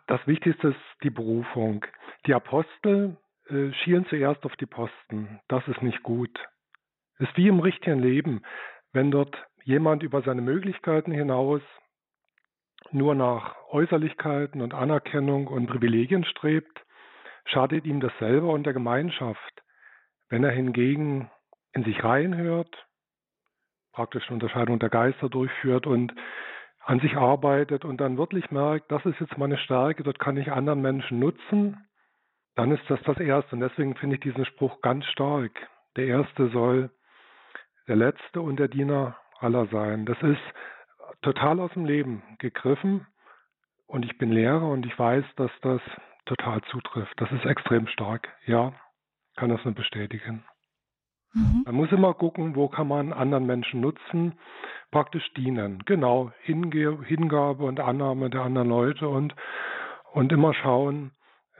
Das 0.07 0.25
Wichtigste 0.27 0.69
ist 0.69 1.03
die 1.03 1.09
Berufung. 1.09 1.85
Die 2.25 2.33
Apostel 2.33 3.17
äh, 3.49 3.73
schielen 3.83 4.05
zuerst 4.07 4.45
auf 4.45 4.55
die 4.55 4.65
Posten. 4.65 5.41
Das 5.49 5.67
ist 5.67 5.81
nicht 5.81 6.03
gut. 6.03 6.39
Ist 7.19 7.35
wie 7.35 7.49
im 7.49 7.59
richtigen 7.59 7.99
Leben. 7.99 8.43
Wenn 8.93 9.11
dort 9.11 9.35
jemand 9.65 10.03
über 10.03 10.21
seine 10.21 10.41
Möglichkeiten 10.41 11.11
hinaus 11.11 11.61
nur 12.91 13.15
nach 13.15 13.55
Äußerlichkeiten 13.69 14.61
und 14.61 14.73
Anerkennung 14.73 15.47
und 15.47 15.67
Privilegien 15.67 16.23
strebt, 16.25 16.83
schadet 17.45 17.85
ihm 17.85 17.99
das 17.99 18.11
selber 18.19 18.49
und 18.53 18.65
der 18.65 18.73
Gemeinschaft. 18.73 19.63
Wenn 20.29 20.43
er 20.43 20.51
hingegen 20.51 21.29
in 21.73 21.83
sich 21.83 22.03
reinhört, 22.03 22.87
praktisch 23.93 24.27
eine 24.27 24.35
Unterscheidung 24.35 24.79
der 24.79 24.89
Geister 24.89 25.29
durchführt 25.29 25.87
und 25.87 26.13
an 26.85 26.99
sich 26.99 27.17
arbeitet 27.17 27.83
und 27.83 27.99
dann 27.99 28.17
wirklich 28.17 28.49
merkt, 28.51 28.91
das 28.91 29.05
ist 29.05 29.19
jetzt 29.19 29.37
meine 29.37 29.57
Stärke, 29.57 30.03
dort 30.03 30.19
kann 30.19 30.37
ich 30.37 30.51
anderen 30.51 30.81
Menschen 30.81 31.19
nutzen, 31.19 31.85
dann 32.55 32.71
ist 32.71 32.83
das 32.89 33.01
das 33.03 33.19
Erste. 33.19 33.55
Und 33.55 33.61
deswegen 33.61 33.95
finde 33.95 34.15
ich 34.15 34.21
diesen 34.21 34.45
Spruch 34.45 34.81
ganz 34.81 35.05
stark. 35.05 35.51
Der 35.95 36.05
Erste 36.05 36.49
soll 36.49 36.89
der 37.87 37.95
Letzte 37.95 38.41
und 38.41 38.57
der 38.57 38.67
Diener 38.67 39.17
aller 39.39 39.67
sein. 39.67 40.05
Das 40.05 40.21
ist 40.21 40.41
total 41.27 41.59
aus 41.59 41.73
dem 41.73 41.83
Leben 41.83 42.23
gegriffen 42.39 43.05
und 43.85 44.05
ich 44.05 44.17
bin 44.17 44.31
Lehrer 44.31 44.69
und 44.69 44.85
ich 44.85 44.97
weiß, 44.97 45.25
dass 45.35 45.51
das 45.61 45.81
total 46.25 46.61
zutrifft. 46.71 47.19
Das 47.19 47.29
ist 47.33 47.45
extrem 47.45 47.87
stark. 47.87 48.29
Ja, 48.45 48.71
kann 49.35 49.49
das 49.49 49.63
nur 49.65 49.73
bestätigen. 49.73 50.45
Mhm. 51.33 51.63
Man 51.65 51.75
muss 51.75 51.91
immer 51.91 52.13
gucken, 52.13 52.55
wo 52.55 52.69
kann 52.69 52.87
man 52.87 53.11
anderen 53.11 53.45
Menschen 53.45 53.81
nutzen, 53.81 54.39
praktisch 54.89 55.33
dienen. 55.33 55.83
Genau, 55.85 56.31
Hinge 56.43 57.03
Hingabe 57.03 57.65
und 57.65 57.81
Annahme 57.81 58.29
der 58.29 58.43
anderen 58.43 58.69
Leute 58.69 59.09
und, 59.09 59.35
und 60.13 60.31
immer 60.31 60.53
schauen, 60.53 61.11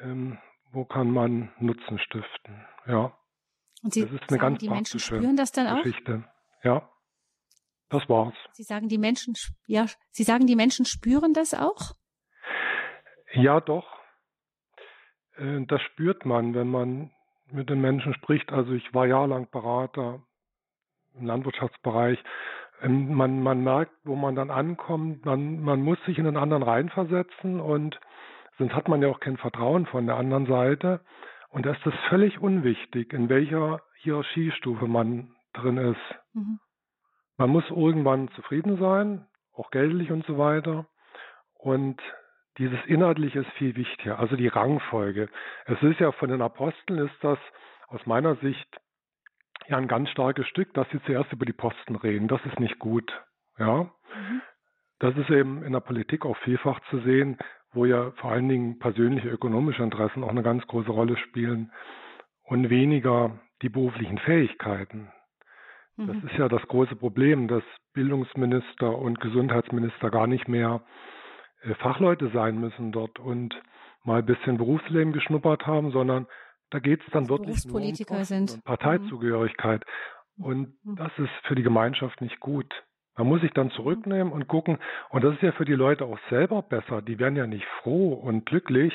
ähm, 0.02 0.38
wo 0.72 0.86
kann 0.86 1.12
man 1.12 1.52
Nutzen 1.60 2.00
stiften. 2.00 2.66
Ja. 2.86 3.12
Und 3.84 3.94
Sie 3.94 4.04
das 4.04 4.12
ist 4.14 4.30
eine 4.30 4.40
ganz 4.40 4.60
die 4.60 4.70
Menschen 4.70 5.02
spüren 5.02 5.36
das 5.36 5.52
dann 5.52 5.68
auch? 5.68 5.84
Geschichte. 5.84 6.24
Ja. 6.64 6.90
Das 7.90 8.08
war's. 8.10 8.36
Sie 8.52 8.64
sagen, 8.64 8.90
die 8.90 8.98
Menschen, 8.98 9.34
ja, 9.66 9.86
Sie 10.12 10.24
sagen, 10.24 10.46
die 10.46 10.56
Menschen 10.56 10.86
spüren 10.86 11.34
das 11.34 11.54
auch? 11.54 11.94
Ja, 13.34 13.62
doch. 13.62 13.88
Äh, 15.38 15.66
das 15.68 15.82
spürt 15.82 16.26
man, 16.26 16.54
wenn 16.54 16.68
man 16.68 17.12
mit 17.52 17.70
den 17.70 17.82
Menschen 17.82 18.14
spricht. 18.14 18.52
Also 18.52 18.74
ich 18.74 18.94
war 18.94 19.06
jahrelang 19.06 19.50
Berater 19.50 20.22
im 21.16 21.26
Landwirtschaftsbereich. 21.26 22.20
Ähm, 22.82 23.14
man, 23.14 23.42
man 23.42 23.64
merkt, 23.64 23.94
wo 24.04 24.16
man 24.16 24.36
dann 24.36 24.52
ankommt, 24.52 25.26
man, 25.26 25.62
man 25.62 25.82
muss 25.82 25.98
sich 26.06 26.18
in 26.18 26.26
den 26.26 26.38
anderen 26.38 26.64
reinversetzen 26.64 27.60
und 27.60 28.00
sonst 28.58 28.74
hat 28.74 28.88
man 28.88 29.02
ja 29.02 29.08
auch 29.08 29.20
kein 29.20 29.38
Vertrauen 29.38 29.86
von 29.86 30.06
der 30.06 30.18
anderen 30.18 30.46
Seite. 30.46 31.02
Und 31.50 31.66
da 31.66 31.72
ist 31.72 31.86
es 31.86 31.94
völlig 32.10 32.40
unwichtig, 32.40 33.14
in 33.14 33.30
welcher 33.30 33.82
Hierarchiestufe 34.02 34.88
man 34.88 35.36
drin 35.54 35.78
ist. 35.78 36.16
Mhm. 36.34 36.60
Man 37.38 37.52
muss 37.52 37.70
irgendwann 37.70 38.30
zufrieden 38.30 38.78
sein, 38.78 39.26
auch 39.54 39.70
geldlich 39.72 40.12
und 40.12 40.26
so 40.26 40.38
weiter. 40.38 40.86
Und 41.54 42.02
dieses 42.58 42.80
Inhaltliche 42.86 43.40
ist 43.42 43.52
viel 43.52 43.76
wichtiger, 43.76 44.20
also 44.20 44.36
die 44.36 44.48
Rangfolge. 44.48 45.30
Es 45.66 45.82
ist 45.84 46.00
ja 46.00 46.12
von 46.12 46.30
den 46.30 46.42
Aposteln 46.42 47.06
ist 47.06 47.16
das 47.22 47.38
aus 47.88 48.06
meiner 48.06 48.36
Sicht 48.38 48.68
ja 49.68 49.78
ein 49.78 49.88
ganz 49.88 50.10
starkes 50.10 50.48
Stück, 50.48 50.74
dass 50.74 50.90
sie 50.90 51.02
zuerst 51.04 51.32
über 51.32 51.46
die 51.46 51.54
Posten 51.54 51.96
reden. 51.96 52.28
Das 52.28 52.44
ist 52.46 52.60
nicht 52.60 52.80
gut. 52.80 53.12
Ja. 53.58 53.84
Mhm. 53.84 54.42
Das 55.00 55.16
ist 55.16 55.30
eben 55.30 55.64
in 55.64 55.74
der 55.74 55.80
Politik 55.80 56.26
auch 56.26 56.38
vielfach 56.38 56.80
zu 56.90 57.00
sehen, 57.02 57.38
wo 57.72 57.86
ja 57.86 58.12
vor 58.14 58.32
allen 58.32 58.50
Dingen 58.50 58.80
persönliche 58.80 59.30
ökonomische 59.30 59.84
Interessen 59.84 60.24
auch 60.24 60.30
eine 60.30 60.42
ganz 60.42 60.66
große 60.66 60.90
Rolle 60.90 61.18
spielen 61.18 61.72
und 62.44 62.70
weniger 62.70 63.40
die 63.62 63.70
beruflichen 63.70 64.18
Fähigkeiten. 64.20 65.12
Das 65.98 66.16
mhm. 66.16 66.28
ist 66.28 66.38
ja 66.38 66.48
das 66.48 66.62
große 66.68 66.96
Problem, 66.96 67.48
dass 67.48 67.64
Bildungsminister 67.94 68.98
und 68.98 69.20
Gesundheitsminister 69.20 70.12
gar 70.12 70.28
nicht 70.28 70.48
mehr 70.48 70.84
äh, 71.64 71.74
Fachleute 71.76 72.30
sein 72.34 72.60
müssen 72.60 72.92
dort 72.92 73.20
und 73.20 73.60
mal 74.04 74.20
ein 74.20 74.26
bisschen 74.26 74.58
Berufsleben 74.58 75.12
geschnuppert 75.12 75.66
haben, 75.66 75.92
sondern 75.92 76.28
da 76.70 76.80
geht 76.80 77.02
es 77.02 77.12
dann 77.12 77.24
dass 77.24 77.30
wirklich 77.30 77.66
nur 77.66 77.82
um 77.82 78.24
sind. 78.24 78.64
Parteizugehörigkeit. 78.64 79.84
Mhm. 80.36 80.46
Und 80.46 80.86
mhm. 80.86 80.96
das 80.98 81.12
ist 81.18 81.32
für 81.44 81.56
die 81.56 81.64
Gemeinschaft 81.64 82.22
nicht 82.22 82.40
gut. 82.40 82.72
Man 83.18 83.28
muss 83.28 83.42
sich 83.42 83.52
dann 83.52 83.72
zurücknehmen 83.72 84.32
und 84.32 84.48
gucken. 84.48 84.78
Und 85.10 85.24
das 85.24 85.34
ist 85.34 85.42
ja 85.42 85.52
für 85.52 85.66
die 85.66 85.74
Leute 85.74 86.06
auch 86.06 86.20
selber 86.30 86.62
besser. 86.62 87.02
Die 87.02 87.18
werden 87.18 87.36
ja 87.36 87.48
nicht 87.48 87.66
froh 87.82 88.14
und 88.14 88.46
glücklich, 88.46 88.94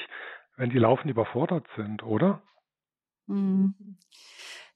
wenn 0.57 0.71
die 0.71 0.79
laufend 0.79 1.11
überfordert 1.11 1.67
sind, 1.77 2.05
oder? 2.05 2.41
Mhm. 3.27 3.75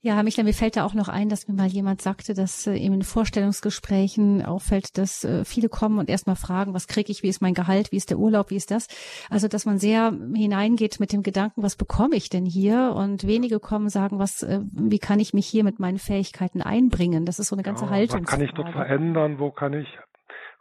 Ja, 0.01 0.21
Michler, 0.21 0.43
mir 0.43 0.53
fällt 0.53 0.77
da 0.77 0.85
auch 0.85 0.93
noch 0.93 1.07
ein, 1.07 1.27
dass 1.27 1.47
mir 1.47 1.55
mal 1.55 1.67
jemand 1.67 2.01
sagte, 2.01 2.35
dass 2.35 2.67
äh, 2.67 2.75
ihm 2.75 2.93
in 2.93 3.01
Vorstellungsgesprächen 3.01 4.45
auffällt, 4.45 4.97
dass 4.97 5.23
äh, 5.23 5.43
viele 5.43 5.69
kommen 5.69 5.97
und 5.97 6.07
erstmal 6.07 6.35
fragen, 6.35 6.75
was 6.75 6.87
kriege 6.87 7.11
ich, 7.11 7.23
wie 7.23 7.29
ist 7.29 7.41
mein 7.41 7.55
Gehalt, 7.55 7.91
wie 7.91 7.97
ist 7.97 8.11
der 8.11 8.19
Urlaub, 8.19 8.51
wie 8.51 8.55
ist 8.55 8.69
das? 8.69 8.87
Also, 9.31 9.47
dass 9.47 9.65
man 9.65 9.79
sehr 9.79 10.13
hineingeht 10.35 10.99
mit 10.99 11.13
dem 11.13 11.23
Gedanken, 11.23 11.63
was 11.63 11.75
bekomme 11.75 12.15
ich 12.15 12.29
denn 12.29 12.45
hier? 12.45 12.93
Und 12.95 13.25
wenige 13.25 13.59
kommen 13.59 13.89
sagen, 13.89 14.19
was, 14.19 14.43
äh, 14.43 14.59
wie 14.71 14.99
kann 14.99 15.19
ich 15.19 15.33
mich 15.33 15.47
hier 15.47 15.63
mit 15.63 15.79
meinen 15.79 15.97
Fähigkeiten 15.97 16.61
einbringen? 16.61 17.25
Das 17.25 17.39
ist 17.39 17.47
so 17.47 17.55
eine 17.55 17.63
ganze 17.63 17.85
ja, 17.85 17.91
Haltung. 17.91 18.21
Was 18.21 18.29
kann 18.29 18.41
ich 18.41 18.51
dort 18.51 18.71
verändern? 18.71 19.39
Wo 19.39 19.49
kann 19.49 19.73
ich 19.73 19.87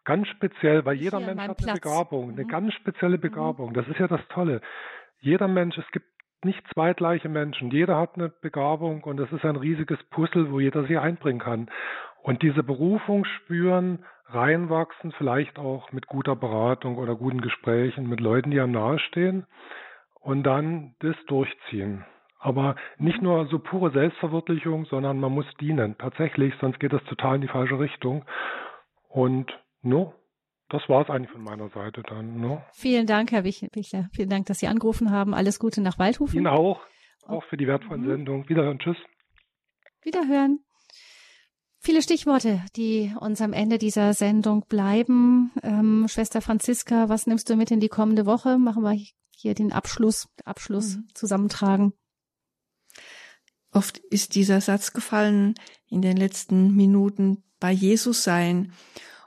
ganz 0.07 0.29
speziell, 0.29 0.87
weil 0.87 0.97
jeder 0.97 1.21
Mensch 1.21 1.43
hat 1.43 1.45
eine 1.45 1.55
Platz. 1.55 1.81
Begabung, 1.81 2.31
eine 2.31 2.45
mhm. 2.45 2.49
ganz 2.49 2.73
spezielle 2.73 3.19
mhm. 3.19 3.21
Begabung. 3.21 3.75
Das 3.75 3.87
ist 3.87 3.99
ja 3.99 4.09
das 4.09 4.27
Tolle. 4.31 4.63
Jeder 5.21 5.49
Mensch, 5.49 5.77
es 5.77 5.91
gibt 5.93 6.07
nicht 6.45 6.63
zwei 6.73 6.95
gleiche 6.95 7.29
Menschen. 7.29 7.71
Jeder 7.71 7.97
hat 7.97 8.15
eine 8.15 8.29
Begabung 8.29 9.03
und 9.05 9.19
es 9.21 9.31
ist 9.33 9.45
ein 9.45 9.57
riesiges 9.57 10.03
Puzzle, 10.11 10.51
wo 10.51 10.61
jeder 10.61 10.85
sie 10.85 10.99
einbringen 10.99 11.41
kann. 11.41 11.69
Und 12.23 12.43
diese 12.43 12.63
Berufung 12.63 13.25
spüren, 13.25 14.05
reinwachsen, 14.27 15.13
vielleicht 15.13 15.59
auch 15.59 15.93
mit 15.93 16.07
guter 16.07 16.37
Beratung 16.37 16.99
oder 16.99 17.15
guten 17.15 17.41
Gesprächen 17.41 18.09
mit 18.09 18.21
Leuten, 18.21 18.51
die 18.51 18.61
einem 18.61 18.73
nahestehen 18.73 19.47
und 20.21 20.43
dann 20.43 20.95
das 20.99 21.17
durchziehen. 21.27 22.05
Aber 22.39 22.77
nicht 22.99 23.23
nur 23.23 23.47
so 23.47 23.59
pure 23.59 23.91
Selbstverwirklichung, 23.91 24.87
sondern 24.87 25.19
man 25.21 25.33
muss 25.33 25.47
dienen, 25.61 25.97
tatsächlich, 25.99 26.55
sonst 26.61 26.81
geht 26.81 26.93
das 26.93 27.03
total 27.05 27.37
in 27.37 27.41
die 27.43 27.49
falsche 27.49 27.79
Richtung. 27.79 28.25
Und 29.09 29.57
no, 29.83 30.15
das 30.69 30.83
war 30.89 31.03
es 31.03 31.11
eigentlich 31.11 31.31
von 31.31 31.43
meiner 31.43 31.69
Seite 31.69 32.03
dann. 32.03 32.41
No. 32.41 32.63
Vielen 32.73 33.07
Dank, 33.07 33.31
Herr 33.31 33.45
Wichler. 33.45 34.09
Vielen 34.13 34.31
Dank, 34.31 34.47
dass 34.47 34.59
Sie 34.59 34.67
angerufen 34.67 35.11
haben. 35.11 35.35
Alles 35.35 35.59
Gute 35.59 35.81
nach 35.81 35.99
Waldhofen. 35.99 36.37
Ihnen 36.37 36.49
auch. 36.49 36.81
Auch 37.25 37.45
für 37.45 37.57
die 37.57 37.67
wertvollen 37.67 38.03
mhm. 38.03 38.09
Sendungen. 38.09 38.49
Wiederhören. 38.49 38.79
Tschüss. 38.79 38.97
Wiederhören. 40.03 40.61
Viele 41.79 42.03
Stichworte, 42.03 42.65
die 42.75 43.15
uns 43.21 43.41
am 43.41 43.53
Ende 43.53 43.79
dieser 43.79 44.13
Sendung 44.13 44.67
bleiben. 44.67 45.53
Ähm, 45.63 46.07
Schwester 46.09 46.41
Franziska, 46.41 47.09
was 47.09 47.29
nimmst 47.29 47.49
du 47.49 47.55
mit 47.55 47.71
in 47.71 47.79
die 47.79 47.89
kommende 47.89 48.27
Woche? 48.27 48.59
Machen 48.59 48.83
wir 48.83 48.99
hier 49.37 49.55
den 49.55 49.73
Abschluss, 49.73 50.29
Abschluss 50.45 50.97
mhm. 50.97 51.09
zusammentragen. 51.15 51.93
Oft 53.71 53.99
ist 53.99 54.35
dieser 54.35 54.61
Satz 54.61 54.93
gefallen 54.93 55.55
in 55.89 56.03
den 56.03 56.17
letzten 56.17 56.75
Minuten 56.75 57.45
bei 57.61 57.71
Jesus 57.71 58.25
sein. 58.25 58.73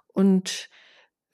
Und 0.07 0.69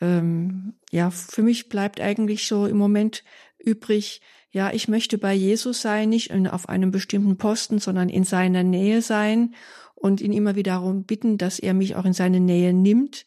ähm, 0.05 0.73
ja, 0.91 1.09
für 1.09 1.41
mich 1.41 1.69
bleibt 1.69 1.99
eigentlich 1.99 2.47
so 2.47 2.65
im 2.65 2.77
Moment 2.77 3.23
übrig, 3.57 4.21
ja, 4.51 4.71
ich 4.71 4.87
möchte 4.87 5.17
bei 5.17 5.33
Jesus 5.33 5.81
sein, 5.81 6.09
nicht 6.09 6.31
auf 6.31 6.69
einem 6.69 6.91
bestimmten 6.91 7.37
Posten, 7.37 7.79
sondern 7.79 8.07
in 8.07 8.23
seiner 8.23 8.63
Nähe 8.63 9.01
sein 9.01 9.53
und 9.95 10.21
ihn 10.21 10.31
immer 10.31 10.55
wieder 10.55 10.73
darum 10.73 11.03
bitten, 11.03 11.37
dass 11.37 11.59
er 11.59 11.73
mich 11.73 11.95
auch 11.95 12.05
in 12.05 12.13
seine 12.13 12.39
Nähe 12.39 12.71
nimmt. 12.73 13.25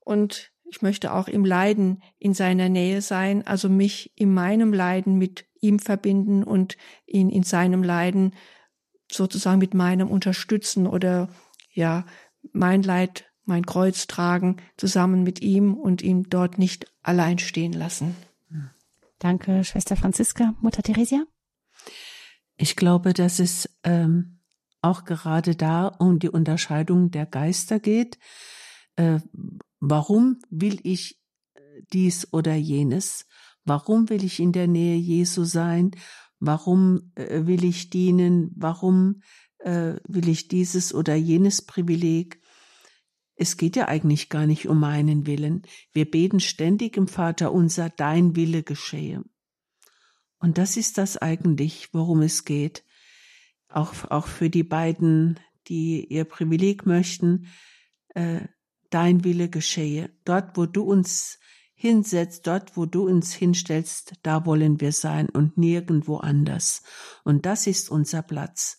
Und 0.00 0.50
ich 0.64 0.80
möchte 0.80 1.12
auch 1.12 1.28
im 1.28 1.44
Leiden 1.44 2.02
in 2.18 2.32
seiner 2.32 2.70
Nähe 2.70 3.02
sein, 3.02 3.46
also 3.46 3.68
mich 3.68 4.12
in 4.16 4.32
meinem 4.32 4.72
Leiden 4.72 5.18
mit 5.18 5.44
ihm 5.60 5.78
verbinden 5.78 6.42
und 6.42 6.76
ihn 7.06 7.28
in 7.28 7.42
seinem 7.42 7.82
Leiden 7.82 8.34
sozusagen 9.10 9.58
mit 9.58 9.74
meinem 9.74 10.10
unterstützen 10.10 10.86
oder 10.86 11.28
ja, 11.74 12.06
mein 12.52 12.82
Leid, 12.82 13.31
mein 13.44 13.66
Kreuz 13.66 14.06
tragen, 14.06 14.56
zusammen 14.76 15.22
mit 15.22 15.42
ihm 15.42 15.74
und 15.74 16.02
ihn 16.02 16.24
dort 16.24 16.58
nicht 16.58 16.92
allein 17.02 17.38
stehen 17.38 17.72
lassen. 17.72 18.14
Danke, 19.18 19.62
Schwester 19.62 19.96
Franziska, 19.96 20.54
Mutter 20.60 20.82
Theresia. 20.82 21.24
Ich 22.56 22.74
glaube, 22.74 23.12
dass 23.12 23.38
es 23.38 23.68
ähm, 23.84 24.40
auch 24.80 25.04
gerade 25.04 25.54
da 25.54 25.86
um 25.86 26.18
die 26.18 26.28
Unterscheidung 26.28 27.10
der 27.12 27.26
Geister 27.26 27.78
geht. 27.78 28.18
Äh, 28.96 29.20
warum 29.78 30.40
will 30.50 30.80
ich 30.82 31.20
äh, 31.54 31.60
dies 31.92 32.32
oder 32.32 32.54
jenes? 32.54 33.26
Warum 33.64 34.10
will 34.10 34.24
ich 34.24 34.40
in 34.40 34.50
der 34.50 34.66
Nähe 34.66 34.96
Jesu 34.96 35.44
sein? 35.44 35.92
Warum 36.40 37.12
äh, 37.14 37.46
will 37.46 37.64
ich 37.64 37.90
dienen? 37.90 38.50
Warum 38.56 39.22
äh, 39.58 39.94
will 40.08 40.28
ich 40.28 40.48
dieses 40.48 40.92
oder 40.92 41.14
jenes 41.14 41.62
Privileg? 41.62 42.41
Es 43.42 43.56
geht 43.56 43.74
ja 43.74 43.88
eigentlich 43.88 44.28
gar 44.28 44.46
nicht 44.46 44.68
um 44.68 44.78
meinen 44.78 45.26
Willen. 45.26 45.62
Wir 45.92 46.08
beten 46.08 46.38
ständig 46.38 46.96
im 46.96 47.08
Vater 47.08 47.50
unser, 47.50 47.90
dein 47.90 48.36
Wille 48.36 48.62
geschehe. 48.62 49.24
Und 50.38 50.58
das 50.58 50.76
ist 50.76 50.96
das 50.96 51.16
eigentlich, 51.16 51.92
worum 51.92 52.22
es 52.22 52.44
geht 52.44 52.84
auch, 53.68 54.08
auch 54.12 54.28
für 54.28 54.48
die 54.48 54.62
beiden, 54.62 55.40
die 55.66 56.04
ihr 56.04 56.24
Privileg 56.24 56.86
möchten, 56.86 57.48
äh, 58.10 58.42
dein 58.90 59.24
Wille 59.24 59.48
geschehe. 59.48 60.16
Dort, 60.24 60.56
wo 60.56 60.66
du 60.66 60.84
uns 60.84 61.40
hinsetzt, 61.74 62.46
dort, 62.46 62.76
wo 62.76 62.86
du 62.86 63.08
uns 63.08 63.34
hinstellst, 63.34 64.12
da 64.22 64.46
wollen 64.46 64.80
wir 64.80 64.92
sein 64.92 65.28
und 65.28 65.58
nirgendwo 65.58 66.18
anders. 66.18 66.84
Und 67.24 67.44
das 67.44 67.66
ist 67.66 67.90
unser 67.90 68.22
Platz. 68.22 68.78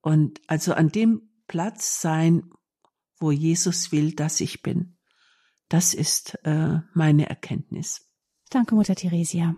Und 0.00 0.40
also 0.46 0.72
an 0.72 0.88
dem 0.88 1.28
Platz 1.46 2.00
sein, 2.00 2.50
wo 3.22 3.30
Jesus 3.30 3.92
will, 3.92 4.12
dass 4.12 4.40
ich 4.40 4.62
bin. 4.62 4.96
Das 5.68 5.94
ist 5.94 6.38
äh, 6.44 6.80
meine 6.92 7.28
Erkenntnis. 7.30 8.06
Danke, 8.50 8.74
Mutter 8.74 8.94
Theresia. 8.94 9.56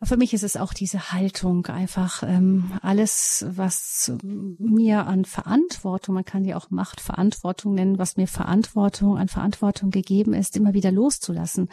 Für 0.00 0.16
mich 0.16 0.32
ist 0.32 0.44
es 0.44 0.56
auch 0.56 0.72
diese 0.72 1.12
Haltung, 1.12 1.66
einfach 1.66 2.22
ähm, 2.22 2.78
alles, 2.82 3.44
was 3.48 4.12
mir 4.22 5.08
an 5.08 5.24
Verantwortung, 5.24 6.14
man 6.14 6.24
kann 6.24 6.44
ja 6.44 6.56
auch 6.56 6.70
Machtverantwortung 6.70 7.74
nennen, 7.74 7.98
was 7.98 8.16
mir 8.16 8.28
Verantwortung 8.28 9.18
an 9.18 9.26
Verantwortung 9.26 9.90
gegeben 9.90 10.34
ist, 10.34 10.56
immer 10.56 10.72
wieder 10.72 10.92
loszulassen. 10.92 11.68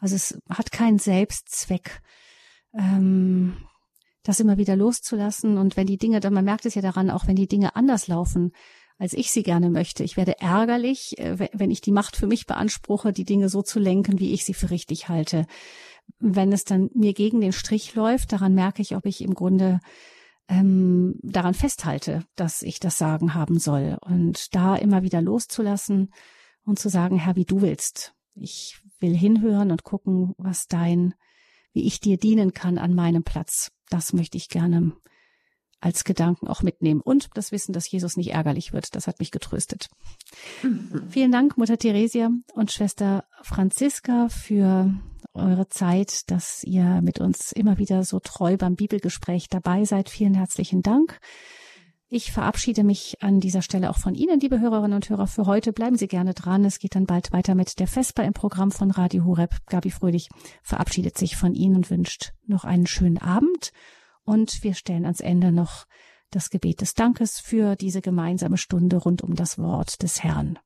Also 0.00 0.16
es 0.16 0.38
hat 0.48 0.72
keinen 0.72 0.98
Selbstzweck, 0.98 2.00
ähm, 2.72 3.58
das 4.22 4.40
immer 4.40 4.56
wieder 4.56 4.74
loszulassen. 4.74 5.58
Und 5.58 5.76
wenn 5.76 5.86
die 5.86 5.98
Dinge, 5.98 6.20
dann 6.20 6.32
man 6.32 6.46
merkt 6.46 6.64
es 6.64 6.74
ja 6.74 6.82
daran, 6.82 7.10
auch 7.10 7.26
wenn 7.26 7.36
die 7.36 7.48
Dinge 7.48 7.76
anders 7.76 8.08
laufen, 8.08 8.52
als 8.98 9.12
ich 9.12 9.30
sie 9.30 9.42
gerne 9.42 9.70
möchte. 9.70 10.04
Ich 10.04 10.16
werde 10.16 10.40
ärgerlich, 10.40 11.18
äh, 11.18 11.48
wenn 11.52 11.70
ich 11.70 11.80
die 11.80 11.92
Macht 11.92 12.16
für 12.16 12.26
mich 12.26 12.46
beanspruche, 12.46 13.12
die 13.12 13.24
Dinge 13.24 13.48
so 13.48 13.62
zu 13.62 13.78
lenken, 13.78 14.18
wie 14.18 14.32
ich 14.32 14.44
sie 14.44 14.54
für 14.54 14.70
richtig 14.70 15.08
halte 15.08 15.46
wenn 16.18 16.52
es 16.52 16.64
dann 16.64 16.90
mir 16.94 17.12
gegen 17.12 17.40
den 17.40 17.52
Strich 17.52 17.94
läuft, 17.94 18.32
daran 18.32 18.54
merke 18.54 18.82
ich, 18.82 18.96
ob 18.96 19.06
ich 19.06 19.22
im 19.22 19.34
Grunde 19.34 19.80
ähm, 20.48 21.18
daran 21.22 21.54
festhalte, 21.54 22.24
dass 22.36 22.62
ich 22.62 22.80
das 22.80 22.98
Sagen 22.98 23.34
haben 23.34 23.58
soll. 23.58 23.98
Und 24.00 24.54
da 24.54 24.76
immer 24.76 25.02
wieder 25.02 25.20
loszulassen 25.20 26.12
und 26.64 26.78
zu 26.78 26.88
sagen, 26.88 27.18
Herr, 27.18 27.36
wie 27.36 27.44
du 27.44 27.60
willst. 27.60 28.14
Ich 28.34 28.78
will 29.00 29.16
hinhören 29.16 29.70
und 29.70 29.84
gucken, 29.84 30.34
was 30.38 30.68
dein, 30.68 31.14
wie 31.72 31.86
ich 31.86 32.00
dir 32.00 32.16
dienen 32.16 32.52
kann 32.52 32.78
an 32.78 32.94
meinem 32.94 33.24
Platz. 33.24 33.72
Das 33.88 34.12
möchte 34.12 34.36
ich 34.36 34.48
gerne 34.48 34.92
als 35.80 36.04
Gedanken 36.04 36.48
auch 36.48 36.62
mitnehmen. 36.62 37.00
Und 37.00 37.28
das 37.34 37.52
Wissen, 37.52 37.72
dass 37.72 37.90
Jesus 37.90 38.16
nicht 38.16 38.32
ärgerlich 38.32 38.72
wird, 38.72 38.94
das 38.94 39.06
hat 39.06 39.18
mich 39.18 39.30
getröstet. 39.30 39.88
Mhm. 40.62 41.04
Vielen 41.08 41.32
Dank, 41.32 41.56
Mutter 41.56 41.78
Theresia 41.78 42.30
und 42.54 42.72
Schwester 42.72 43.24
Franziska, 43.42 44.28
für 44.28 44.94
eure 45.34 45.68
Zeit, 45.68 46.30
dass 46.30 46.64
ihr 46.64 47.02
mit 47.02 47.20
uns 47.20 47.52
immer 47.52 47.78
wieder 47.78 48.04
so 48.04 48.20
treu 48.20 48.56
beim 48.56 48.74
Bibelgespräch 48.74 49.48
dabei 49.48 49.84
seid. 49.84 50.08
Vielen 50.08 50.34
herzlichen 50.34 50.82
Dank. 50.82 51.20
Ich 52.08 52.30
verabschiede 52.30 52.84
mich 52.84 53.16
an 53.20 53.40
dieser 53.40 53.62
Stelle 53.62 53.90
auch 53.90 53.98
von 53.98 54.14
Ihnen, 54.14 54.38
liebe 54.38 54.60
Hörerinnen 54.60 54.94
und 54.94 55.10
Hörer, 55.10 55.26
für 55.26 55.46
heute. 55.46 55.72
Bleiben 55.72 55.96
Sie 55.96 56.06
gerne 56.06 56.34
dran. 56.34 56.64
Es 56.64 56.78
geht 56.78 56.94
dann 56.94 57.04
bald 57.04 57.32
weiter 57.32 57.56
mit 57.56 57.80
der 57.80 57.88
Vesper 57.88 58.22
im 58.22 58.32
Programm 58.32 58.70
von 58.70 58.92
Radio 58.92 59.24
Horeb. 59.24 59.56
Gabi 59.66 59.90
Fröhlich 59.90 60.28
verabschiedet 60.62 61.18
sich 61.18 61.36
von 61.36 61.54
Ihnen 61.54 61.74
und 61.74 61.90
wünscht 61.90 62.32
noch 62.46 62.64
einen 62.64 62.86
schönen 62.86 63.18
Abend. 63.18 63.72
Und 64.26 64.62
wir 64.64 64.74
stellen 64.74 65.04
ans 65.04 65.20
Ende 65.20 65.52
noch 65.52 65.86
das 66.30 66.50
Gebet 66.50 66.80
des 66.80 66.94
Dankes 66.94 67.38
für 67.38 67.76
diese 67.76 68.02
gemeinsame 68.02 68.58
Stunde 68.58 68.96
rund 68.96 69.22
um 69.22 69.36
das 69.36 69.56
Wort 69.56 70.02
des 70.02 70.22
Herrn. 70.22 70.58